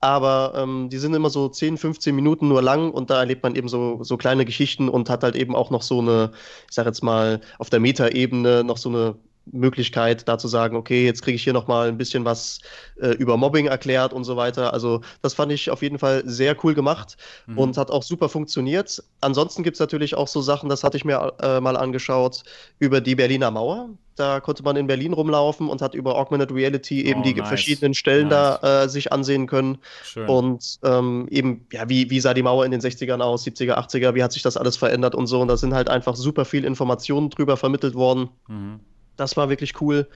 [0.00, 3.54] Aber ähm, die sind immer so 10, 15 Minuten nur lang und da erlebt man
[3.54, 6.32] eben so, so kleine Geschichten und hat halt eben auch noch so eine,
[6.68, 9.14] ich sag jetzt mal, auf der Meta-Ebene noch so eine
[9.52, 12.60] Möglichkeit, da zu sagen, okay, jetzt kriege ich hier nochmal ein bisschen was
[13.00, 14.72] äh, über Mobbing erklärt und so weiter.
[14.72, 17.58] Also das fand ich auf jeden Fall sehr cool gemacht mhm.
[17.58, 19.02] und hat auch super funktioniert.
[19.20, 22.44] Ansonsten gibt es natürlich auch so Sachen, das hatte ich mir äh, mal angeschaut,
[22.78, 23.90] über die Berliner Mauer.
[24.16, 27.48] Da konnte man in Berlin rumlaufen und hat über Augmented Reality eben oh, die nice.
[27.48, 28.58] verschiedenen Stellen nice.
[28.60, 29.78] da äh, sich ansehen können.
[30.04, 30.28] Schön.
[30.28, 34.14] Und ähm, eben, ja, wie, wie sah die Mauer in den 60ern aus, 70er, 80er,
[34.14, 35.40] wie hat sich das alles verändert und so.
[35.40, 38.28] Und da sind halt einfach super viel Informationen drüber vermittelt worden.
[38.46, 38.80] Mhm.
[39.20, 40.08] Das war wirklich cool.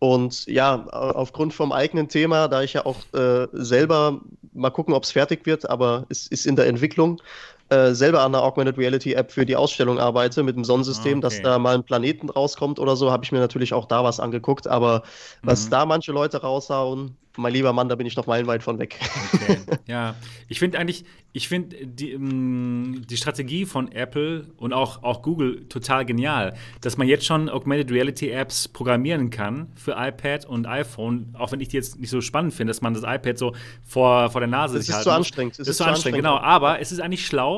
[0.00, 4.20] Und ja, aufgrund vom eigenen Thema, da ich ja auch äh, selber
[4.52, 7.20] mal gucken, ob es fertig wird, aber es ist in der Entwicklung,
[7.70, 11.20] äh, selber an der Augmented Reality App für die Ausstellung arbeite mit dem Sonnensystem, okay.
[11.20, 14.20] dass da mal ein Planeten rauskommt oder so, habe ich mir natürlich auch da was
[14.20, 14.66] angeguckt.
[14.66, 15.02] Aber
[15.42, 15.70] was mhm.
[15.70, 18.98] da manche Leute raushauen, mein lieber Mann, da bin ich noch meilenweit von weg.
[19.32, 19.58] Okay.
[19.86, 20.16] ja,
[20.48, 25.66] ich finde eigentlich, ich finde die, ähm, die Strategie von Apple und auch, auch Google
[25.68, 31.34] total genial, dass man jetzt schon Augmented Reality Apps programmieren kann für iPad und iPhone,
[31.38, 33.54] auch wenn ich die jetzt nicht so spannend finde, dass man das iPad so
[33.84, 35.58] vor, vor der Nase das sich ist zu anstrengend.
[35.58, 36.38] Das ist zu anstrengend, genau.
[36.38, 37.57] Aber es ist eigentlich schlau,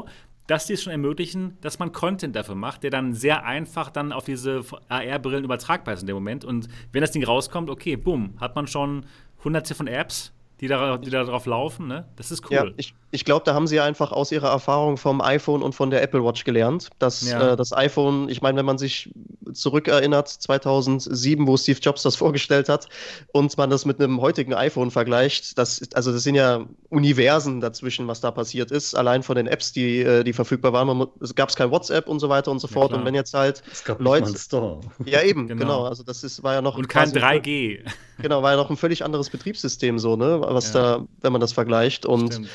[0.51, 4.13] dass die es schon ermöglichen, dass man Content dafür macht, der dann sehr einfach dann
[4.13, 6.45] auf diese AR-Brillen übertragbar ist in dem Moment.
[6.45, 9.07] Und wenn das Ding rauskommt, okay, boom, hat man schon
[9.45, 11.87] hunderte von Apps, die, da, die darauf laufen.
[11.87, 12.07] Ne?
[12.17, 12.57] Das ist cool.
[12.57, 15.91] Ja, ich, ich glaube, da haben sie einfach aus ihrer Erfahrung vom iPhone und von
[15.91, 17.53] der Apple Watch gelernt, dass ja.
[17.53, 19.11] äh, das iPhone, ich meine, wenn man sich
[19.53, 22.89] zurückerinnert, 2007, wo Steve Jobs das vorgestellt hat
[23.33, 28.07] und man das mit einem heutigen iPhone vergleicht, das, also das sind ja Universen dazwischen,
[28.07, 30.87] was da passiert ist, allein von den Apps, die, äh, die verfügbar waren.
[30.89, 32.91] Man, es gab kein WhatsApp und so weiter und so fort.
[32.91, 34.37] Ja, und wenn jetzt halt es gab Leute.
[34.39, 34.81] Store.
[35.05, 35.61] Ja, eben, genau.
[35.61, 35.85] genau.
[35.85, 36.77] Also das ist, war ja noch.
[36.77, 37.81] Und kein 3G.
[38.23, 40.41] Genau, war ja noch ein völlig anderes Betriebssystem so, ne?
[40.43, 40.99] Was ja.
[40.99, 42.07] da, wenn man das vergleicht.
[42.07, 42.49] Und Stimmt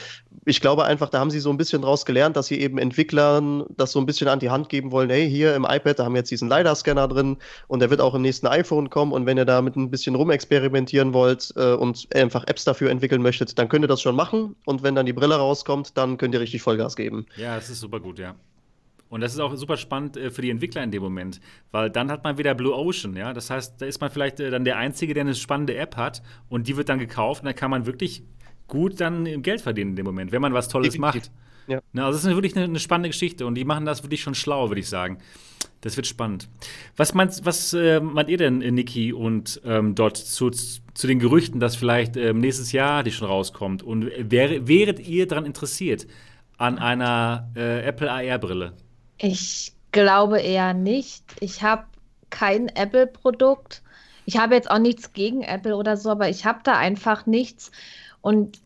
[0.46, 3.66] ich glaube einfach, da haben sie so ein bisschen draus gelernt, dass sie eben Entwicklern
[3.70, 5.10] das so ein bisschen an die Hand geben wollen.
[5.10, 7.38] Hey, hier im iPad, da haben wir jetzt diesen LiDAR-Scanner drin
[7.68, 9.12] und der wird auch im nächsten iPhone kommen.
[9.12, 13.58] Und wenn ihr damit ein bisschen rumexperimentieren wollt äh, und einfach Apps dafür entwickeln möchtet,
[13.58, 14.56] dann könnt ihr das schon machen.
[14.66, 17.26] Und wenn dann die Brille rauskommt, dann könnt ihr richtig Vollgas geben.
[17.38, 18.36] Ja, das ist super gut, ja.
[19.10, 21.40] Und das ist auch super spannend äh, für die Entwickler in dem Moment,
[21.72, 23.34] weil dann hat man wieder Blue Ocean, ja.
[23.34, 26.22] Das heißt, da ist man vielleicht äh, dann der Einzige, der eine spannende App hat
[26.50, 28.24] und die wird dann gekauft und dann kann man wirklich
[28.68, 31.32] gut dann Geld verdienen in dem Moment, wenn man was Tolles macht.
[31.68, 31.82] Ja.
[31.94, 34.36] Na, also das ist wirklich eine, eine, spannende Geschichte und die machen das wirklich schon
[34.36, 35.18] schlau, würde ich sagen.
[35.82, 36.48] Das wird spannend.
[36.96, 41.60] Was meint, was, äh, meint ihr denn, Niki, und ähm, dort zu, zu den Gerüchten,
[41.60, 43.84] dass vielleicht ähm, nächstes Jahr die schon rauskommt?
[43.84, 46.08] Und wär, wäret ihr daran interessiert
[46.58, 48.74] an einer äh, Apple AR-Brille?
[49.18, 51.24] Ich glaube eher nicht.
[51.40, 51.86] Ich habe
[52.30, 53.82] kein Apple-Produkt.
[54.26, 57.72] Ich habe jetzt auch nichts gegen Apple oder so, aber ich habe da einfach nichts.
[58.22, 58.60] Und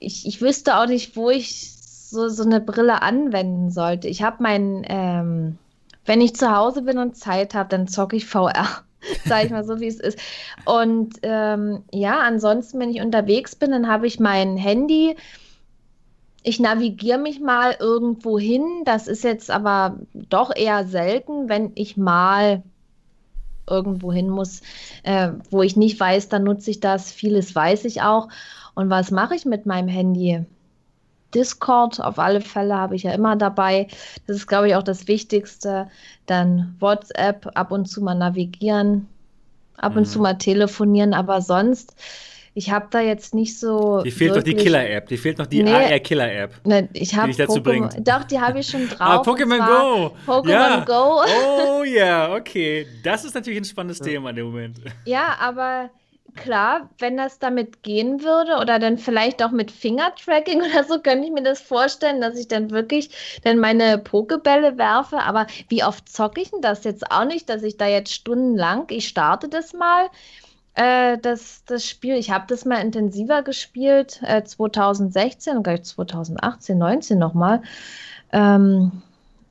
[0.00, 1.72] ich, ich wüsste auch nicht, wo ich
[2.14, 4.08] so, so eine Brille anwenden sollte.
[4.08, 5.58] Ich habe meinen, ähm,
[6.04, 8.66] wenn ich zu Hause bin und Zeit habe, dann zocke ich VR.
[9.24, 10.18] Sag ich mal so, wie es ist.
[10.64, 15.16] Und ähm, ja, ansonsten, wenn ich unterwegs bin, dann habe ich mein Handy.
[16.44, 18.82] Ich navigiere mich mal irgendwo hin.
[18.84, 22.62] Das ist jetzt aber doch eher selten, wenn ich mal
[23.68, 24.60] irgendwo hin muss,
[25.04, 27.10] äh, wo ich nicht weiß, dann nutze ich das.
[27.10, 28.28] Vieles weiß ich auch.
[28.74, 30.44] Und was mache ich mit meinem Handy?
[31.34, 33.88] Discord auf alle Fälle habe ich ja immer dabei.
[34.26, 35.88] Das ist, glaube ich, auch das Wichtigste.
[36.26, 39.08] Dann WhatsApp, ab und zu mal navigieren,
[39.76, 39.98] ab mhm.
[39.98, 41.96] und zu mal telefonieren, aber sonst.
[42.56, 44.02] Ich habe da jetzt nicht so.
[44.02, 45.08] Die fehlt wirklich, noch die Killer-App.
[45.08, 46.64] Die fehlt noch die nee, AR-Killer-App.
[46.64, 49.00] Ne, ich habe Doch, die habe ich schon drauf.
[49.00, 50.16] ah, Pokémon Go.
[50.24, 50.84] Pokémon ja.
[50.84, 51.22] Go.
[51.24, 52.86] Oh ja, okay.
[53.02, 54.04] Das ist natürlich ein spannendes ja.
[54.06, 54.76] Thema in dem Moment.
[55.04, 55.90] Ja, aber
[56.36, 61.26] klar, wenn das damit gehen würde oder dann vielleicht auch mit Fingertracking oder so, könnte
[61.26, 63.10] ich mir das vorstellen, dass ich dann wirklich
[63.42, 65.18] dann meine Pokebälle werfe.
[65.18, 68.86] Aber wie oft zocke ich denn das jetzt auch nicht, dass ich da jetzt stundenlang,
[68.90, 70.08] ich starte das mal,
[70.74, 76.76] äh, das, das Spiel, ich habe das mal intensiver gespielt, äh, 2016 und gleich 2018,
[76.78, 77.62] 19 nochmal.
[78.32, 79.02] Ähm,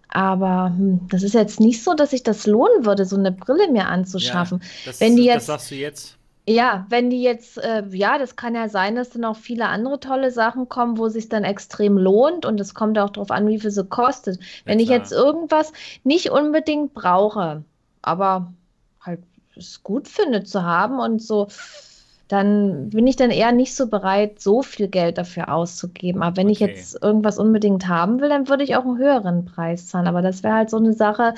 [0.10, 3.72] aber hm, das ist jetzt nicht so, dass ich das lohnen würde, so eine Brille
[3.72, 4.60] mir anzuschaffen.
[4.62, 6.18] Ja, das, Wenn die jetzt, das sagst du jetzt.
[6.46, 10.02] Ja, wenn die jetzt, äh, ja, das kann ja sein, dass dann auch viele andere
[10.02, 13.60] tolle Sachen kommen, wo sich dann extrem lohnt und es kommt auch darauf an, wie
[13.60, 14.40] viel sie kostet.
[14.66, 15.72] Wenn ja, ich jetzt irgendwas
[16.04, 17.64] nicht unbedingt brauche,
[18.02, 18.52] aber
[19.00, 19.22] halt
[19.56, 21.48] es gut finde zu haben und so,
[22.28, 26.24] dann bin ich dann eher nicht so bereit, so viel Geld dafür auszugeben.
[26.24, 26.54] Aber wenn okay.
[26.54, 30.08] ich jetzt irgendwas unbedingt haben will, dann würde ich auch einen höheren Preis zahlen.
[30.08, 31.36] Aber das wäre halt so eine Sache,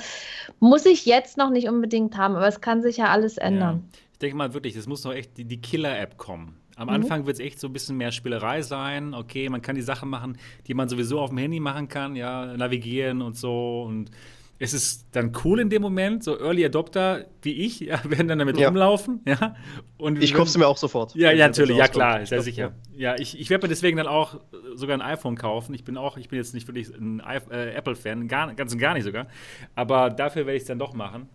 [0.60, 3.82] muss ich jetzt noch nicht unbedingt haben, aber es kann sich ja alles ändern.
[3.82, 3.98] Ja.
[4.12, 6.56] Ich denke mal wirklich, es muss noch echt die, die Killer-App kommen.
[6.76, 6.94] Am mhm.
[6.94, 9.12] Anfang wird es echt so ein bisschen mehr Spielerei sein.
[9.12, 12.56] Okay, man kann die Sachen machen, die man sowieso auf dem Handy machen kann, ja,
[12.56, 13.82] navigieren und so.
[13.82, 14.10] Und
[14.58, 16.24] es ist dann cool in dem Moment.
[16.24, 18.68] So Early Adopter wie ich ja, werden dann damit ja.
[18.68, 19.20] rumlaufen.
[19.26, 19.54] Ja.
[19.98, 21.14] Und ich kaufe sie mir auch sofort.
[21.14, 22.72] Ja, ja natürlich, ja klar, sehr sicher.
[22.94, 24.40] Ja, ich, ich werde mir deswegen dann auch
[24.74, 25.74] sogar ein iPhone kaufen.
[25.74, 29.04] Ich bin auch, ich bin jetzt nicht wirklich ein äh, Apple-Fan, ganz und gar nicht
[29.04, 29.26] sogar.
[29.74, 31.28] Aber dafür werde ich es dann doch machen.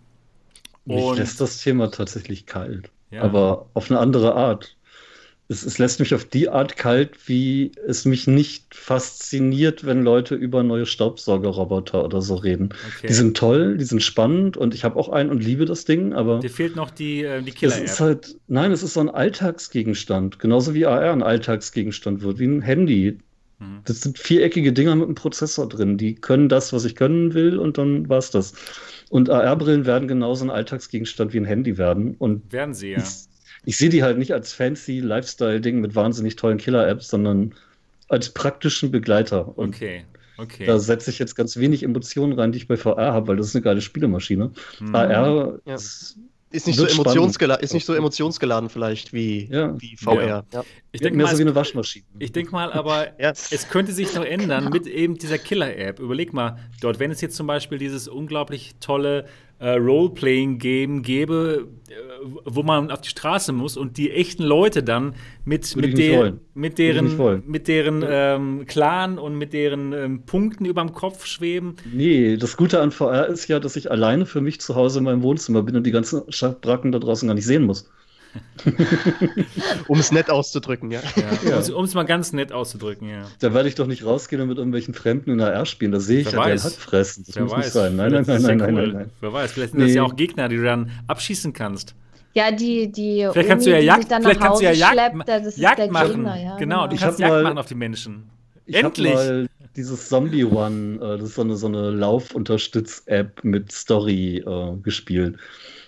[0.85, 2.91] Mich lässt das Thema tatsächlich kalt.
[3.11, 3.21] Ja.
[3.23, 4.77] Aber auf eine andere Art.
[5.47, 10.35] Es, es, lässt mich auf die Art kalt, wie es mich nicht fasziniert, wenn Leute
[10.35, 12.69] über neue Staubsaugerroboter oder so reden.
[12.97, 13.07] Okay.
[13.07, 16.13] Die sind toll, die sind spannend und ich habe auch einen und liebe das Ding,
[16.13, 16.39] aber.
[16.39, 17.83] Dir fehlt noch die, äh, die Killer-App.
[17.83, 20.39] ist halt, nein, es ist so ein Alltagsgegenstand.
[20.39, 23.17] Genauso wie AR ein Alltagsgegenstand wird, wie ein Handy.
[23.59, 23.81] Mhm.
[23.85, 25.97] Das sind viereckige Dinger mit einem Prozessor drin.
[25.97, 28.53] Die können das, was ich können will, und dann war es das.
[29.09, 32.15] Und AR-Brillen werden genauso ein Alltagsgegenstand wie ein Handy werden.
[32.17, 32.99] Und werden sie, ja.
[32.99, 33.30] Ich,
[33.63, 37.53] ich sehe die halt nicht als fancy Lifestyle-Ding mit wahnsinnig tollen Killer-Apps, sondern
[38.07, 39.57] als praktischen Begleiter.
[39.57, 40.05] Und okay.
[40.37, 40.65] Okay.
[40.65, 43.47] Da setze ich jetzt ganz wenig Emotionen rein, die ich bei VR habe, weil das
[43.47, 44.51] ist eine geile Spielemaschine.
[44.79, 44.95] Mhm.
[44.95, 45.75] AR ja.
[45.75, 46.17] ist
[46.51, 49.79] ist nicht, so emotionsgeladen, ist nicht so emotionsgeladen vielleicht wie, ja.
[49.79, 50.27] wie VR.
[50.27, 50.43] Ja.
[50.51, 50.63] Ja.
[50.91, 52.05] Ich denke mehr so wie eine Waschmaschine.
[52.19, 55.99] Ich denke mal, aber es könnte sich noch ändern mit eben dieser Killer-App.
[55.99, 59.25] Überleg mal, dort, wenn es jetzt zum Beispiel dieses unglaublich tolle
[59.61, 61.93] äh, Role-Playing-Game gäbe, äh,
[62.45, 65.13] wo man auf die Straße muss und die echten Leute dann
[65.45, 70.93] mit, mit, der, mit deren, mit deren ähm, Clan und mit deren ähm, Punkten überm
[70.93, 71.75] Kopf schweben.
[71.93, 75.05] Nee, das Gute an VR ist ja, dass ich alleine für mich zu Hause in
[75.05, 77.87] meinem Wohnzimmer bin und die ganzen Schabracken da draußen gar nicht sehen muss.
[79.87, 81.01] um es nett auszudrücken, ja.
[81.15, 81.75] ja, ja.
[81.75, 83.23] Um es mal ganz nett auszudrücken, ja.
[83.39, 85.91] Da werde ich doch nicht rausgehen und mit irgendwelchen Fremden in AR spielen.
[85.91, 87.23] Da sehe ich Wer ja den Hack fressen.
[87.25, 87.57] Das Wer muss weiß.
[87.65, 87.95] nicht sein.
[87.95, 89.87] Nein, nein, nein, nein, nein, nein, nein, Wer weiß, vielleicht sind nee.
[89.87, 91.95] das ja auch Gegner, die du dann abschießen kannst.
[92.33, 95.27] Ja, die, die vielleicht kannst Uni, du ja Jagd, vielleicht kannst du ja Jagd, schleppt,
[95.27, 96.11] das Jagd machen.
[96.13, 98.29] Gegner, ja, genau, du kannst Jagd mal, machen auf die Menschen.
[98.65, 99.13] Ich Endlich!
[99.13, 104.77] Mal dieses Zombie One, äh, das ist so eine, so eine Laufunterstütz-App mit Story äh,
[104.81, 105.37] gespielt.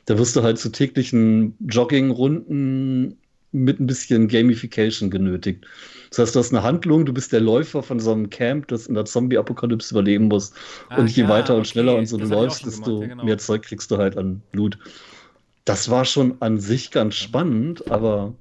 [0.05, 3.17] Da wirst du halt zu täglichen Jogging-Runden
[3.53, 5.65] mit ein bisschen Gamification genötigt.
[6.09, 8.87] Das heißt, du hast eine Handlung, du bist der Läufer von so einem Camp, das
[8.87, 10.53] in der Zombie-Apokalypse überleben muss.
[10.89, 11.69] Ah, und je ja, weiter und okay.
[11.69, 13.23] schneller und so das du läufst, desto ja, genau.
[13.23, 14.77] mehr Zeug kriegst du halt an Blut.
[15.65, 18.35] Das war schon an sich ganz spannend, aber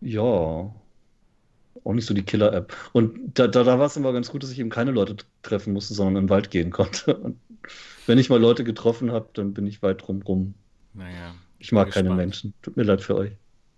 [0.00, 0.72] ja, auch
[1.92, 2.74] nicht so die Killer-App.
[2.92, 5.72] Und da, da, da war es immer ganz gut, dass ich eben keine Leute treffen
[5.72, 7.34] musste, sondern in den Wald gehen konnte.
[8.08, 10.54] Wenn ich mal Leute getroffen habe, dann bin ich weit drumrum.
[10.94, 11.34] Naja.
[11.58, 12.54] Ich mag keine Menschen.
[12.62, 13.32] Tut mir leid für euch.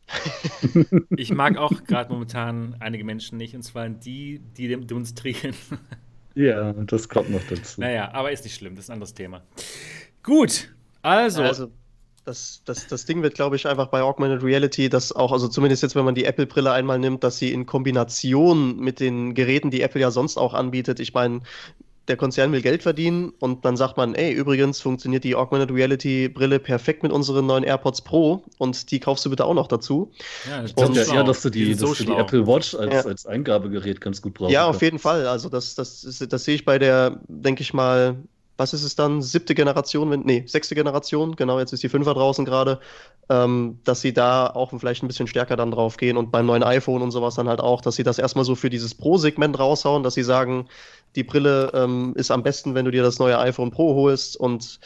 [1.16, 5.54] ich mag auch gerade momentan einige Menschen nicht, und zwar die, die demonstrieren.
[6.34, 7.80] ja, das kommt noch dazu.
[7.80, 9.42] Naja, aber ist nicht schlimm, das ist ein anderes Thema.
[10.22, 11.42] Gut, also.
[11.42, 11.72] also
[12.24, 15.82] das, das, das Ding wird, glaube ich, einfach bei Augmented Reality, dass auch, also zumindest
[15.82, 19.80] jetzt, wenn man die Apple-Brille einmal nimmt, dass sie in Kombination mit den Geräten, die
[19.80, 21.40] Apple ja sonst auch anbietet, ich meine,
[22.10, 26.28] der Konzern will Geld verdienen und dann sagt man, ey, übrigens funktioniert die Augmented Reality
[26.28, 30.10] Brille perfekt mit unseren neuen AirPods Pro und die kaufst du bitte auch noch dazu.
[30.48, 32.74] Ja, ich glaube ja eher, dass du die, die, dass so du die Apple Watch
[32.74, 33.02] als, ja.
[33.02, 34.52] als Eingabegerät ganz gut brauchst.
[34.52, 35.26] Ja, auf jeden Fall.
[35.26, 38.16] Also das, das, das, das sehe ich bei der, denke ich mal,
[38.60, 42.12] was ist es dann, siebte Generation, wenn, nee, sechste Generation, genau, jetzt ist die Fünfer
[42.12, 42.78] draußen gerade,
[43.30, 46.62] ähm, dass sie da auch vielleicht ein bisschen stärker dann drauf gehen und beim neuen
[46.62, 50.02] iPhone und sowas dann halt auch, dass sie das erstmal so für dieses Pro-Segment raushauen,
[50.02, 50.68] dass sie sagen,
[51.16, 54.78] die Brille ähm, ist am besten, wenn du dir das neue iPhone Pro holst und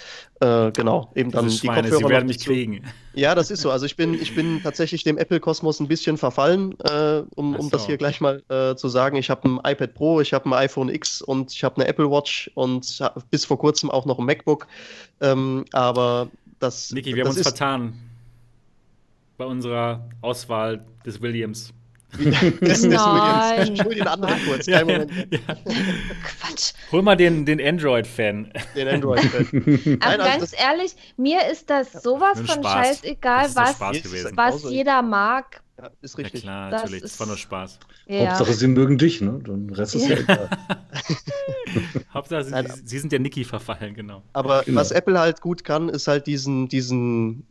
[0.44, 2.08] äh, genau, eben dann die Schweine, Kopfhörer.
[2.08, 2.84] Sie werden mich kriegen.
[3.14, 3.70] Ja, das ist so.
[3.70, 7.86] Also ich bin, ich bin tatsächlich dem Apple-Kosmos ein bisschen verfallen, äh, um, um das
[7.86, 9.16] hier gleich mal äh, zu sagen.
[9.16, 12.10] Ich habe ein iPad Pro, ich habe ein iPhone X und ich habe eine Apple
[12.10, 14.66] Watch und bis vor kurzem auch noch ein MacBook.
[15.20, 16.92] Ähm, aber das.
[16.92, 17.92] Niki, wir das haben uns vertan
[19.38, 21.72] bei unserer Auswahl des Williams.
[22.60, 23.74] Ist Nein.
[23.74, 24.66] Ich hol den anderen kurz.
[24.66, 25.06] Ja, ja, ja.
[26.22, 26.72] Quatsch.
[26.92, 28.52] Hol mal den, den Android-Fan.
[28.76, 29.98] Den Android-Fan.
[30.00, 32.72] Aber also ganz ehrlich, mir ist das sowas von Spaß.
[32.72, 35.60] scheißegal, was, was jeder mag.
[35.76, 36.44] Ja, ist richtig.
[36.44, 37.02] Ja, klar, das natürlich.
[37.02, 37.78] Ist, das war nur Spaß.
[38.06, 38.28] Ja.
[38.28, 39.40] Hauptsache, sie mögen dich, ne?
[39.44, 40.48] Dann Rest ist ja, egal.
[42.14, 44.22] Hauptsache, sie, sie, sind der Niki verfallen, genau.
[44.32, 44.80] Aber genau.
[44.80, 47.44] was Apple halt gut kann, ist halt diesen, diesen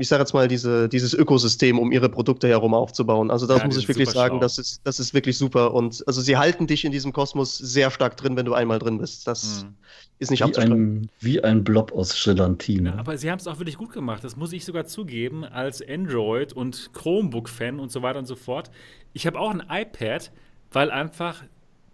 [0.00, 3.30] ich sage jetzt mal, diese, dieses Ökosystem um ihre Produkte herum aufzubauen.
[3.30, 5.74] Also das muss ich wirklich sagen, das ist, das ist wirklich super.
[5.74, 8.98] Und also sie halten dich in diesem Kosmos sehr stark drin, wenn du einmal drin
[8.98, 9.26] bist.
[9.26, 9.74] Das hm.
[10.20, 12.90] Ist nicht wie ein, wie ein Blob aus Gelatine.
[12.90, 14.22] Ja, aber sie haben es auch wirklich gut gemacht.
[14.22, 18.36] Das muss ich sogar zugeben, als Android- und Chromebook-Fan Fan und so weiter und so
[18.36, 18.70] fort.
[19.14, 20.30] Ich habe auch ein iPad,
[20.72, 21.42] weil einfach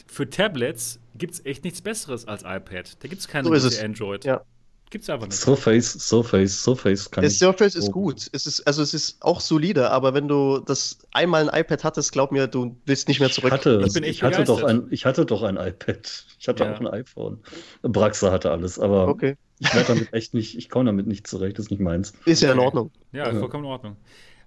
[0.06, 3.02] für Tablets gibt es echt nichts Besseres als iPad.
[3.02, 4.24] Da gibt es keine so Android.
[4.24, 4.42] Ja.
[4.90, 5.36] Gibt's einfach nicht.
[5.36, 8.28] Surface, Surface, Surface kann Der Surface ist gut.
[8.32, 12.12] Es ist, also es ist auch solide, aber wenn du das einmal ein iPad hattest,
[12.12, 13.48] glaub mir, du willst nicht mehr zurück.
[13.48, 16.24] Ich hatte, ich ich hatte, doch ein, ich hatte doch ein iPad.
[16.38, 16.72] Ich hatte ja.
[16.72, 17.40] auch ein iPhone.
[17.82, 19.36] Braxa hatte alles, aber okay.
[19.58, 22.12] ich werde damit echt nicht, ich komme damit nicht zurecht, das ist nicht meins.
[22.24, 22.92] Ist ja in Ordnung.
[23.12, 23.38] Ja, ja.
[23.38, 23.96] vollkommen in Ordnung.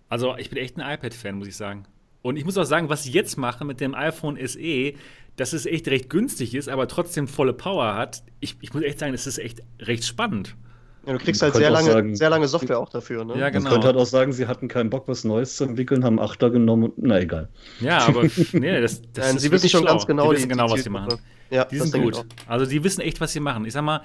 [0.07, 1.85] Also ich bin echt ein iPad-Fan, muss ich sagen.
[2.21, 4.93] Und ich muss auch sagen, was ich jetzt mache mit dem iPhone SE,
[5.39, 8.23] dass es echt recht günstig ist, aber trotzdem volle Power hat.
[8.41, 10.55] Ich, ich muss echt sagen, es ist echt recht spannend.
[11.05, 13.23] Ja, du kriegst halt sehr lange, sagen, sehr lange Software auch dafür.
[13.23, 13.37] Ne?
[13.37, 13.63] Ja, genau.
[13.63, 16.49] Man könnte halt auch sagen, sie hatten keinen Bock, was Neues zu entwickeln, haben Achter
[16.49, 17.47] genommen und na egal.
[17.79, 19.91] Ja, aber nee, das, das Nein, ist Sie wissen schon schlau.
[19.93, 21.17] ganz genau, die wissen genau, was sie machen.
[21.49, 22.25] Ja, die sind gut.
[22.45, 23.63] Also die wissen echt, was sie machen.
[23.63, 24.01] Ich sag mal,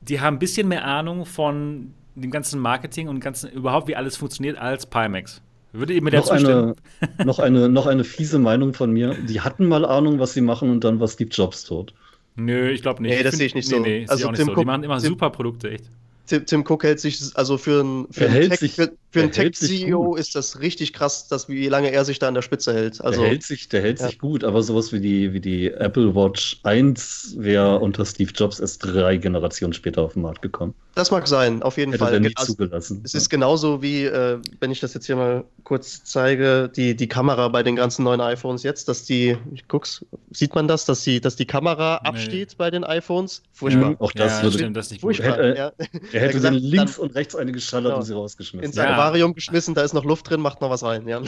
[0.00, 4.16] die haben ein bisschen mehr Ahnung von dem ganzen Marketing und ganzen überhaupt, wie alles
[4.16, 5.40] funktioniert, als Pimax.
[5.74, 6.76] Würde ihr mir noch eine,
[7.24, 9.14] noch, eine, noch eine fiese Meinung von mir.
[9.28, 11.92] Die hatten mal Ahnung, was sie machen und dann war Steve Jobs tot.
[12.36, 13.16] Nö, ich glaube nicht.
[13.16, 13.80] Nee, das sehe ich nicht so.
[13.80, 14.54] Nee, nee, also Tim so.
[14.54, 15.84] Die machen immer Tim, super Produkte, echt.
[16.26, 19.30] Tim, Tim Cook hält sich, also für einen für ein Tech, sich, für, für ein
[19.30, 22.74] Tech CEO ist das richtig krass, dass, wie lange er sich da an der Spitze
[22.74, 23.00] hält.
[23.00, 24.08] Also, der hält sich, der hält ja.
[24.08, 28.58] sich gut, aber sowas wie die, wie die Apple Watch 1 wäre unter Steve Jobs
[28.58, 30.74] erst drei Generationen später auf den Markt gekommen.
[30.96, 32.14] Das mag sein, auf jeden Hätte Fall.
[32.14, 33.02] Er nicht also, zugelassen.
[33.04, 37.08] Es ist genauso wie, äh, wenn ich das jetzt hier mal kurz zeige, die, die
[37.08, 41.02] Kamera bei den ganzen neuen iPhones jetzt, dass die, ich guck's, sieht man das, dass
[41.02, 42.08] die, dass die Kamera nee.
[42.08, 43.42] absteht bei den iPhones?
[43.52, 43.90] Furchtbar.
[43.90, 45.36] Ja, auch das ja, würde stimmt, das nicht Furchtbar.
[45.36, 45.72] Hätte, ja.
[46.12, 47.96] Er hätte gesagt, links und rechts eine geschallert genau.
[47.98, 48.66] und sie rausgeschmissen.
[48.66, 51.20] Ins Aquarium geschmissen, da ist noch Luft drin, macht noch was rein, ja.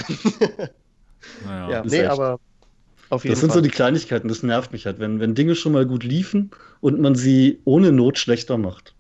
[1.45, 2.11] Naja, ja, nee, echt.
[2.11, 2.41] aber
[3.09, 3.59] auf jeden das sind Fall.
[3.59, 6.51] so die Kleinigkeiten, das nervt mich halt, wenn, wenn Dinge schon mal gut liefen
[6.81, 8.95] und man sie ohne Not schlechter macht.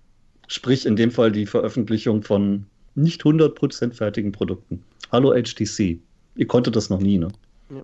[0.48, 4.82] Sprich, in dem Fall die Veröffentlichung von nicht 100% fertigen Produkten.
[5.10, 5.98] Hallo HTC.
[6.36, 7.28] Ihr konntet das noch nie, ne?
[7.70, 7.82] Ja.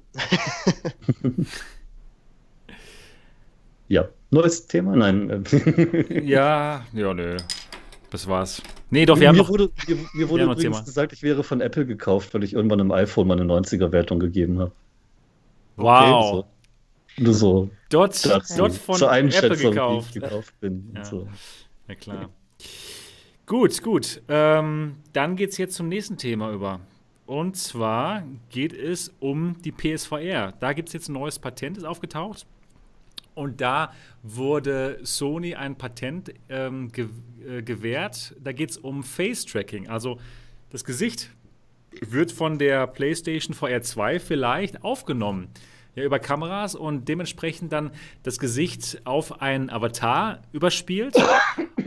[3.89, 4.09] ja.
[4.31, 4.97] Neues Thema?
[4.97, 5.44] Nein.
[6.24, 7.36] ja, ja, nö.
[8.10, 8.61] Das war's.
[8.93, 11.62] Nee, doch, wir mir haben noch, wurde, Mir, mir wurde übrigens gesagt, ich wäre von
[11.62, 14.73] Apple gekauft, weil ich irgendwann im iPhone meine 90er-Wertung gegeben habe.
[15.77, 15.86] Wow.
[15.89, 16.47] Okay,
[17.16, 17.23] so.
[17.24, 17.70] Nur so.
[17.89, 18.27] Dort,
[18.59, 20.14] dort von zur Apple gekauft.
[20.14, 20.93] Wie ich gekauft bin.
[20.94, 21.27] Ja, so.
[21.89, 22.28] ja klar.
[23.47, 24.20] Gut, gut.
[24.28, 26.81] Ähm, dann geht es jetzt zum nächsten Thema über.
[27.24, 30.52] Und zwar geht es um die PSVR.
[30.60, 32.44] Da gibt es jetzt ein neues Patent, ist aufgetaucht.
[33.35, 33.93] Und da
[34.23, 37.09] wurde Sony ein Patent ähm, ge
[37.47, 38.35] äh, gewährt.
[38.43, 39.89] Da geht es um Face-Tracking.
[39.89, 40.19] Also
[40.71, 41.31] das Gesicht
[42.01, 45.49] wird von der PlayStation VR 2 vielleicht aufgenommen.
[45.95, 47.91] Ja, über Kameras und dementsprechend dann
[48.23, 51.15] das Gesicht auf einen Avatar überspielt.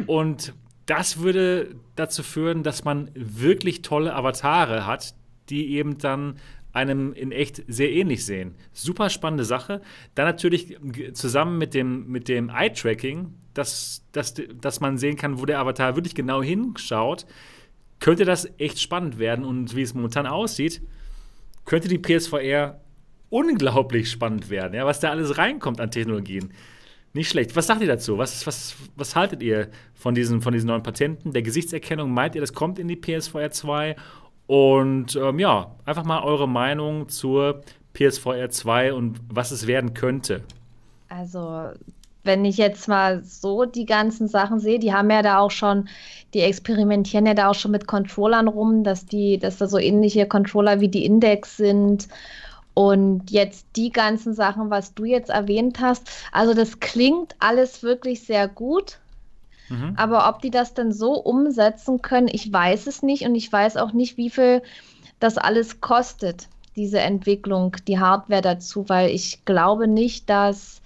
[0.06, 0.54] Und
[0.86, 5.16] das würde dazu führen, dass man wirklich tolle Avatare hat,
[5.50, 6.38] die eben dann
[6.76, 8.56] einem in echt sehr ähnlich sehen.
[8.74, 9.82] Super spannende Sache.
[10.14, 10.78] Dann natürlich
[11.14, 15.96] zusammen mit dem, mit dem Eye-Tracking, dass, dass, dass man sehen kann, wo der Avatar
[15.96, 17.26] wirklich genau hinschaut.
[18.00, 19.46] könnte das echt spannend werden.
[19.46, 20.82] Und wie es momentan aussieht,
[21.64, 22.82] könnte die PSVR
[23.30, 26.54] unglaublich spannend werden, ja, was da alles reinkommt an Technologien.
[27.14, 27.56] Nicht schlecht.
[27.56, 28.18] Was sagt ihr dazu?
[28.18, 31.32] Was, was, was haltet ihr von diesen, von diesen neuen Patenten?
[31.32, 33.96] Der Gesichtserkennung, meint ihr, das kommt in die PSVR 2?
[34.48, 37.62] Und ähm, ja, einfach mal eure Meinung zur
[37.94, 40.44] PSVR 2 und was es werden könnte.
[41.10, 41.72] Also,
[42.24, 45.88] wenn ich jetzt mal so die ganzen Sachen sehe, die haben ja da auch schon,
[46.34, 50.28] die experimentieren ja da auch schon mit Controllern rum, dass die, dass da so ähnliche
[50.28, 52.08] Controller wie die Index sind
[52.74, 58.24] und jetzt die ganzen Sachen, was du jetzt erwähnt hast, also das klingt alles wirklich
[58.24, 59.00] sehr gut.
[59.70, 59.94] Mhm.
[59.98, 63.24] Aber ob die das denn so umsetzen können, ich weiß es nicht.
[63.24, 64.62] Und ich weiß auch nicht, wie viel
[65.20, 70.82] das alles kostet, diese Entwicklung, die Hardware dazu, weil ich glaube nicht, dass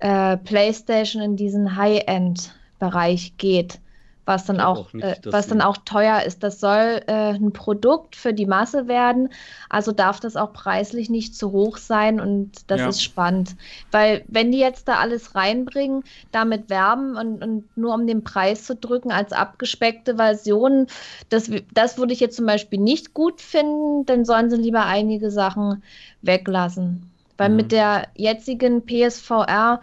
[0.00, 3.80] äh, PlayStation in diesen High-End-Bereich geht
[4.28, 6.42] was dann auch, auch nicht, äh, was dann auch teuer ist.
[6.42, 9.30] Das soll äh, ein Produkt für die Masse werden,
[9.70, 12.88] also darf das auch preislich nicht zu hoch sein und das ja.
[12.88, 13.56] ist spannend,
[13.90, 18.64] weil wenn die jetzt da alles reinbringen, damit werben und, und nur um den Preis
[18.64, 20.88] zu drücken als abgespeckte Version,
[21.30, 25.30] das, das würde ich jetzt zum Beispiel nicht gut finden, dann sollen sie lieber einige
[25.30, 25.82] Sachen
[26.20, 27.10] weglassen.
[27.38, 27.56] Weil mhm.
[27.56, 29.80] mit der jetzigen PSVR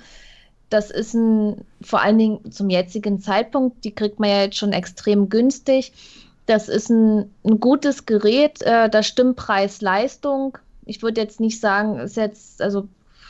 [0.69, 4.73] das ist ein, vor allen Dingen zum jetzigen Zeitpunkt, die kriegt man ja jetzt schon
[4.73, 5.93] extrem günstig.
[6.45, 10.57] Das ist ein, ein gutes Gerät, äh, das stimmt Preis-Leistung.
[10.85, 12.87] Ich würde jetzt nicht sagen, ist jetzt, also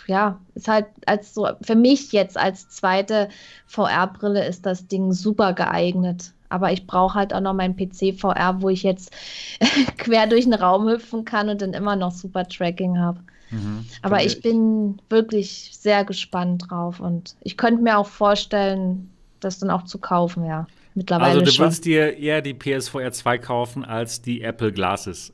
[0.07, 3.30] ja, ist halt als so, für mich jetzt als zweite
[3.68, 6.32] VR-Brille ist das Ding super geeignet.
[6.49, 9.12] Aber ich brauche halt auch noch meinen PC VR, wo ich jetzt
[9.98, 13.20] quer durch den Raum hüpfen kann und dann immer noch super Tracking habe.
[13.52, 13.86] Mhm.
[14.02, 19.10] Aber ich bin wirklich sehr gespannt drauf und ich könnte mir auch vorstellen,
[19.40, 20.68] das dann auch zu kaufen, ja.
[20.96, 21.66] Mittlerweile also du schon.
[21.66, 25.34] würdest dir eher die PSVR 2 kaufen als die Apple Glasses.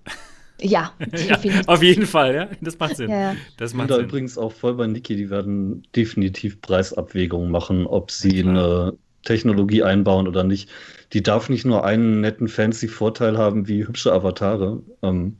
[0.59, 0.91] Ja,
[1.27, 2.47] ja, auf jeden Fall, ja.
[2.61, 3.09] Das macht Sinn.
[3.09, 3.35] Ja.
[3.57, 7.85] Das macht ich bin da übrigens auch voll bei Niki, die werden definitiv Preisabwägungen machen,
[7.85, 8.93] ob sie eine
[9.23, 10.69] Technologie einbauen oder nicht.
[11.13, 14.81] Die darf nicht nur einen netten fancy Vorteil haben wie hübsche Avatare.
[15.01, 15.37] Ähm,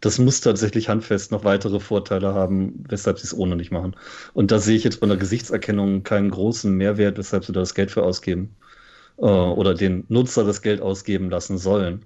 [0.00, 3.96] das muss tatsächlich handfest noch weitere Vorteile haben, weshalb sie es ohne nicht machen.
[4.32, 7.74] Und da sehe ich jetzt bei einer Gesichtserkennung keinen großen Mehrwert, weshalb sie da das
[7.74, 8.54] Geld für ausgeben.
[9.18, 12.04] Äh, oder den Nutzer das Geld ausgeben lassen sollen.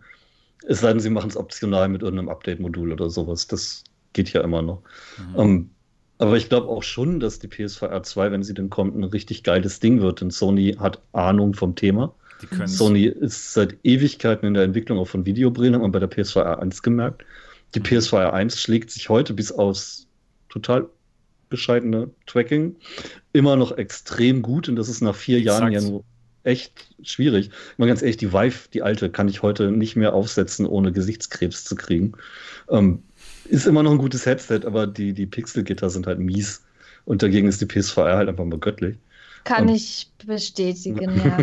[0.66, 3.46] Es sei denn, sie machen es optional mit irgendeinem Update-Modul oder sowas.
[3.46, 4.82] Das geht ja immer noch.
[5.18, 5.40] Mhm.
[5.40, 5.70] Ähm,
[6.18, 9.42] aber ich glaube auch schon, dass die PSVR 2, wenn sie denn kommt, ein richtig
[9.42, 10.20] geiles Ding wird.
[10.20, 12.14] Denn Sony hat Ahnung vom Thema.
[12.66, 16.60] Sony ist seit Ewigkeiten in der Entwicklung auch von Videobrillen, hat man bei der PSVR
[16.60, 17.24] 1 gemerkt.
[17.74, 20.06] Die PS2 1 schlägt sich heute bis aufs
[20.48, 20.88] total
[21.48, 22.76] bescheidene Tracking
[23.32, 26.04] immer noch extrem gut und das ist nach vier Jahren ja nur
[26.44, 27.50] echt schwierig.
[27.76, 31.64] Mal ganz ehrlich, die Vive, die alte, kann ich heute nicht mehr aufsetzen, ohne Gesichtskrebs
[31.64, 32.12] zu kriegen.
[32.68, 33.02] Ähm,
[33.44, 36.62] ist immer noch ein gutes Headset, aber die, die Pixelgitter sind halt mies.
[37.04, 38.96] Und dagegen ist die PS4 halt einfach mal göttlich.
[39.44, 41.38] Kann und, ich bestätigen, ja.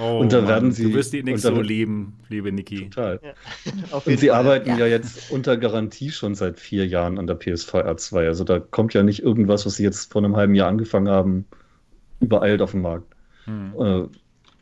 [0.00, 0.84] oh, und da werden sie.
[0.84, 2.90] Du wirst die nicht so lieben, liebe Niki.
[2.90, 3.20] Total.
[3.22, 3.96] Ja.
[4.04, 4.36] und sie Fall.
[4.36, 4.78] arbeiten ja.
[4.78, 4.86] ja.
[4.86, 8.26] jetzt unter Garantie schon seit vier Jahren an der PSVR 2.
[8.26, 11.46] Also da kommt ja nicht irgendwas, was sie jetzt vor einem halben Jahr angefangen haben,
[12.20, 13.14] übereilt auf den Markt.
[13.46, 13.72] Hm.
[13.78, 14.06] Äh,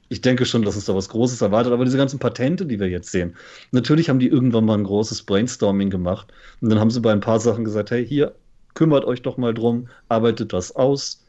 [0.09, 2.88] ich denke schon, dass es da was Großes erwartet, aber diese ganzen Patente, die wir
[2.88, 3.36] jetzt sehen,
[3.72, 7.20] natürlich haben die irgendwann mal ein großes Brainstorming gemacht und dann haben sie bei ein
[7.20, 8.34] paar Sachen gesagt, hey, hier,
[8.74, 11.24] kümmert euch doch mal drum, arbeitet das aus,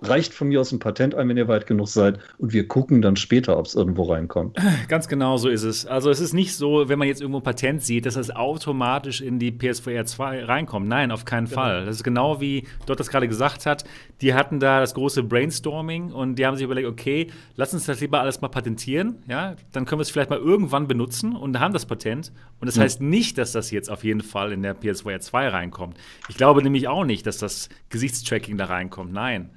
[0.00, 3.00] reicht von mir aus ein Patent ein, wenn ihr weit genug seid und wir gucken
[3.00, 4.56] dann später, ob es irgendwo reinkommt.
[4.88, 5.86] Ganz genau so ist es.
[5.86, 9.20] Also es ist nicht so, wenn man jetzt irgendwo ein Patent sieht, dass das automatisch
[9.20, 10.88] in die PSVR 2 reinkommt.
[10.88, 11.60] Nein, auf keinen genau.
[11.60, 11.86] Fall.
[11.86, 13.84] Das ist genau wie dort das gerade gesagt hat.
[14.20, 18.00] Die hatten da das große Brainstorming und die haben sich überlegt, okay, lass uns das
[18.00, 19.16] lieber alles mal patentieren.
[19.28, 22.32] Ja, dann können wir es vielleicht mal irgendwann benutzen und haben das Patent.
[22.60, 22.82] Und das mhm.
[22.82, 25.96] heißt nicht, dass das jetzt auf jeden Fall in der PSVR 2 reinkommt.
[26.28, 29.12] Ich glaube nämlich auch nicht, dass das Gesichtstracking da reinkommt.
[29.12, 29.50] Nein.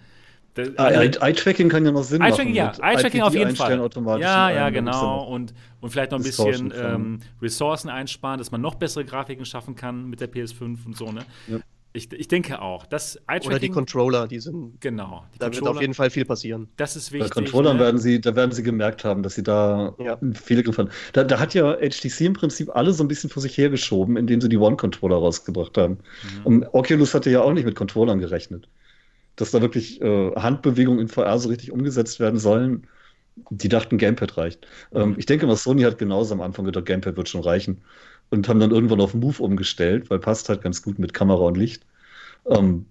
[0.77, 2.53] Ah, Eye-Tracking kann ja noch Sinn machen.
[2.53, 3.79] Ja, Eye-Tracking auf jeden Fall.
[4.19, 5.23] Ja, ja, genau.
[5.23, 9.75] Und, und vielleicht noch ein bisschen ähm, Ressourcen einsparen, dass man noch bessere Grafiken schaffen
[9.75, 11.21] kann mit der PS5 und so, ne?
[11.47, 11.59] Ja.
[11.91, 12.85] Ich, ich denke auch.
[12.85, 14.79] Das Oder die Controller, die sind.
[14.79, 15.25] Genau.
[15.39, 16.67] da Controller, wird auf jeden Fall viel passieren.
[16.77, 17.29] Das ist wichtig.
[17.29, 17.83] Bei Controllern ne?
[17.83, 20.19] werden sie, da werden sie gemerkt haben, dass sie da ja.
[20.33, 20.97] viele gefunden haben.
[21.13, 24.39] Da, da, hat ja HTC im Prinzip alle so ein bisschen vor sich hergeschoben, indem
[24.39, 25.93] sie die One-Controller rausgebracht haben.
[25.93, 26.45] Mhm.
[26.45, 28.69] Und Oculus hatte ja auch nicht mit Controllern gerechnet
[29.39, 32.87] dass da wirklich äh, Handbewegungen in VR so richtig umgesetzt werden sollen.
[33.51, 34.67] Die dachten, Gamepad reicht.
[34.91, 37.81] Ähm, ich denke mal, Sony hat genauso am Anfang gedacht, Gamepad wird schon reichen.
[38.31, 41.55] Und haben dann irgendwann auf Move umgestellt, weil passt halt ganz gut mit Kamera und
[41.55, 41.85] Licht.
[42.47, 42.85] Ähm,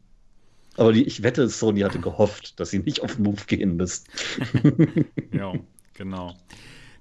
[0.79, 4.07] aber die, ich wette, Sony hatte gehofft, dass sie nicht auf Move gehen müssen.
[5.33, 5.53] ja,
[5.93, 6.35] genau.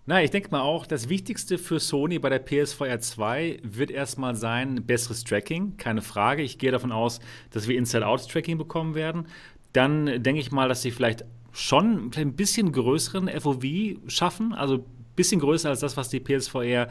[0.09, 4.35] Na, ich denke mal auch, das Wichtigste für Sony bei der PSVR 2 wird erstmal
[4.35, 6.43] sein, besseres Tracking, keine Frage.
[6.43, 7.19] Ich gehe davon aus,
[7.51, 9.27] dass wir Inside-Out-Tracking bekommen werden.
[9.73, 13.65] Dann denke ich mal, dass sie vielleicht schon ein bisschen größeren FOV
[14.07, 14.85] schaffen, also ein
[15.17, 16.87] bisschen größer als das, was die PSVR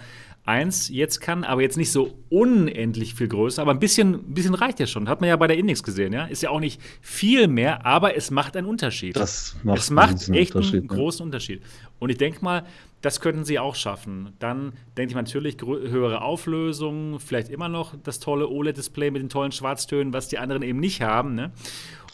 [0.46, 4.54] 1 jetzt kann, aber jetzt nicht so unendlich viel größer, aber ein bisschen, ein bisschen
[4.54, 5.08] reicht ja schon.
[5.08, 6.26] Hat man ja bei der Index gesehen, ja.
[6.26, 9.16] Ist ja auch nicht viel mehr, aber es macht einen Unterschied.
[9.16, 10.82] Das macht es macht echt einen ne?
[10.82, 11.62] großen Unterschied.
[11.98, 12.64] Und ich denke mal,
[13.02, 14.32] das könnten sie auch schaffen.
[14.38, 19.52] Dann denke ich natürlich höhere Auflösung, vielleicht immer noch das tolle OLED-Display mit den tollen
[19.52, 21.34] Schwarztönen, was die anderen eben nicht haben.
[21.34, 21.52] Ne?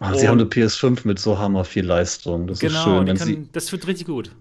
[0.00, 2.46] Ach, sie haben eine PS5 mit so hammer viel Leistung.
[2.46, 3.06] Das genau, ist schön.
[3.06, 4.32] Können, sie, das wird richtig gut.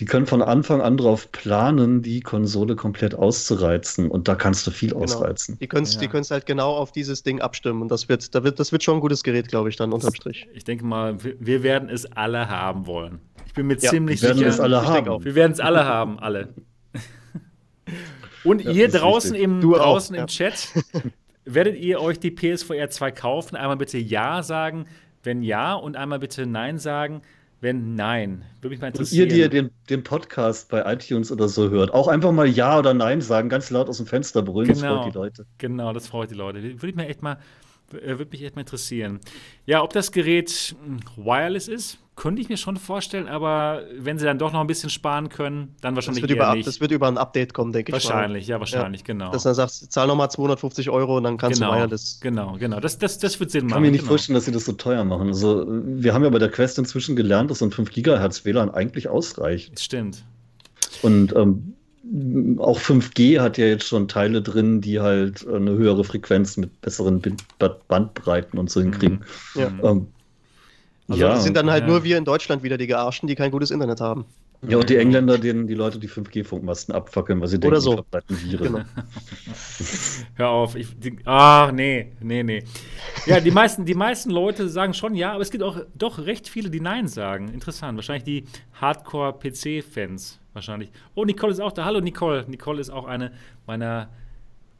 [0.00, 4.10] Die können von Anfang an darauf planen, die Konsole komplett auszureizen.
[4.10, 5.02] Und da kannst du viel genau.
[5.02, 5.58] ausreizen.
[5.58, 6.30] Die können es ja.
[6.30, 7.82] halt genau auf dieses Ding abstimmen.
[7.82, 10.14] Und das wird, da wird, das wird schon ein gutes Gerät, glaube ich, dann unterm
[10.14, 10.46] Strich.
[10.54, 13.18] Ich denke mal, wir werden es alle haben wollen.
[13.46, 14.38] Ich bin mir ja, ziemlich wir sicher.
[14.38, 15.24] Wir werden es alle haben.
[15.24, 16.54] Wir werden es alle haben, alle.
[18.44, 20.68] Und ja, ihr draußen, im, draußen im Chat,
[21.44, 23.56] werdet ihr euch die PSVR 2 kaufen?
[23.56, 24.86] Einmal bitte Ja sagen,
[25.24, 27.22] wenn ja, und einmal bitte Nein sagen,
[27.60, 29.28] wenn nein, würde mich mal interessieren.
[29.28, 32.78] Und ihr, die den, den Podcast bei iTunes oder so hört, auch einfach mal Ja
[32.78, 35.46] oder Nein sagen, ganz laut aus dem Fenster brüllen, genau, das freut die Leute.
[35.58, 36.62] Genau, das freut die Leute.
[36.62, 37.38] Würde mich echt mal,
[37.90, 39.20] würde mich echt mal interessieren.
[39.66, 44.24] Ja, ob das Gerät hm, wireless ist, könnte ich mir schon vorstellen, aber wenn sie
[44.24, 46.66] dann doch noch ein bisschen sparen können, dann wahrscheinlich das wird über, nicht.
[46.66, 47.92] Das wird über ein Update kommen, denke ich.
[47.92, 49.06] Wahrscheinlich, ja, wahrscheinlich, ja.
[49.06, 49.30] genau.
[49.30, 52.18] Dass du dann sagst, zahl nochmal 250 Euro und dann kannst genau, du wireless.
[52.20, 52.80] Genau, genau.
[52.80, 53.68] Das, das, das wird Sinn machen.
[53.68, 54.10] Ich kann mir nicht genau.
[54.10, 55.28] vorstellen, dass sie das so teuer machen.
[55.28, 58.70] Also, wir haben ja bei der Quest inzwischen gelernt, dass so ein 5 GHz WLAN
[58.70, 59.74] eigentlich ausreicht.
[59.74, 60.24] Das stimmt.
[61.02, 61.74] Und ähm,
[62.58, 67.22] auch 5G hat ja jetzt schon Teile drin, die halt eine höhere Frequenz mit besseren
[67.88, 69.24] Bandbreiten und so hinkriegen.
[69.54, 69.60] Mhm.
[69.60, 69.72] Ja.
[69.82, 70.06] Ähm,
[71.08, 71.88] also ja, sind dann halt ja.
[71.88, 74.26] nur wir in Deutschland wieder die Gearschten, die kein gutes Internet haben.
[74.66, 77.90] Ja, und die Engländer, denen die Leute die 5G-Funkmasten abfackeln, weil sie denken, Oder so.
[77.90, 78.72] die verbreiten Viren.
[78.72, 78.84] Genau.
[80.34, 80.74] Hör auf.
[80.74, 82.64] Ich, die, ach, nee, nee, nee.
[83.26, 86.48] Ja, die meisten, die meisten Leute sagen schon ja, aber es gibt auch doch recht
[86.48, 87.48] viele, die Nein sagen.
[87.48, 87.96] Interessant.
[87.96, 88.44] Wahrscheinlich die
[88.80, 90.40] Hardcore-PC-Fans.
[90.58, 90.90] Wahrscheinlich.
[91.14, 91.84] Oh, Nicole ist auch da.
[91.84, 92.44] Hallo, Nicole.
[92.48, 93.30] Nicole ist auch eine
[93.64, 94.08] meiner,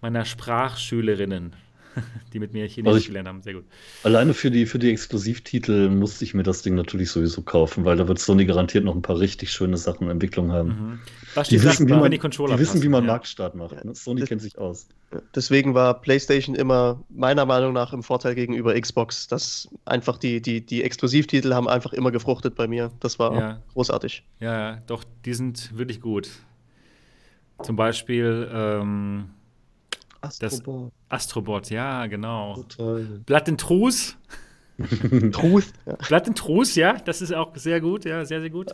[0.00, 1.54] meiner Sprachschülerinnen.
[2.32, 3.42] die mit mir Chinesisch also gelernt haben.
[3.42, 3.64] Sehr gut.
[4.02, 7.96] Alleine für die, für die Exklusivtitel musste ich mir das Ding natürlich sowieso kaufen, weil
[7.96, 10.68] da wird Sony garantiert noch ein paar richtig schöne Sachen in Entwicklung haben.
[10.68, 10.98] Mhm.
[11.50, 13.12] Die, wissen, wie man, die, die wissen, wie man ja.
[13.12, 13.84] Marktstart macht.
[13.84, 13.94] Ne?
[13.94, 14.88] Sony das, kennt sich aus.
[15.34, 19.28] Deswegen war PlayStation immer meiner Meinung nach im Vorteil gegenüber Xbox.
[19.28, 22.90] dass einfach die, die, die Exklusivtitel haben einfach immer gefruchtet bei mir.
[23.00, 23.62] Das war ja.
[23.72, 24.24] großartig.
[24.40, 26.30] Ja, doch, die sind wirklich gut.
[27.62, 29.30] Zum Beispiel ähm,
[30.20, 30.92] Astrobot.
[31.08, 32.56] Das Astrobot, ja, genau.
[32.56, 33.22] So toll.
[33.26, 34.16] Blatt in Truß.
[35.32, 35.72] Truth.
[35.86, 35.96] Ja.
[36.06, 38.70] Blatt in Truth, ja, das ist auch sehr gut, ja, sehr, sehr gut.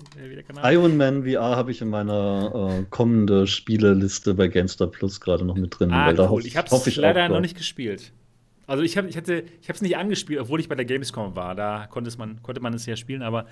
[0.62, 5.56] Iron Man VR habe ich in meiner äh, kommende Spieleliste bei GameStar Plus gerade noch
[5.56, 5.90] mit drin.
[5.92, 6.28] Ah, cool.
[6.28, 8.12] Hoff, ich habe es leider noch nicht gespielt.
[8.66, 11.54] Also ich habe ich es nicht angespielt, obwohl ich bei der Gamescom war.
[11.54, 13.46] Da konnte man, konnte man es ja spielen, aber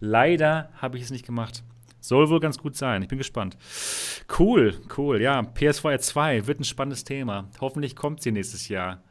[0.00, 1.62] leider habe ich es nicht gemacht.
[2.08, 3.02] Soll wohl ganz gut sein.
[3.02, 3.58] Ich bin gespannt.
[4.38, 5.20] Cool, cool.
[5.20, 7.50] Ja, PSVR 2 wird ein spannendes Thema.
[7.60, 9.02] Hoffentlich kommt sie nächstes Jahr.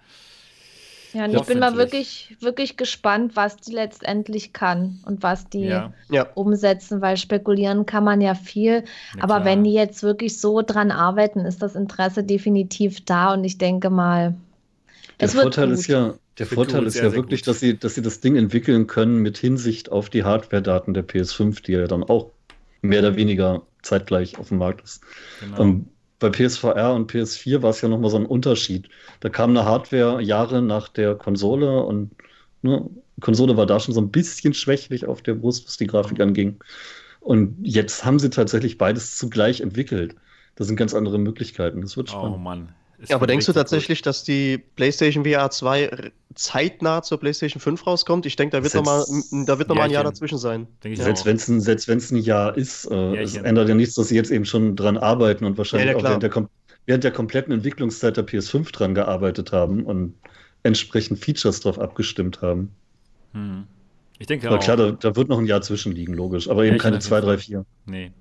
[1.14, 5.66] Ja, und ich bin mal wirklich, wirklich gespannt, was die letztendlich kann und was die
[5.66, 5.94] ja.
[6.34, 8.84] umsetzen, weil spekulieren kann man ja viel.
[9.16, 9.46] Ja, aber klar.
[9.46, 13.92] wenn die jetzt wirklich so dran arbeiten, ist das Interesse definitiv da und ich denke
[13.92, 14.36] mal,
[15.20, 18.02] der Vorteil ist ja, der Vorteil ist sehr, ja sehr wirklich, dass sie, dass sie
[18.02, 22.32] das Ding entwickeln können mit Hinsicht auf die Hardware-Daten der PS5, die ja dann auch
[22.88, 25.02] mehr oder weniger zeitgleich auf dem Markt ist.
[25.42, 25.62] Genau.
[25.62, 25.88] Ähm,
[26.20, 28.90] bei PSVR und PS4 war es ja nochmal so ein Unterschied.
[29.20, 32.12] Da kam eine Hardware Jahre nach der Konsole und
[32.64, 35.88] ne, die Konsole war da schon so ein bisschen schwächlich auf der Brust, was die
[35.88, 36.60] Grafik anging.
[37.20, 40.16] Und jetzt haben sie tatsächlich beides zugleich entwickelt.
[40.56, 41.82] Das sind ganz andere Möglichkeiten.
[41.82, 42.36] Das wird oh spannend.
[42.36, 42.70] Oh Mann,
[43.06, 44.08] ja, aber denkst du tatsächlich, gut.
[44.08, 48.26] dass die PlayStation VR 2 zeitnah zur PlayStation 5 rauskommt?
[48.26, 49.06] Ich denke, da wird nochmal
[49.68, 50.68] noch ein Jahr dazwischen sein.
[50.82, 51.48] Selbst wenn es
[51.88, 54.98] ein, ein Jahr ist, äh, es ändert ja nichts, dass sie jetzt eben schon dran
[54.98, 56.48] arbeiten und wahrscheinlich ja, auch während der,
[56.88, 60.16] während der, kompletten Entwicklungszeit der PS5 dran gearbeitet haben und
[60.64, 62.72] entsprechend Features drauf abgestimmt haben.
[63.34, 63.66] Hm.
[64.20, 64.64] Ich denke aber auch.
[64.64, 67.66] klar, da, da, wird noch ein Jahr zwischenliegen, logisch, aber eben keine 2, 3, 4.
[67.86, 68.12] Nee.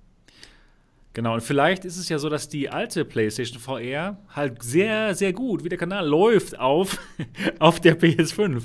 [1.17, 5.33] Genau, und vielleicht ist es ja so, dass die alte PlayStation VR halt sehr, sehr
[5.33, 6.99] gut, wie der Kanal läuft auf,
[7.59, 8.63] auf der PS5.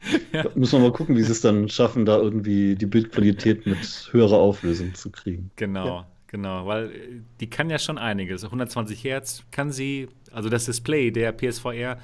[0.32, 0.44] ja.
[0.54, 4.36] Müssen wir mal gucken, wie sie es dann schaffen, da irgendwie die Bildqualität mit höherer
[4.36, 5.50] Auflösung zu kriegen.
[5.56, 6.06] Genau, ja.
[6.28, 8.44] genau, weil äh, die kann ja schon einiges.
[8.44, 11.98] 120 Hertz kann sie, also das Display der PSVR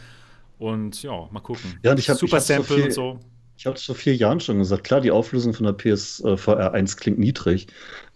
[0.59, 1.79] und ja, mal gucken.
[1.85, 3.21] Ja, und ich habe Super Sample so und so.
[3.59, 4.85] Ich habe es vor vier Jahren schon gesagt.
[4.85, 7.69] Klar, die Auflösung von der PSVR 1 klingt niedrig,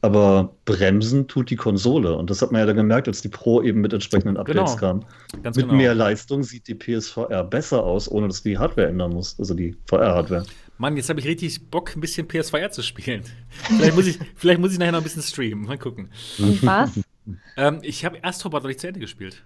[0.03, 2.15] aber bremsen tut die Konsole.
[2.15, 5.01] Und das hat man ja dann gemerkt, als die Pro eben mit entsprechenden Updates genau.
[5.01, 5.05] kam.
[5.43, 5.77] Ganz mit genau.
[5.77, 9.55] mehr Leistung sieht die PSVR besser aus, ohne dass du die Hardware ändern musst, also
[9.55, 10.45] die VR-Hardware.
[10.77, 13.23] Mann, jetzt habe ich richtig Bock, ein bisschen PSVR zu spielen.
[13.51, 15.67] Vielleicht muss ich, vielleicht muss ich nachher noch ein bisschen streamen.
[15.67, 16.11] Mal gucken.
[16.39, 17.01] Und was?
[17.57, 19.43] ähm, ich habe Astrobot noch nicht zu Ende gespielt.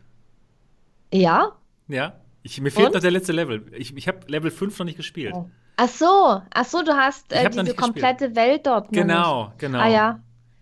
[1.12, 1.57] Ja?
[1.89, 2.21] Ja.
[2.45, 2.95] Ich, mir fehlt Und?
[2.95, 3.65] noch der letzte Level.
[3.77, 5.33] Ich, ich habe Level 5 noch nicht gespielt.
[5.35, 5.51] Oh.
[5.77, 8.37] Ach so, ach so, du hast äh, diese komplette gespielt.
[8.37, 8.93] Welt dort.
[8.93, 9.59] Genau, nicht.
[9.59, 9.79] genau.
[9.79, 10.21] Ah ja.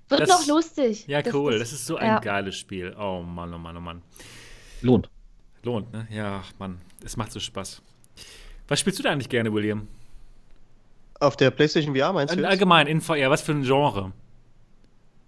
[0.08, 1.06] Wird das, noch lustig.
[1.06, 1.52] Ja, das, cool.
[1.52, 2.18] Das, das, ist so ein ja.
[2.18, 2.94] geiles Spiel.
[2.98, 4.02] Oh Mann, oh Mann, oh Mann.
[4.80, 5.08] Lohnt.
[5.62, 6.06] Lohnt, ne?
[6.10, 6.80] Ja, Mann.
[7.04, 7.82] Es macht so Spaß.
[8.68, 9.88] Was spielst du da eigentlich gerne, William?
[11.20, 12.46] Auf der PlayStation VR meinst du?
[12.46, 14.12] Allgemein, in VR, was für ein Genre?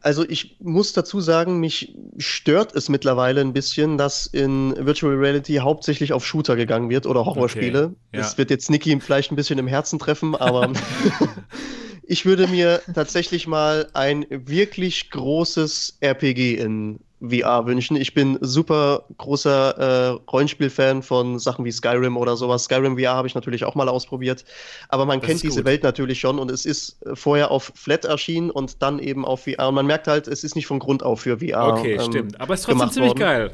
[0.05, 5.55] Also ich muss dazu sagen, mich stört es mittlerweile ein bisschen, dass in Virtual Reality
[5.55, 7.85] hauptsächlich auf Shooter gegangen wird oder Horrorspiele.
[7.87, 8.21] Okay, ja.
[8.21, 10.71] Das wird jetzt Niki vielleicht ein bisschen im Herzen treffen, aber
[12.07, 17.97] ich würde mir tatsächlich mal ein wirklich großes RPG in VR wünschen.
[17.97, 22.65] Ich bin super großer äh, Rollenspiel-Fan von Sachen wie Skyrim oder sowas.
[22.65, 24.45] Skyrim VR habe ich natürlich auch mal ausprobiert,
[24.89, 28.05] aber man das kennt diese Welt natürlich schon und es ist äh, vorher auf Flat
[28.05, 29.69] erschienen und dann eben auf VR.
[29.69, 31.69] Und man merkt halt, es ist nicht von Grund auf für VR.
[31.69, 32.41] Okay, ähm, stimmt.
[32.41, 33.19] Aber es ist trotzdem ziemlich worden.
[33.21, 33.51] geil.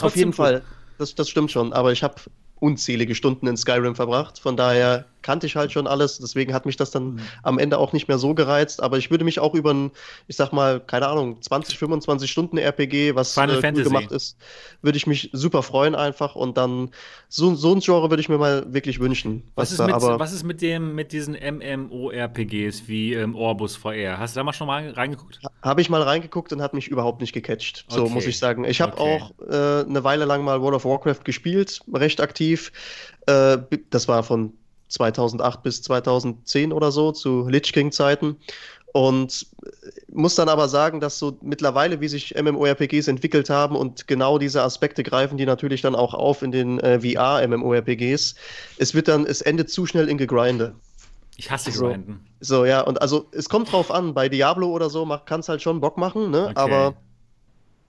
[0.00, 0.36] Auf jeden gut.
[0.36, 0.62] Fall.
[0.98, 1.72] Das, das stimmt schon.
[1.72, 2.16] Aber ich habe
[2.60, 4.38] unzählige Stunden in Skyrim verbracht.
[4.38, 6.16] Von daher kannte ich halt schon alles.
[6.20, 7.20] Deswegen hat mich das dann mhm.
[7.42, 8.82] am Ende auch nicht mehr so gereizt.
[8.82, 9.90] Aber ich würde mich auch über ein,
[10.26, 14.38] ich sag mal, keine Ahnung, 20, 25 Stunden RPG, was Final äh, cool gemacht ist,
[14.80, 16.34] würde ich mich super freuen einfach.
[16.34, 16.92] Und dann
[17.28, 19.42] so, so ein Genre würde ich mir mal wirklich wünschen.
[19.54, 24.18] Was, ist, mit, aber, was ist mit dem, mit diesen MMORPGs wie ähm, Orbus VR?
[24.18, 25.40] Hast du da mal schon mal reingeguckt?
[25.60, 27.84] Habe ich mal reingeguckt und hat mich überhaupt nicht gecatcht.
[27.90, 28.14] So okay.
[28.14, 28.64] muss ich sagen.
[28.64, 29.20] Ich habe okay.
[29.20, 32.72] auch äh, eine Weile lang mal World of Warcraft gespielt, recht aktiv.
[33.26, 33.58] Äh,
[33.90, 34.54] das war von
[34.88, 38.36] 2008 bis 2010 oder so, zu Lich King-Zeiten.
[38.92, 39.46] Und
[40.10, 44.62] muss dann aber sagen, dass so mittlerweile, wie sich MMORPGs entwickelt haben und genau diese
[44.62, 48.34] Aspekte greifen die natürlich dann auch auf in den äh, VR-MMORPGs,
[48.78, 50.74] es wird dann, es endet zu schnell in Gegrinde.
[51.36, 52.26] Ich hasse so, Grinden.
[52.40, 55.62] So, ja, und also es kommt drauf an, bei Diablo oder so kann es halt
[55.62, 56.46] schon Bock machen, ne?
[56.46, 56.54] Okay.
[56.56, 56.96] Aber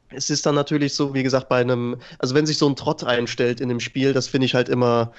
[0.09, 3.03] es ist dann natürlich so, wie gesagt, bei einem, also wenn sich so ein Trott
[3.03, 5.13] einstellt in dem Spiel, das finde ich halt immer,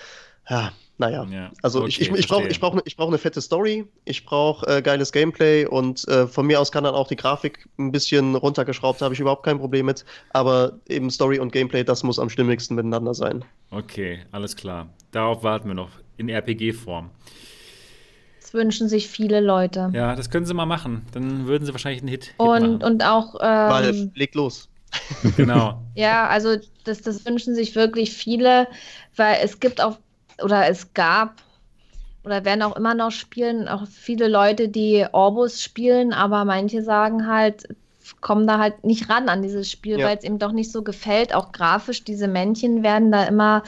[0.48, 3.40] ja, naja, ja, also okay, ich, ich, ich brauche ich brauch, ich brauch eine fette
[3.40, 7.16] Story, ich brauche äh, geiles Gameplay und äh, von mir aus kann dann auch die
[7.16, 10.04] Grafik ein bisschen runtergeschraubt, habe ich überhaupt kein Problem mit.
[10.34, 13.42] Aber eben Story und Gameplay, das muss am stimmigsten miteinander sein.
[13.70, 14.90] Okay, alles klar.
[15.10, 17.08] Darauf warten wir noch in RPG-Form.
[18.42, 19.90] Das wünschen sich viele Leute.
[19.94, 21.06] Ja, das können sie mal machen.
[21.12, 23.36] Dann würden sie wahrscheinlich einen Hit, Hit und, Und auch.
[23.36, 24.68] Ähm, Valve, leg los.
[25.38, 25.80] genau.
[25.94, 28.68] ja, also das, das wünschen sich wirklich viele,
[29.16, 29.96] weil es gibt auch
[30.42, 31.34] oder es gab
[32.24, 37.26] oder werden auch immer noch spielen, auch viele Leute, die Orbus spielen, aber manche sagen
[37.26, 37.66] halt,
[38.20, 40.06] kommen da halt nicht ran an dieses Spiel, ja.
[40.06, 41.34] weil es eben doch nicht so gefällt.
[41.34, 43.62] Auch grafisch, diese Männchen werden da immer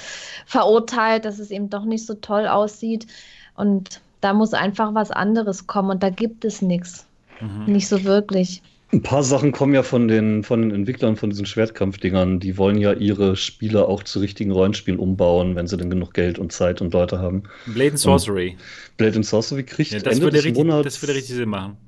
[0.47, 3.07] verurteilt, dass es eben doch nicht so toll aussieht.
[3.55, 7.07] Und da muss einfach was anderes kommen und da gibt es nichts.
[7.40, 7.73] Mhm.
[7.73, 8.62] Nicht so wirklich.
[8.93, 12.40] Ein paar Sachen kommen ja von den, von den Entwicklern von diesen Schwertkampfdingern.
[12.40, 16.39] Die wollen ja ihre Spiele auch zu richtigen Rollenspielen umbauen, wenn sie denn genug Geld
[16.39, 17.44] und Zeit und Leute haben.
[17.64, 18.51] Blade and Sorcery.
[18.51, 20.85] Und Blade and Sorcery kriegt ja, das Ende des richtig, Monats.
[20.85, 21.78] Das würde richtig Sinn machen.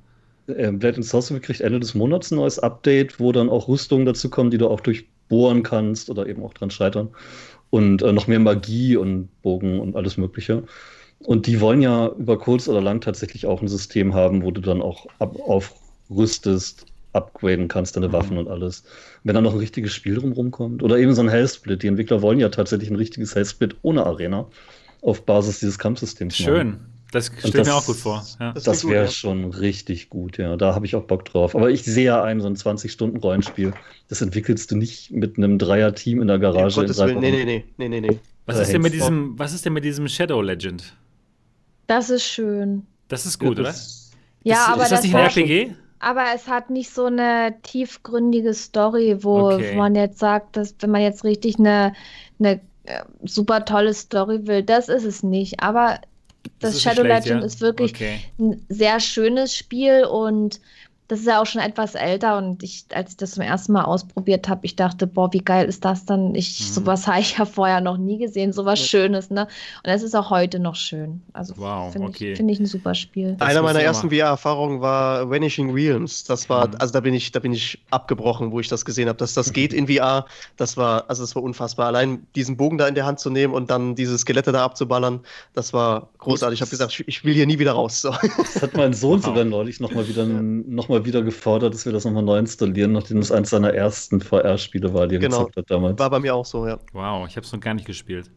[0.47, 4.07] Äh, Blade and Sorcery kriegt Ende des Monats ein neues Update, wo dann auch Rüstungen
[4.07, 7.11] dazu kommen, die du auch durchbohren kannst oder eben auch dran scheitern.
[7.69, 10.63] Und äh, noch mehr Magie und Bogen und alles Mögliche.
[11.19, 14.63] Und die wollen ja über kurz oder lang tatsächlich auch ein System haben, wo du
[14.63, 18.13] dann auch ab aufrüstest upgraden kannst, deine mhm.
[18.13, 18.85] Waffen und alles.
[19.23, 20.83] Wenn da noch ein richtiges Spiel drumherum kommt.
[20.83, 21.83] Oder eben so ein Hellsplit.
[21.83, 24.47] Die Entwickler wollen ja tatsächlich ein richtiges Hellsplit ohne Arena
[25.03, 26.37] auf Basis dieses Kampfsystems.
[26.37, 26.69] Schön.
[26.69, 26.95] Machen.
[27.15, 28.25] Das stelle ich mir auch gut vor.
[28.41, 28.53] Ja.
[28.53, 29.11] Das, das wäre ja.
[29.11, 30.57] schon richtig gut, ja.
[30.57, 31.55] Da habe ich auch Bock drauf.
[31.55, 33.73] Aber ich sehe ja ein, so ein 20-Stunden-Rollenspiel.
[34.09, 36.85] Das entwickelst du nicht mit einem Dreier-Team in der Garage.
[36.85, 38.19] Ja, in nee, nee, nee, nee, nee, nee.
[38.47, 40.97] Was ist, denn mit diesem, was ist denn mit diesem Shadow Legend?
[41.87, 42.83] Das ist schön.
[43.07, 44.11] Das ist gut, ja, das,
[44.43, 44.51] oder?
[44.51, 45.75] Ja, das, aber ist das, das nicht ein RPG?
[46.05, 49.75] Aber es hat nicht so eine tiefgründige Story, wo, okay.
[49.75, 51.95] man jetzt sagt, dass wenn man jetzt richtig eine,
[52.39, 55.61] eine äh, super tolle Story will, das ist es nicht.
[55.61, 56.01] Aber
[56.59, 57.47] das, das Shadow schlecht, Legend ja?
[57.47, 58.21] ist wirklich okay.
[58.39, 60.61] ein sehr schönes Spiel und
[61.09, 63.85] das ist ja auch schon etwas älter und ich, als ich das zum ersten Mal
[63.85, 66.35] ausprobiert habe, ich dachte, boah, wie geil ist das dann?
[66.35, 66.65] Ich, mhm.
[66.65, 68.87] sowas habe ich ja vorher noch nie gesehen, sowas ja.
[68.87, 69.43] Schönes, ne?
[69.85, 71.21] Und es ist auch heute noch schön.
[71.35, 72.33] Also wow, finde okay.
[72.33, 73.37] ich, find ich ein super Spiel.
[73.41, 76.25] Einer meiner ersten VR-Erfahrungen war Vanishing Realms.
[76.25, 76.77] Das war, mhm.
[76.79, 79.53] also da bin ich, da bin ich abgebrochen, wo ich das gesehen habe, dass das
[79.53, 80.25] geht in VR.
[80.57, 81.89] Das war, also das war unfassbar.
[81.89, 85.21] Allein diesen Bogen da in der Hand zu nehmen und dann diese Skelette da abzuballern,
[85.53, 86.57] das war großartig.
[86.57, 88.01] Ich habe gesagt, ich will hier nie wieder raus.
[88.01, 88.15] So.
[88.39, 89.27] Das hat mein Sohn wow.
[89.27, 90.41] sogar neulich nochmal wieder, ja.
[90.41, 94.21] noch mal wieder gefordert, dass wir das nochmal neu installieren, nachdem es eins seiner ersten
[94.21, 95.39] VR-Spiele war, die er genau.
[95.39, 95.99] gezockt hat damals.
[95.99, 96.79] War bei mir auch so, ja.
[96.93, 98.31] Wow, ich habe es noch gar nicht gespielt.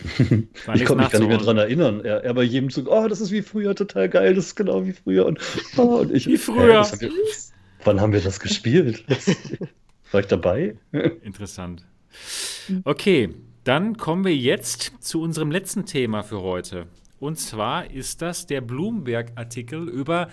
[0.18, 2.00] ich konnte mich gar nicht mehr dran erinnern.
[2.04, 4.84] Er, er bei jedem Zug, oh, das ist wie früher, total geil, das ist genau
[4.84, 5.26] wie früher.
[5.26, 5.38] Und,
[5.76, 6.80] oh, und ich, wie früher.
[6.80, 7.10] Äh, wir,
[7.84, 9.04] wann haben wir das gespielt?
[10.10, 10.76] war ich dabei?
[11.22, 11.84] Interessant.
[12.84, 13.34] Okay,
[13.64, 16.86] dann kommen wir jetzt zu unserem letzten Thema für heute.
[17.18, 20.28] Und zwar ist das der Bloomberg-Artikel über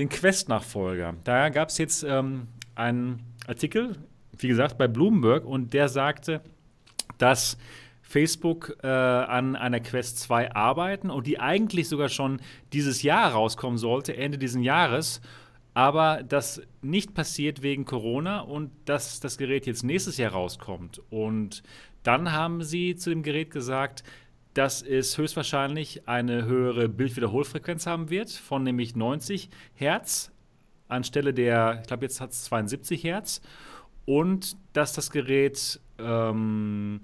[0.00, 1.14] den Quest-Nachfolger.
[1.24, 3.96] Da gab es jetzt ähm, einen Artikel,
[4.38, 6.40] wie gesagt, bei Bloomberg und der sagte,
[7.18, 7.58] dass
[8.00, 12.40] Facebook äh, an einer Quest 2 arbeiten und die eigentlich sogar schon
[12.72, 15.20] dieses Jahr rauskommen sollte, Ende dieses Jahres.
[15.74, 21.00] Aber das nicht passiert wegen Corona und dass das Gerät jetzt nächstes Jahr rauskommt.
[21.10, 21.62] Und
[22.02, 24.02] dann haben sie zu dem Gerät gesagt,
[24.54, 30.32] dass es höchstwahrscheinlich eine höhere Bildwiederholfrequenz haben wird, von nämlich 90 Hertz
[30.90, 33.40] anstelle der, ich glaube, jetzt hat es 72 Hertz.
[34.04, 37.00] Und dass das Gerät ähm,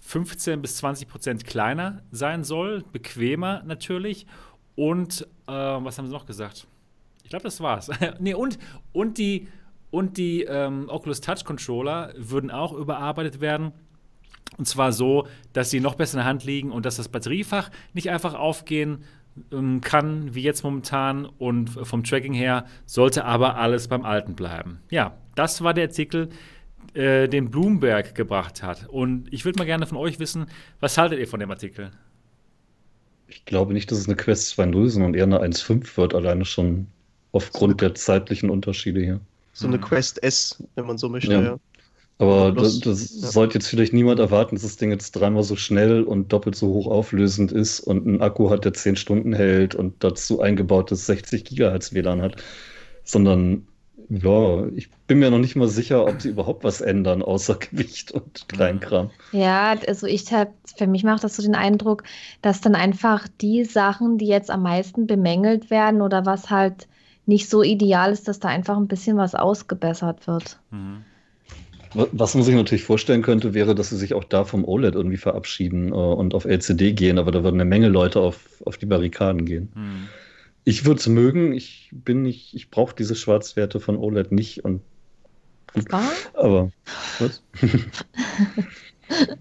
[0.00, 4.26] 15 bis 20 Prozent kleiner sein soll, bequemer natürlich.
[4.74, 6.66] Und äh, was haben sie noch gesagt?
[7.22, 7.90] Ich glaube, das war's.
[8.18, 8.58] nee, und,
[8.92, 9.48] und die,
[9.90, 13.72] und die ähm, Oculus Touch Controller würden auch überarbeitet werden
[14.58, 17.70] und zwar so, dass sie noch besser in der Hand liegen und dass das Batteriefach
[17.94, 19.04] nicht einfach aufgehen
[19.50, 21.24] ähm, kann, wie jetzt momentan.
[21.24, 24.80] Und vom Tracking her sollte aber alles beim Alten bleiben.
[24.90, 26.28] Ja, das war der Artikel,
[26.94, 28.88] äh, den Bloomberg gebracht hat.
[28.88, 30.46] Und ich würde mal gerne von euch wissen,
[30.80, 31.90] was haltet ihr von dem Artikel?
[33.28, 36.86] Ich glaube nicht, dass es eine Quest 2.0, sondern eher eine 1.5 wird, alleine schon
[37.32, 39.20] aufgrund der zeitlichen Unterschiede hier.
[39.54, 39.82] So eine mhm.
[39.82, 41.42] Quest S, wenn man so möchte, ja.
[41.42, 41.58] ja.
[42.22, 43.28] Aber das, das ja.
[43.28, 46.68] sollte jetzt vielleicht niemand erwarten, dass das Ding jetzt dreimal so schnell und doppelt so
[46.68, 51.44] hoch auflösend ist und einen Akku hat, der 10 Stunden hält und dazu eingebautes 60
[51.44, 52.36] Gigahertz WLAN hat.
[53.02, 53.66] Sondern,
[54.08, 58.12] ja, ich bin mir noch nicht mal sicher, ob sie überhaupt was ändern, außer Gewicht
[58.12, 59.10] und Kleinkram.
[59.32, 62.04] Ja, also ich habe, für mich macht das so den Eindruck,
[62.40, 66.86] dass dann einfach die Sachen, die jetzt am meisten bemängelt werden oder was halt
[67.26, 70.60] nicht so ideal ist, dass da einfach ein bisschen was ausgebessert wird.
[70.70, 71.04] Mhm.
[71.94, 75.16] Was man sich natürlich vorstellen könnte, wäre, dass sie sich auch da vom OLED irgendwie
[75.16, 78.86] verabschieden äh, und auf LCD gehen, aber da würden eine Menge Leute auf, auf die
[78.86, 79.70] Barrikaden gehen.
[79.74, 80.08] Hm.
[80.64, 84.80] Ich würde es mögen, ich bin nicht, ich brauche diese Schwarzwerte von OLED nicht und
[85.74, 86.30] was?
[86.34, 86.70] aber
[87.18, 87.42] was?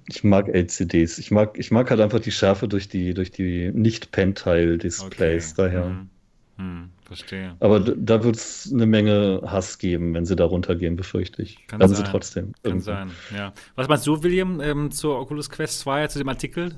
[0.07, 1.17] ich mag LCDs.
[1.19, 5.51] Ich mag, ich mag halt einfach die Schärfe durch die, durch die Nicht-Pentile-Displays.
[5.51, 5.61] Okay.
[5.69, 5.85] Daher.
[5.85, 6.09] Hm.
[6.57, 6.89] Hm.
[7.11, 7.57] Verstehe.
[7.59, 11.67] Aber da wird es eine Menge Hass geben, wenn sie da runtergehen, befürchte ich.
[11.67, 12.05] Kann Werden sein.
[12.05, 12.45] sie trotzdem.
[12.53, 12.85] Kann irgendwie.
[12.85, 13.51] sein, ja.
[13.75, 16.73] Was meinst du, William, ähm, zur Oculus Quest 2, zu dem Artikel?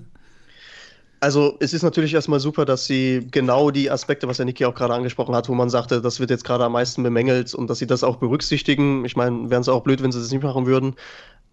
[1.19, 4.73] Also es ist natürlich erstmal super, dass sie genau die Aspekte, was der Niki auch
[4.73, 7.77] gerade angesprochen hat, wo man sagte, das wird jetzt gerade am meisten bemängelt und dass
[7.77, 9.05] sie das auch berücksichtigen.
[9.05, 10.95] Ich meine, wären es auch blöd, wenn sie das nicht machen würden.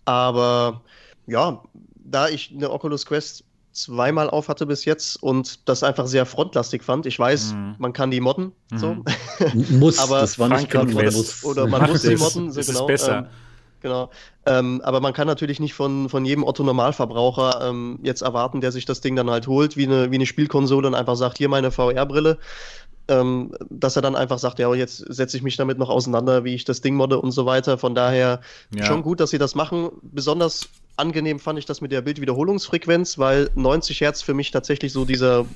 [0.07, 0.81] Aber
[1.27, 1.63] ja,
[1.97, 6.83] da ich eine Oculus Quest zweimal auf hatte bis jetzt und das einfach sehr frontlastig
[6.83, 7.07] fand.
[7.07, 7.75] Ich weiß, mhm.
[7.79, 8.79] man kann die modden, mhm.
[8.79, 8.97] so.
[9.71, 11.45] muss, aber das war nicht kann, man muss.
[11.45, 12.81] Oder man muss sie modden, so das genau.
[12.81, 13.19] Ist besser.
[13.19, 13.27] Ähm,
[13.81, 14.11] genau.
[14.47, 18.87] Ähm, aber man kann natürlich nicht von, von jedem Otto-Normalverbraucher ähm, jetzt erwarten, der sich
[18.87, 21.71] das Ding dann halt holt, wie eine, wie eine Spielkonsole und einfach sagt, hier meine
[21.71, 22.39] VR-Brille.
[23.09, 26.55] Ähm, dass er dann einfach sagt, ja, jetzt setze ich mich damit noch auseinander, wie
[26.55, 27.77] ich das Ding modde und so weiter.
[27.77, 28.41] Von daher
[28.73, 28.85] ja.
[28.85, 29.91] schon gut, dass sie das machen.
[30.03, 30.69] Besonders
[31.01, 35.47] angenehm fand ich das mit der Bildwiederholungsfrequenz, weil 90 Hertz für mich tatsächlich so dieser,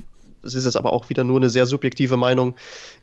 [0.42, 2.56] es ist jetzt aber auch wieder nur eine sehr subjektive Meinung,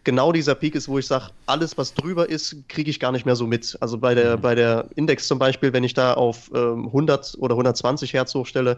[0.03, 3.25] genau dieser Peak ist, wo ich sage, alles, was drüber ist, kriege ich gar nicht
[3.25, 3.77] mehr so mit.
[3.79, 4.41] Also bei der, mhm.
[4.41, 8.77] bei der Index zum Beispiel, wenn ich da auf ähm, 100 oder 120 Hertz hochstelle,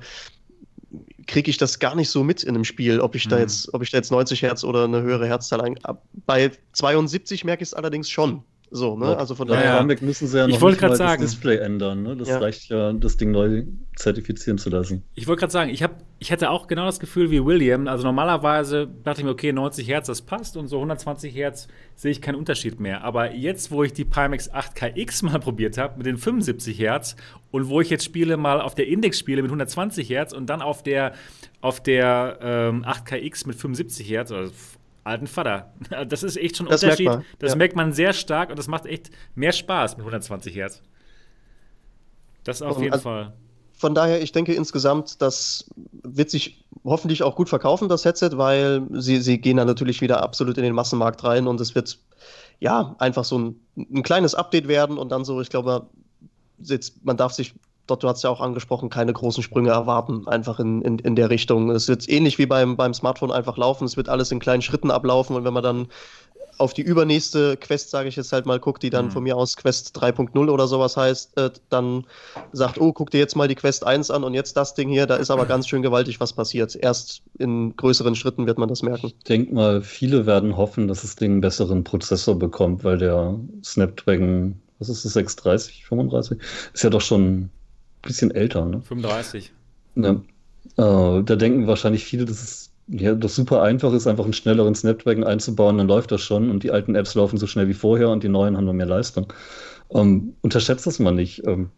[1.26, 3.30] kriege ich das gar nicht so mit in einem Spiel, ob ich mhm.
[3.32, 5.80] da jetzt, ob ich da jetzt 90 Hertz oder eine höhere Herzzahl ein.
[6.26, 8.44] Bei 72 merke ich es allerdings schon.
[8.76, 9.16] So, ne?
[9.16, 9.76] Also von daher.
[9.76, 12.02] Ja, müssen sie ja noch ich nicht mal sagen, das Display ändern.
[12.02, 12.18] Ne?
[12.18, 12.40] Das ja.
[12.40, 15.04] reicht ja, das Ding neu zertifizieren zu lassen.
[15.14, 17.88] Ich wollte gerade sagen, ich, hab, ich hatte auch genau das Gefühl wie William.
[17.88, 22.10] Also normalerweise dachte ich mir, okay, 90 Hertz, das passt und so 120 Hertz sehe
[22.10, 23.04] ich keinen Unterschied mehr.
[23.04, 27.16] Aber jetzt, wo ich die Pimax 8KX mal probiert habe mit den 75 Hertz
[27.52, 30.64] und wo ich jetzt spiele mal auf der Index spiele mit 120 Hertz und dann
[30.64, 31.14] auf der,
[31.62, 34.52] auf der ähm, 8KX mit 75 Hertz, also
[35.04, 35.74] alten Vater.
[36.08, 37.08] Das ist echt schon ein das Unterschied.
[37.08, 37.56] Merkt man, das ja.
[37.56, 40.82] merkt man sehr stark und das macht echt mehr Spaß mit 120 Hertz.
[42.44, 43.34] Das auf und jeden also, Fall.
[43.74, 45.70] Von daher, ich denke insgesamt, das
[46.04, 50.22] wird sich hoffentlich auch gut verkaufen, das Headset, weil sie, sie gehen dann natürlich wieder
[50.22, 51.98] absolut in den Massenmarkt rein und es wird
[52.60, 55.88] ja einfach so ein, ein kleines Update werden und dann so, ich glaube,
[56.60, 57.54] jetzt, man darf sich
[57.88, 61.30] dort, du hast ja auch angesprochen, keine großen Sprünge erwarten, einfach in, in, in der
[61.30, 61.70] Richtung.
[61.72, 64.92] Es wird ähnlich wie beim, beim Smartphone einfach laufen, es wird alles in kleinen Schritten
[64.92, 65.88] ablaufen und wenn man dann
[66.58, 69.12] auf die übernächste Quest, sage ich jetzt halt mal, guckt, die dann mhm.
[69.12, 72.06] von mir aus Quest 3.0 oder sowas heißt, äh, dann
[72.52, 75.08] sagt, oh, guck dir jetzt mal die Quest 1 an und jetzt das Ding hier,
[75.08, 76.76] da ist aber ganz schön gewaltig was passiert.
[76.76, 79.08] Erst in größeren Schritten wird man das merken.
[79.08, 83.36] Ich denke mal, viele werden hoffen, dass das Ding einen besseren Prozessor bekommt, weil der
[83.64, 86.38] Snapdragon, was ist das, 630, 35,
[86.74, 87.50] ist ja doch schon
[88.04, 88.82] bisschen älter, ne?
[88.82, 89.52] 35.
[89.96, 90.12] Ja.
[90.12, 94.76] Äh, da denken wahrscheinlich viele, dass es ja, das super einfach ist, einfach einen schnelleren
[94.76, 98.10] Snapdragon einzubauen, dann läuft das schon und die alten Apps laufen so schnell wie vorher
[98.10, 99.32] und die neuen haben nur mehr Leistung.
[99.90, 101.46] Ähm, unterschätzt das mal nicht.
[101.48, 101.70] Ähm,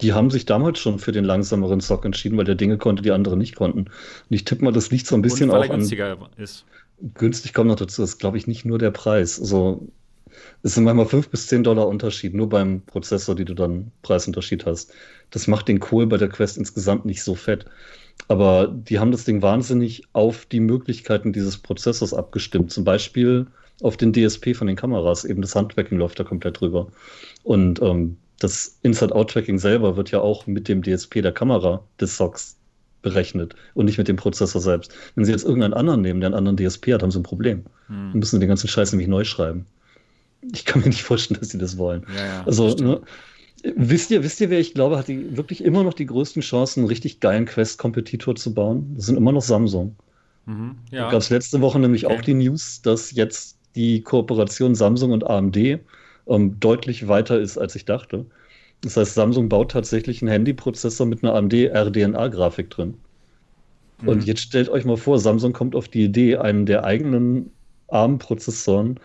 [0.00, 3.10] die haben sich damals schon für den langsameren Sock entschieden, weil der Dinge konnte, die
[3.10, 3.80] andere nicht konnten.
[3.80, 3.90] Und
[4.28, 6.28] ich tippe mal, das liegt so ein bisschen und weil auch er günstiger an.
[6.36, 6.64] Ist.
[7.14, 9.38] Günstig kommt noch dazu, das ist, glaube ich, nicht nur der Preis.
[9.38, 9.88] Also,
[10.62, 14.66] es sind manchmal 5 bis 10 Dollar Unterschied, nur beim Prozessor, die du dann Preisunterschied
[14.66, 14.92] hast.
[15.30, 17.64] Das macht den Kohl bei der Quest insgesamt nicht so fett.
[18.28, 22.70] Aber die haben das Ding wahnsinnig auf die Möglichkeiten dieses Prozessors abgestimmt.
[22.72, 23.46] Zum Beispiel
[23.82, 25.24] auf den DSP von den Kameras.
[25.24, 26.88] Eben das Handtracking läuft da komplett drüber.
[27.42, 32.56] Und ähm, das Inside-Out-Tracking selber wird ja auch mit dem DSP der Kamera des Socks
[33.02, 34.92] berechnet und nicht mit dem Prozessor selbst.
[35.14, 37.64] Wenn Sie jetzt irgendeinen anderen nehmen, der einen anderen DSP hat, haben Sie ein Problem.
[37.86, 38.10] Hm.
[38.10, 39.64] Dann müssen Sie den ganzen Scheiß nämlich neu schreiben.
[40.52, 42.06] Ich kann mir nicht vorstellen, dass Sie das wollen.
[42.16, 43.00] Ja, ja, also, ne,
[43.62, 46.80] Wisst ihr, wisst ihr, wer ich glaube, hat die, wirklich immer noch die größten Chancen,
[46.80, 48.94] einen richtig geilen Quest-Kompetitor zu bauen?
[48.96, 49.96] Das sind immer noch Samsung.
[50.46, 51.04] Mhm, ja.
[51.04, 52.16] Da gab es letzte Woche nämlich okay.
[52.16, 55.56] auch die News, dass jetzt die Kooperation Samsung und AMD
[56.26, 58.24] ähm, deutlich weiter ist, als ich dachte.
[58.80, 62.94] Das heißt, Samsung baut tatsächlich einen Handyprozessor mit einer AMD RDNA-Grafik drin.
[64.00, 64.08] Mhm.
[64.08, 67.50] Und jetzt stellt euch mal vor, Samsung kommt auf die Idee, einen der eigenen
[67.88, 68.98] ARM-Prozessoren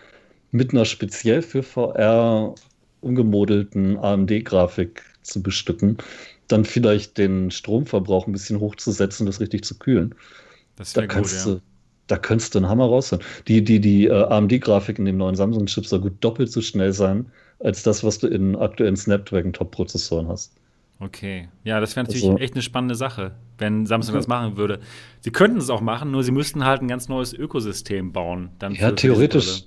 [0.56, 2.54] mit einer speziell für VR
[3.00, 5.98] umgemodelten AMD-Grafik zu bestücken,
[6.48, 10.14] dann vielleicht den Stromverbrauch ein bisschen hochzusetzen, das richtig zu kühlen.
[10.76, 11.54] Das da, gut, kannst ja.
[11.54, 11.60] du,
[12.06, 13.24] da könntest du einen Hammer rausholen.
[13.48, 17.26] Die, die, die uh, AMD-Grafik in dem neuen Samsung-Chip soll gut doppelt so schnell sein,
[17.60, 20.52] als das, was du in aktuellen Snapdragon-Top-Prozessoren hast.
[20.98, 24.80] Okay, ja, das wäre natürlich also, echt eine spannende Sache, wenn Samsung das machen würde.
[25.20, 28.50] Sie könnten es auch machen, nur sie müssten halt ein ganz neues Ökosystem bauen.
[28.58, 29.64] Dann ja, theoretisch,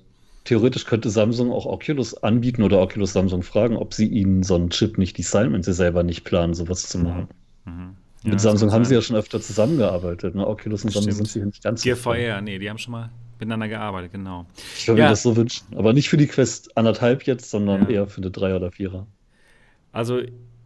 [0.50, 4.72] theoretisch könnte Samsung auch Oculus anbieten oder Oculus Samsung fragen, ob sie ihnen so einen
[4.72, 7.28] Chip nicht designen, wenn sie selber nicht planen, sowas zu machen.
[7.66, 7.96] Mhm.
[8.24, 10.34] Ja, Mit Samsung haben sie ja schon öfter zusammengearbeitet.
[10.34, 10.46] Ne?
[10.46, 11.84] Oculus und Samsung sind sie nicht ganz.
[11.84, 14.48] GVR, nee, die haben schon mal miteinander gearbeitet, genau.
[14.76, 15.06] Ich würde ja.
[15.06, 15.68] mir das so wünschen.
[15.76, 17.90] Aber nicht für die Quest anderthalb jetzt, sondern ja.
[17.90, 19.06] eher für eine Dreier oder Vierer.
[19.92, 20.20] Also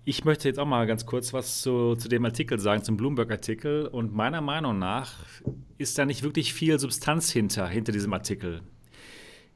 [0.05, 3.87] ich möchte jetzt auch mal ganz kurz was zu, zu dem Artikel sagen, zum Bloomberg-Artikel.
[3.87, 5.11] Und meiner Meinung nach
[5.77, 8.61] ist da nicht wirklich viel Substanz hinter, hinter diesem Artikel.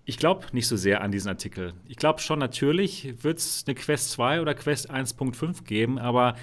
[0.09, 1.73] Ich glaube nicht so sehr an diesen Artikel.
[1.85, 6.35] Ich glaube schon, natürlich wird es eine Quest 2 oder Quest 1.5 geben, aber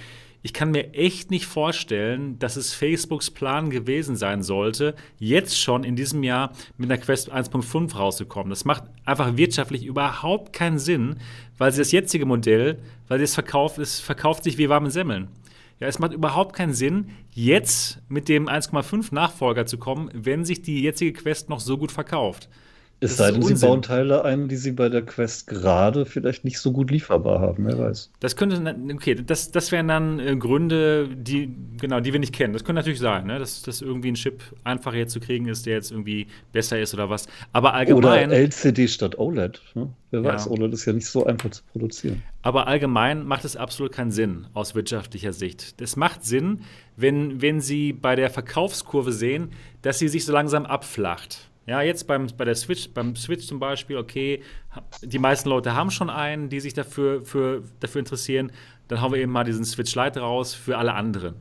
[0.42, 5.82] ich kann mir echt nicht vorstellen, dass es Facebooks Plan gewesen sein sollte, jetzt schon
[5.82, 8.50] in diesem Jahr mit einer Quest 1.5 rauszukommen.
[8.50, 11.16] Das macht einfach wirtschaftlich überhaupt keinen Sinn,
[11.56, 15.28] weil sie das jetzige Modell, weil es verkauft, es verkauft sich wie warme Semmeln.
[15.80, 20.60] Ja, es macht überhaupt keinen Sinn, jetzt mit dem 1,5 Nachfolger zu kommen, wenn sich
[20.60, 22.50] die jetzige Quest noch so gut verkauft.
[23.04, 26.58] Es sei denn, sie bauen Teile ein, die sie bei der Quest gerade vielleicht nicht
[26.58, 28.10] so gut lieferbar haben, wer weiß.
[28.20, 32.54] Das könnte, okay, das, das wären dann äh, Gründe, die, genau, die wir nicht kennen.
[32.54, 33.38] Das könnte natürlich sein, ne?
[33.38, 36.94] dass, dass irgendwie ein Chip einfacher jetzt zu kriegen ist, der jetzt irgendwie besser ist
[36.94, 37.28] oder was.
[37.52, 38.30] Aber allgemein.
[38.30, 39.60] Oder LCD statt OLED.
[39.74, 39.90] Ne?
[40.10, 40.32] Wer ja.
[40.32, 42.22] weiß, OLED ist ja nicht so einfach zu produzieren.
[42.40, 45.74] Aber allgemein macht es absolut keinen Sinn aus wirtschaftlicher Sicht.
[45.80, 46.60] Es macht Sinn,
[46.96, 49.50] wenn, wenn Sie bei der Verkaufskurve sehen,
[49.82, 51.50] dass sie sich so langsam abflacht.
[51.66, 54.42] Ja, jetzt beim, bei der Switch, beim Switch zum Beispiel, okay,
[55.02, 58.52] die meisten Leute haben schon einen, die sich dafür, für, dafür interessieren.
[58.88, 61.36] Dann hauen wir eben mal diesen Switch Lite raus für alle anderen.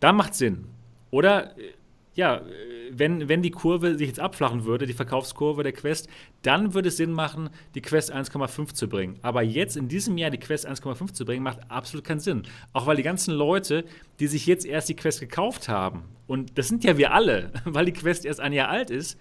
[0.00, 0.66] Da macht Sinn.
[1.10, 1.72] Oder äh,
[2.14, 2.42] ja,
[2.90, 6.08] wenn, wenn die Kurve sich jetzt abflachen würde, die Verkaufskurve der Quest,
[6.42, 9.18] dann würde es Sinn machen, die Quest 1,5 zu bringen.
[9.22, 12.42] Aber jetzt in diesem Jahr die Quest 1,5 zu bringen, macht absolut keinen Sinn.
[12.72, 13.84] Auch weil die ganzen Leute,
[14.20, 17.86] die sich jetzt erst die Quest gekauft haben, und das sind ja wir alle, weil
[17.86, 19.18] die Quest erst ein Jahr alt ist,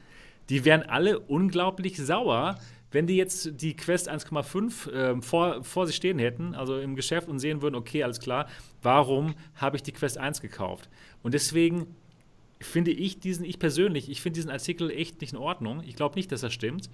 [0.50, 2.60] die wären alle unglaublich sauer,
[2.92, 7.28] wenn die jetzt die Quest 1,5 äh, vor, vor sich stehen hätten, also im Geschäft
[7.28, 8.48] und sehen würden, okay, alles klar,
[8.82, 10.90] warum habe ich die Quest 1 gekauft?
[11.22, 11.88] Und deswegen
[12.62, 15.84] finde ich diesen, ich persönlich, ich finde diesen Artikel echt nicht in Ordnung.
[15.86, 16.90] Ich glaube nicht, dass das stimmt.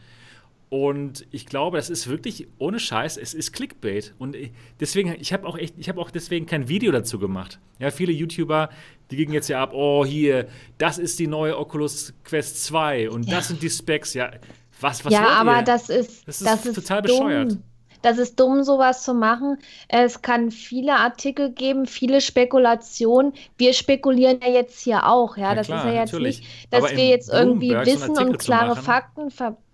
[0.71, 4.13] Und ich glaube, das ist wirklich ohne Scheiß, es ist Clickbait.
[4.17, 4.37] Und
[4.79, 7.59] deswegen, ich habe auch echt, ich habe auch deswegen kein Video dazu gemacht.
[7.77, 8.69] Ja, viele YouTuber,
[9.11, 13.27] die gingen jetzt ja ab, oh, hier, das ist die neue Oculus Quest 2 und
[13.27, 13.35] ja.
[13.35, 14.13] das sind die Specs.
[14.13, 14.31] Ja,
[14.79, 15.63] was, was Ja, aber ihr?
[15.63, 17.17] das ist, das ist, das ist total dumm.
[17.17, 17.57] bescheuert.
[18.01, 19.57] Das ist dumm, sowas zu machen.
[19.89, 23.33] Es kann viele Artikel geben, viele Spekulationen.
[23.57, 25.49] Wir spekulieren ja jetzt hier auch, ja.
[25.49, 26.39] ja das klar, ist ja jetzt natürlich.
[26.39, 29.27] nicht, dass aber wir jetzt irgendwie wissen und klare Fakten,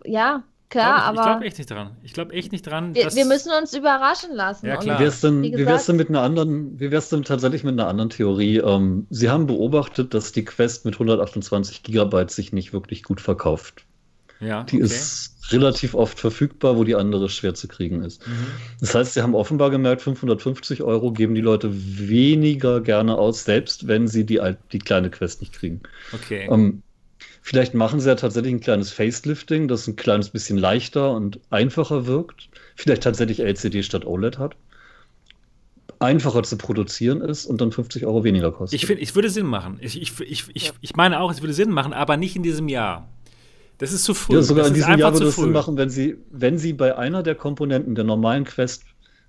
[0.03, 0.41] ja.
[0.69, 1.19] Klar, aber.
[1.19, 1.97] Ich glaube echt nicht dran.
[2.03, 2.93] Ich glaube echt nicht dran.
[2.93, 4.65] Wir, wir, müssen uns überraschen lassen.
[4.65, 4.99] Ja, klar.
[4.99, 7.87] Wie wär's denn, wie, wär's denn mit einer anderen, wie wär's denn tatsächlich mit einer
[7.87, 8.57] anderen Theorie?
[8.57, 13.85] Ähm, Sie haben beobachtet, dass die Quest mit 128 Gigabyte sich nicht wirklich gut verkauft.
[14.39, 14.63] Ja.
[14.63, 14.85] Die okay.
[14.85, 18.27] ist relativ oft verfügbar, wo die andere schwer zu kriegen ist.
[18.27, 18.33] Mhm.
[18.81, 23.87] Das heißt, Sie haben offenbar gemerkt, 550 Euro geben die Leute weniger gerne aus, selbst
[23.87, 24.41] wenn sie die,
[24.71, 25.81] die kleine Quest nicht kriegen.
[26.13, 26.47] Okay.
[26.51, 26.83] Ähm,
[27.47, 32.05] Vielleicht machen sie ja tatsächlich ein kleines Facelifting, das ein kleines bisschen leichter und einfacher
[32.05, 32.49] wirkt.
[32.75, 34.57] Vielleicht tatsächlich LCD statt OLED hat.
[35.99, 38.77] Einfacher zu produzieren ist und dann 50 Euro weniger kostet.
[38.77, 39.77] Ich finde, es würde Sinn machen.
[39.79, 42.67] Ich, ich, ich, ich, ich meine auch, es würde Sinn machen, aber nicht in diesem
[42.67, 43.07] Jahr.
[43.77, 44.33] Das ist zu früh.
[44.33, 46.97] Ja, sogar das in diesem Jahr würde es Sinn machen, wenn sie, wenn sie bei
[46.97, 48.83] einer der Komponenten der normalen Quest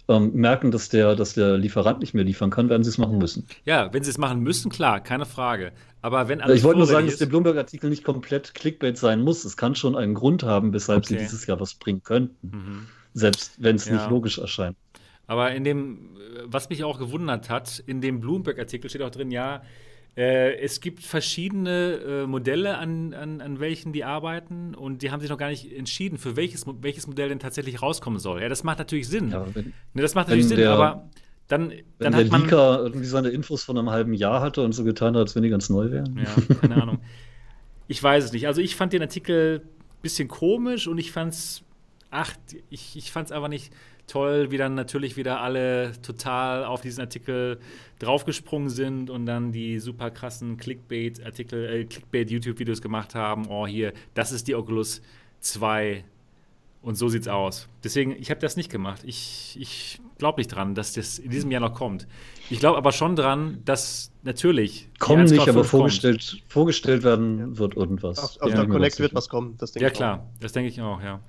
[0.09, 3.19] ähm, merken, dass der, dass der Lieferant nicht mehr liefern kann, werden sie es machen
[3.19, 3.47] müssen.
[3.65, 5.73] Ja, wenn sie es machen müssen, klar, keine Frage.
[6.01, 9.45] Aber wenn Ich wollte nur sagen, dass der Bloomberg-Artikel nicht komplett Clickbait sein muss.
[9.45, 11.15] Es kann schon einen Grund haben, weshalb okay.
[11.15, 12.57] sie dieses Jahr was bringen könnten.
[12.57, 12.87] Mhm.
[13.15, 13.95] Selbst wenn es ja.
[13.95, 14.77] nicht logisch erscheint.
[15.27, 19.63] Aber in dem, was mich auch gewundert hat, in dem Bloomberg-Artikel steht auch drin, ja,
[20.19, 25.21] äh, es gibt verschiedene äh, Modelle, an, an, an welchen die arbeiten und die haben
[25.21, 28.43] sich noch gar nicht entschieden, für welches, welches Modell denn tatsächlich rauskommen soll.
[28.43, 29.31] Ja, das macht natürlich Sinn.
[29.31, 31.09] Ja, wenn, ne, das macht natürlich Sinn, der, aber
[31.47, 32.43] dann, dann hat man.
[32.43, 35.45] Leaker irgendwie seine Infos von einem halben Jahr hatte und so getan hat, als wenn
[35.45, 36.19] die ganz neu wären.
[36.19, 36.99] Ja, keine Ahnung.
[37.87, 38.49] Ich weiß es nicht.
[38.49, 41.63] Also ich fand den Artikel ein bisschen komisch und ich fand's,
[42.11, 42.35] ach,
[42.71, 43.73] ich, ich fand's einfach nicht
[44.09, 47.59] toll, wie dann natürlich wieder alle total auf diesen Artikel
[47.99, 53.47] draufgesprungen sind und dann die super krassen Clickbait-Artikel, äh, Clickbait-YouTube-Videos gemacht haben.
[53.49, 55.03] Oh, hier, das ist die Oculus
[55.41, 56.05] 2
[56.81, 57.69] und so sieht's aus.
[57.83, 59.03] Deswegen, ich habe das nicht gemacht.
[59.05, 62.07] Ich, ich glaube nicht dran, dass das in diesem Jahr noch kommt.
[62.51, 64.89] Ich glaube aber schon dran, dass natürlich.
[64.99, 67.59] Kommen nicht, aber vorgestellt, vorgestellt werden ja.
[67.59, 68.19] wird irgendwas.
[68.19, 69.59] Auf, auf ja, der Connect wird was kommen.
[69.75, 70.21] ja, klar.
[70.21, 70.41] Auch.
[70.41, 71.21] Das denke ich auch, ja.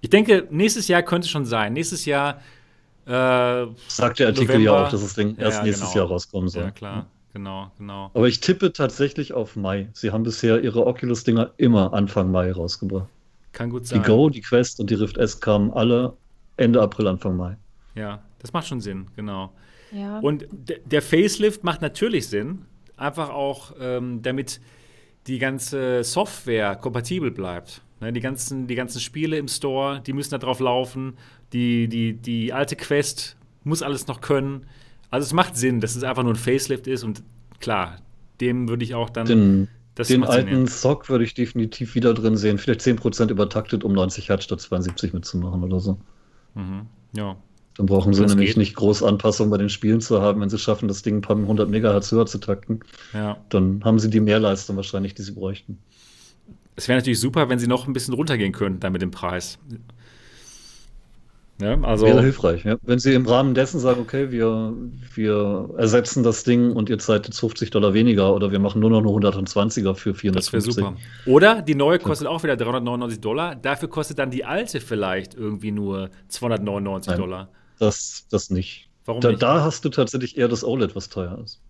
[0.00, 1.72] Ich denke, nächstes Jahr könnte es schon sein.
[1.72, 2.40] Nächstes Jahr.
[3.06, 4.64] Äh, Sagt der Artikel November.
[4.64, 6.02] ja auch, dass das Ding erst ja, nächstes genau.
[6.02, 6.64] Jahr rauskommen soll.
[6.64, 7.06] Ja, klar.
[7.32, 8.10] Genau, genau.
[8.14, 9.88] Aber ich tippe tatsächlich auf Mai.
[9.92, 13.08] Sie haben bisher ihre Oculus-Dinger immer Anfang Mai rausgebracht.
[13.52, 14.02] Kann gut sein.
[14.02, 16.14] Die Go, die Quest und die Rift S kamen alle
[16.56, 17.56] Ende April, Anfang Mai.
[17.94, 19.52] Ja, das macht schon Sinn, genau.
[19.92, 20.18] Ja.
[20.18, 20.46] Und
[20.84, 22.64] der Facelift macht natürlich Sinn,
[22.96, 24.60] einfach auch, ähm, damit
[25.26, 27.82] die ganze Software kompatibel bleibt.
[28.00, 31.14] Ne, die, ganzen, die ganzen Spiele im Store, die müssen da drauf laufen.
[31.52, 34.66] Die, die, die alte Quest muss alles noch können.
[35.10, 37.22] Also es macht Sinn, dass es einfach nur ein Facelift ist und
[37.60, 37.98] klar,
[38.40, 39.26] dem würde ich auch dann.
[39.26, 42.58] Den, den alten Sock würde ich definitiv wieder drin sehen.
[42.58, 45.98] Vielleicht 10% übertaktet, um 90 Hertz statt 72 mitzumachen oder so.
[46.54, 46.86] Mhm.
[47.12, 47.36] Ja.
[47.76, 48.56] Dann brauchen sie das nämlich geht.
[48.58, 51.36] nicht groß Anpassungen bei den Spielen zu haben, wenn sie schaffen, das Ding ein paar
[51.36, 52.80] hundert Megahertz höher zu takten.
[53.12, 53.38] Ja.
[53.48, 55.78] Dann haben sie die Mehrleistung wahrscheinlich, die sie bräuchten.
[56.78, 59.58] Es wäre natürlich super, wenn sie noch ein bisschen runtergehen könnten dann mit dem Preis.
[61.60, 62.76] Ja, also wäre hilfreich, ja.
[62.82, 64.74] Wenn sie im Rahmen dessen sagen, okay, wir,
[65.12, 68.90] wir ersetzen das Ding und ihr zahlt jetzt 50 Dollar weniger oder wir machen nur
[68.90, 70.32] noch eine 120er für 450.
[70.34, 70.96] Das wäre super.
[71.26, 75.72] Oder die neue kostet auch wieder 399 Dollar, dafür kostet dann die alte vielleicht irgendwie
[75.72, 77.48] nur 299 Nein, Dollar.
[77.80, 78.88] Das, das nicht.
[79.04, 79.42] Warum da, nicht?
[79.42, 81.60] Da hast du tatsächlich eher das OLED, was teuer ist.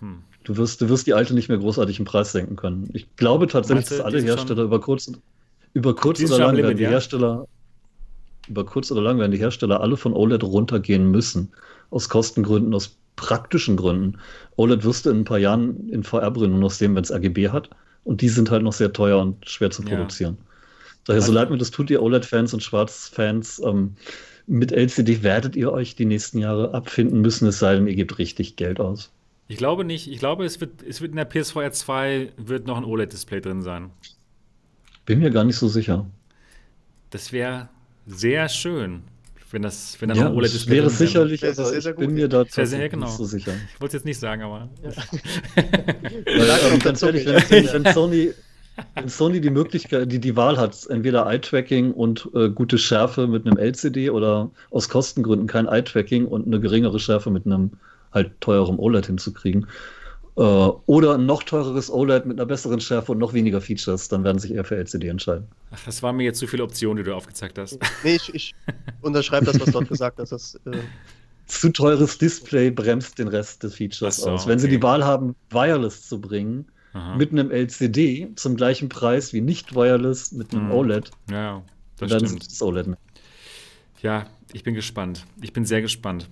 [0.00, 0.24] Hm.
[0.48, 2.88] Du wirst, du wirst die alte nicht mehr großartig im Preis senken können.
[2.94, 5.12] Ich glaube tatsächlich, dass alle Hersteller über kurz,
[5.74, 7.46] über kurz oder lang werden die Hersteller
[8.48, 11.52] über kurz oder lang werden die Hersteller alle von OLED runtergehen müssen.
[11.90, 14.18] Aus Kostengründen, aus praktischen Gründen.
[14.56, 17.50] OLED wirst du in ein paar Jahren in VR-Brillen nur noch sehen, wenn es RGB
[17.50, 17.68] hat.
[18.04, 20.38] Und die sind halt noch sehr teuer und schwer zu produzieren.
[20.38, 20.44] Ja.
[21.04, 23.96] Daher, so leid mir das tut, ihr OLED-Fans und Schwarz-Fans, ähm,
[24.46, 28.16] mit LCD werdet ihr euch die nächsten Jahre abfinden müssen, es sei denn, ihr gebt
[28.16, 29.10] richtig Geld aus.
[29.48, 30.08] Ich glaube nicht.
[30.08, 33.62] Ich glaube, es wird, es wird in der PSVR 2 wird noch ein OLED-Display drin
[33.62, 33.90] sein.
[35.06, 36.06] Bin mir gar nicht so sicher.
[37.08, 37.70] Das wäre
[38.06, 39.04] sehr schön,
[39.50, 42.12] wenn das, wenn da ja, noch ein OLED-Display wäre sicherlich, aber sehr, sehr ich bin
[42.12, 43.06] mir da sehr, genau.
[43.06, 43.54] nicht so sicher.
[43.72, 44.68] Ich wollte es jetzt nicht sagen, aber.
[44.82, 44.90] Ja.
[46.26, 48.34] Weil, ähm, ganz ehrlich, wenn, wenn, Sony,
[48.96, 53.46] wenn Sony die Möglichkeit, die, die Wahl hat, entweder Eye-Tracking und äh, gute Schärfe mit
[53.46, 57.70] einem LCD oder aus Kostengründen kein Eye-Tracking und eine geringere Schärfe mit einem
[58.12, 59.66] halt teurem OLED hinzukriegen.
[60.36, 64.24] Äh, oder ein noch teureres OLED mit einer besseren Schärfe und noch weniger Features, dann
[64.24, 65.48] werden sich eher für LCD entscheiden.
[65.72, 67.78] Ach, das waren mir jetzt zu viele Optionen, die du aufgezeigt hast.
[68.04, 68.54] Nee, ich, ich
[69.02, 70.30] unterschreibe das, was dort gesagt hast.
[70.30, 70.78] Das, äh
[71.48, 74.46] zu teures Display bremst den Rest des Features so, aus.
[74.46, 74.62] Wenn okay.
[74.62, 77.16] sie die Wahl haben, Wireless zu bringen, Aha.
[77.16, 80.72] mit einem LCD zum gleichen Preis wie nicht Wireless mit einem mhm.
[80.72, 81.62] OLED, ja,
[81.96, 82.46] das dann stimmt.
[82.46, 82.88] das OLED.
[84.02, 85.24] Ja, ich bin gespannt.
[85.40, 86.28] Ich bin sehr gespannt.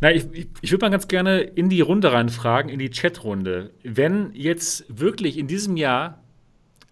[0.00, 0.26] Na, ich,
[0.60, 3.70] ich, würde mal ganz gerne in die Runde reinfragen, in die Chatrunde.
[3.82, 6.22] Wenn jetzt wirklich in diesem Jahr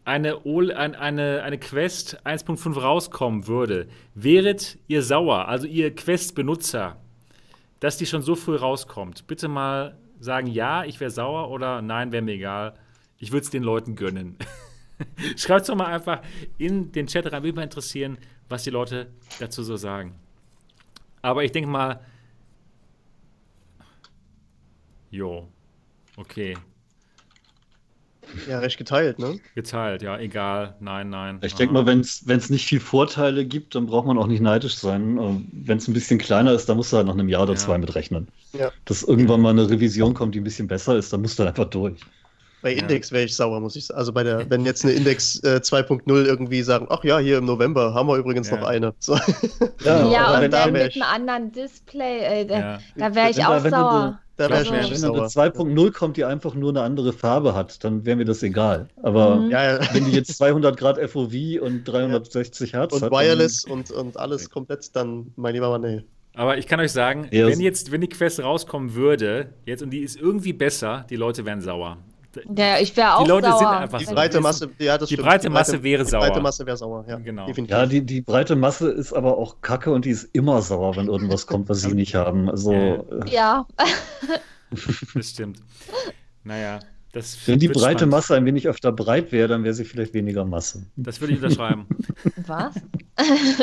[0.05, 6.97] eine, eine, eine Quest 1.5 rauskommen würde, wäret ihr sauer, also ihr Quest-Benutzer,
[7.81, 9.27] dass die schon so früh rauskommt?
[9.27, 12.75] Bitte mal sagen, ja, ich wäre sauer oder nein, wäre mir egal.
[13.19, 14.37] Ich würde es den Leuten gönnen.
[15.37, 16.23] Schreibt es doch mal einfach
[16.57, 17.43] in den Chat rein.
[17.43, 18.17] Würde mich mal interessieren,
[18.49, 19.09] was die Leute
[19.41, 20.15] dazu so sagen.
[21.21, 22.01] Aber ich denke mal,
[25.15, 25.47] Jo.
[26.17, 26.57] Okay.
[28.49, 29.39] Ja, recht geteilt, ne?
[29.55, 30.75] Geteilt, ja, egal.
[30.81, 31.39] Nein, nein.
[31.43, 34.75] Ich denke mal, wenn es nicht viel Vorteile gibt, dann braucht man auch nicht neidisch
[34.75, 35.19] sein.
[35.19, 37.53] Äh, wenn es ein bisschen kleiner ist, dann musst du halt nach einem Jahr oder
[37.53, 37.59] ja.
[37.59, 38.27] zwei mitrechnen.
[38.55, 38.73] Ja.
[38.87, 41.67] Dass irgendwann mal eine Revision kommt, die ein bisschen besser ist, dann musst du einfach
[41.67, 42.01] durch.
[42.63, 43.99] Bei Index wäre ich sauer, muss ich sagen.
[43.99, 47.45] Also bei der, wenn jetzt eine Index äh, 2.0 irgendwie sagen, ach ja, hier im
[47.45, 48.57] November haben wir übrigens ja.
[48.57, 48.95] noch eine.
[48.99, 49.17] So.
[49.85, 54.19] Ja, ja und dann mit einem anderen Display, ey, da, da wäre ich auch sauer.
[54.37, 57.85] Da wäre also, ich wenn eine 2.0 kommt, die einfach nur eine andere Farbe hat,
[57.85, 58.89] dann wäre mir das egal.
[59.03, 59.51] Aber mhm.
[59.51, 59.95] ja, ja.
[59.95, 64.51] wenn die jetzt 200 Grad FOV und 360 Hertz und hat, Wireless und, und alles
[64.51, 66.03] komplett, dann mein lieber Mann, nee.
[66.35, 67.49] Aber ich kann euch sagen, yes.
[67.49, 71.45] wenn jetzt, wenn die Quest rauskommen würde, jetzt und die ist irgendwie besser, die Leute
[71.45, 71.99] wären sauer.
[72.57, 73.59] Ja, ich wäre auch Die Leute sauer.
[73.59, 75.29] sind einfach die breite Masse, ja, das die stimmt.
[75.29, 76.23] breite Masse wäre sauer.
[76.23, 77.17] Die breite Masse wäre sauer, ja.
[77.19, 77.49] Genau.
[77.49, 81.09] Ja, die, die breite Masse ist aber auch kacke und die ist immer sauer, wenn
[81.09, 82.51] irgendwas kommt, was sie nicht haben.
[82.51, 83.67] Also, ja.
[85.15, 85.59] das stimmt.
[86.43, 86.81] Naja,
[87.13, 88.11] das Wenn die breite spannend.
[88.11, 90.85] Masse ein wenig öfter breit wäre, dann wäre sie vielleicht weniger Masse.
[90.97, 91.87] Das würde ich unterschreiben.
[92.47, 92.75] Was?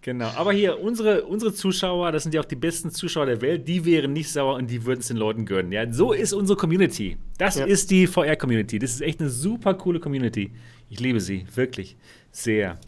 [0.00, 3.66] Genau, aber hier, unsere, unsere Zuschauer, das sind ja auch die besten Zuschauer der Welt,
[3.66, 5.72] die wären nicht sauer und die würden es den Leuten gönnen.
[5.72, 7.16] Ja, so ist unsere Community.
[7.36, 7.64] Das ja.
[7.64, 8.78] ist die VR-Community.
[8.78, 10.52] Das ist echt eine super coole Community.
[10.88, 11.96] Ich liebe sie, wirklich.
[12.30, 12.78] Sehr.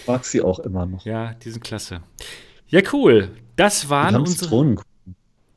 [0.00, 1.04] Ich mag sie auch immer noch.
[1.04, 2.00] Ja, die sind klasse.
[2.68, 3.30] Ja, cool.
[3.56, 4.76] Das waren unsere.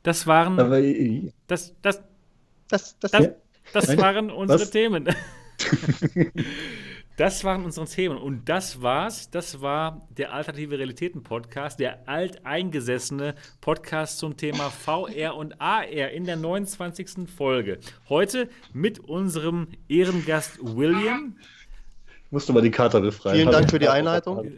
[0.02, 0.60] Das waren.
[0.60, 0.82] Aber,
[1.46, 2.02] das, das,
[2.68, 3.30] das, das, das,
[3.72, 4.70] das waren unsere Was?
[4.70, 5.08] Themen.
[7.22, 8.18] Das waren unsere Themen.
[8.18, 9.30] Und das war's.
[9.30, 16.24] Das war der Alternative Realitäten Podcast, der alteingesessene Podcast zum Thema VR und AR in
[16.24, 17.28] der 29.
[17.32, 17.78] Folge.
[18.08, 21.36] Heute mit unserem Ehrengast William.
[22.32, 23.36] Musst du mal die Karte befreien.
[23.36, 24.52] Vielen Dank für die Einleitung.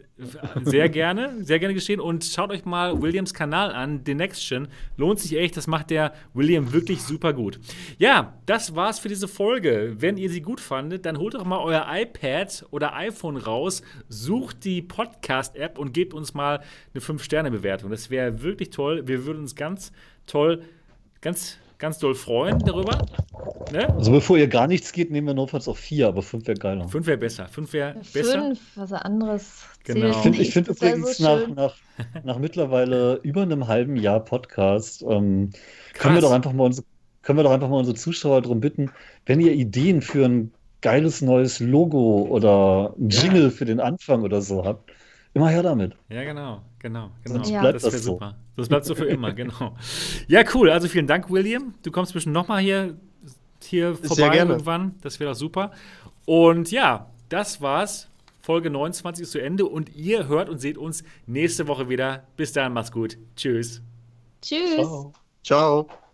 [0.63, 1.99] Sehr gerne, sehr gerne geschehen.
[1.99, 4.69] Und schaut euch mal Williams Kanal an, The Next Gen.
[4.95, 7.59] Lohnt sich echt, das macht der William wirklich super gut.
[7.97, 9.97] Ja, das war's für diese Folge.
[9.99, 14.63] Wenn ihr sie gut fandet, dann holt doch mal euer iPad oder iPhone raus, sucht
[14.63, 16.61] die Podcast-App und gebt uns mal
[16.93, 17.91] eine 5-Sterne-Bewertung.
[17.91, 19.05] Das wäre wirklich toll.
[19.05, 19.91] Wir würden uns ganz
[20.27, 20.61] toll,
[21.19, 22.97] ganz ganz doll freuen darüber.
[23.71, 23.87] Ne?
[23.93, 26.87] Also bevor ihr gar nichts geht, nehmen wir notfalls auf vier, aber fünf wäre geiler.
[26.89, 27.47] Fünf wäre besser.
[27.47, 28.41] Fünf wäre besser.
[28.41, 29.65] Fünf, was anderes.
[29.83, 30.07] Genau.
[30.09, 31.75] Ich finde find übrigens so nach, nach,
[32.23, 35.51] nach mittlerweile über einem halben Jahr Podcast ähm,
[35.93, 36.87] können wir doch einfach mal unsere,
[37.21, 38.89] können wir doch einfach mal unsere Zuschauer darum bitten,
[39.27, 40.51] wenn ihr Ideen für ein
[40.81, 43.49] geiles neues Logo oder ein Jingle ja.
[43.51, 44.89] für den Anfang oder so habt,
[45.35, 45.95] immer her damit.
[46.09, 47.35] Ja, genau, genau, genau.
[47.35, 47.59] Sonst ja.
[47.61, 48.13] bleibt das, das so.
[48.13, 48.37] super.
[48.55, 49.75] Das bleibt so für immer, genau.
[50.27, 50.71] Ja, cool.
[50.71, 51.75] Also vielen Dank, William.
[51.83, 52.97] Du kommst bestimmt nochmal hier,
[53.61, 54.95] hier vorbei irgendwann.
[55.01, 55.71] Das wäre doch super.
[56.25, 58.09] Und ja, das war's.
[58.41, 62.23] Folge 29 ist zu Ende und ihr hört und seht uns nächste Woche wieder.
[62.37, 63.17] Bis dann, macht's gut.
[63.35, 63.81] Tschüss.
[64.41, 64.75] Tschüss.
[64.75, 65.13] Ciao.
[65.43, 66.04] Ciao.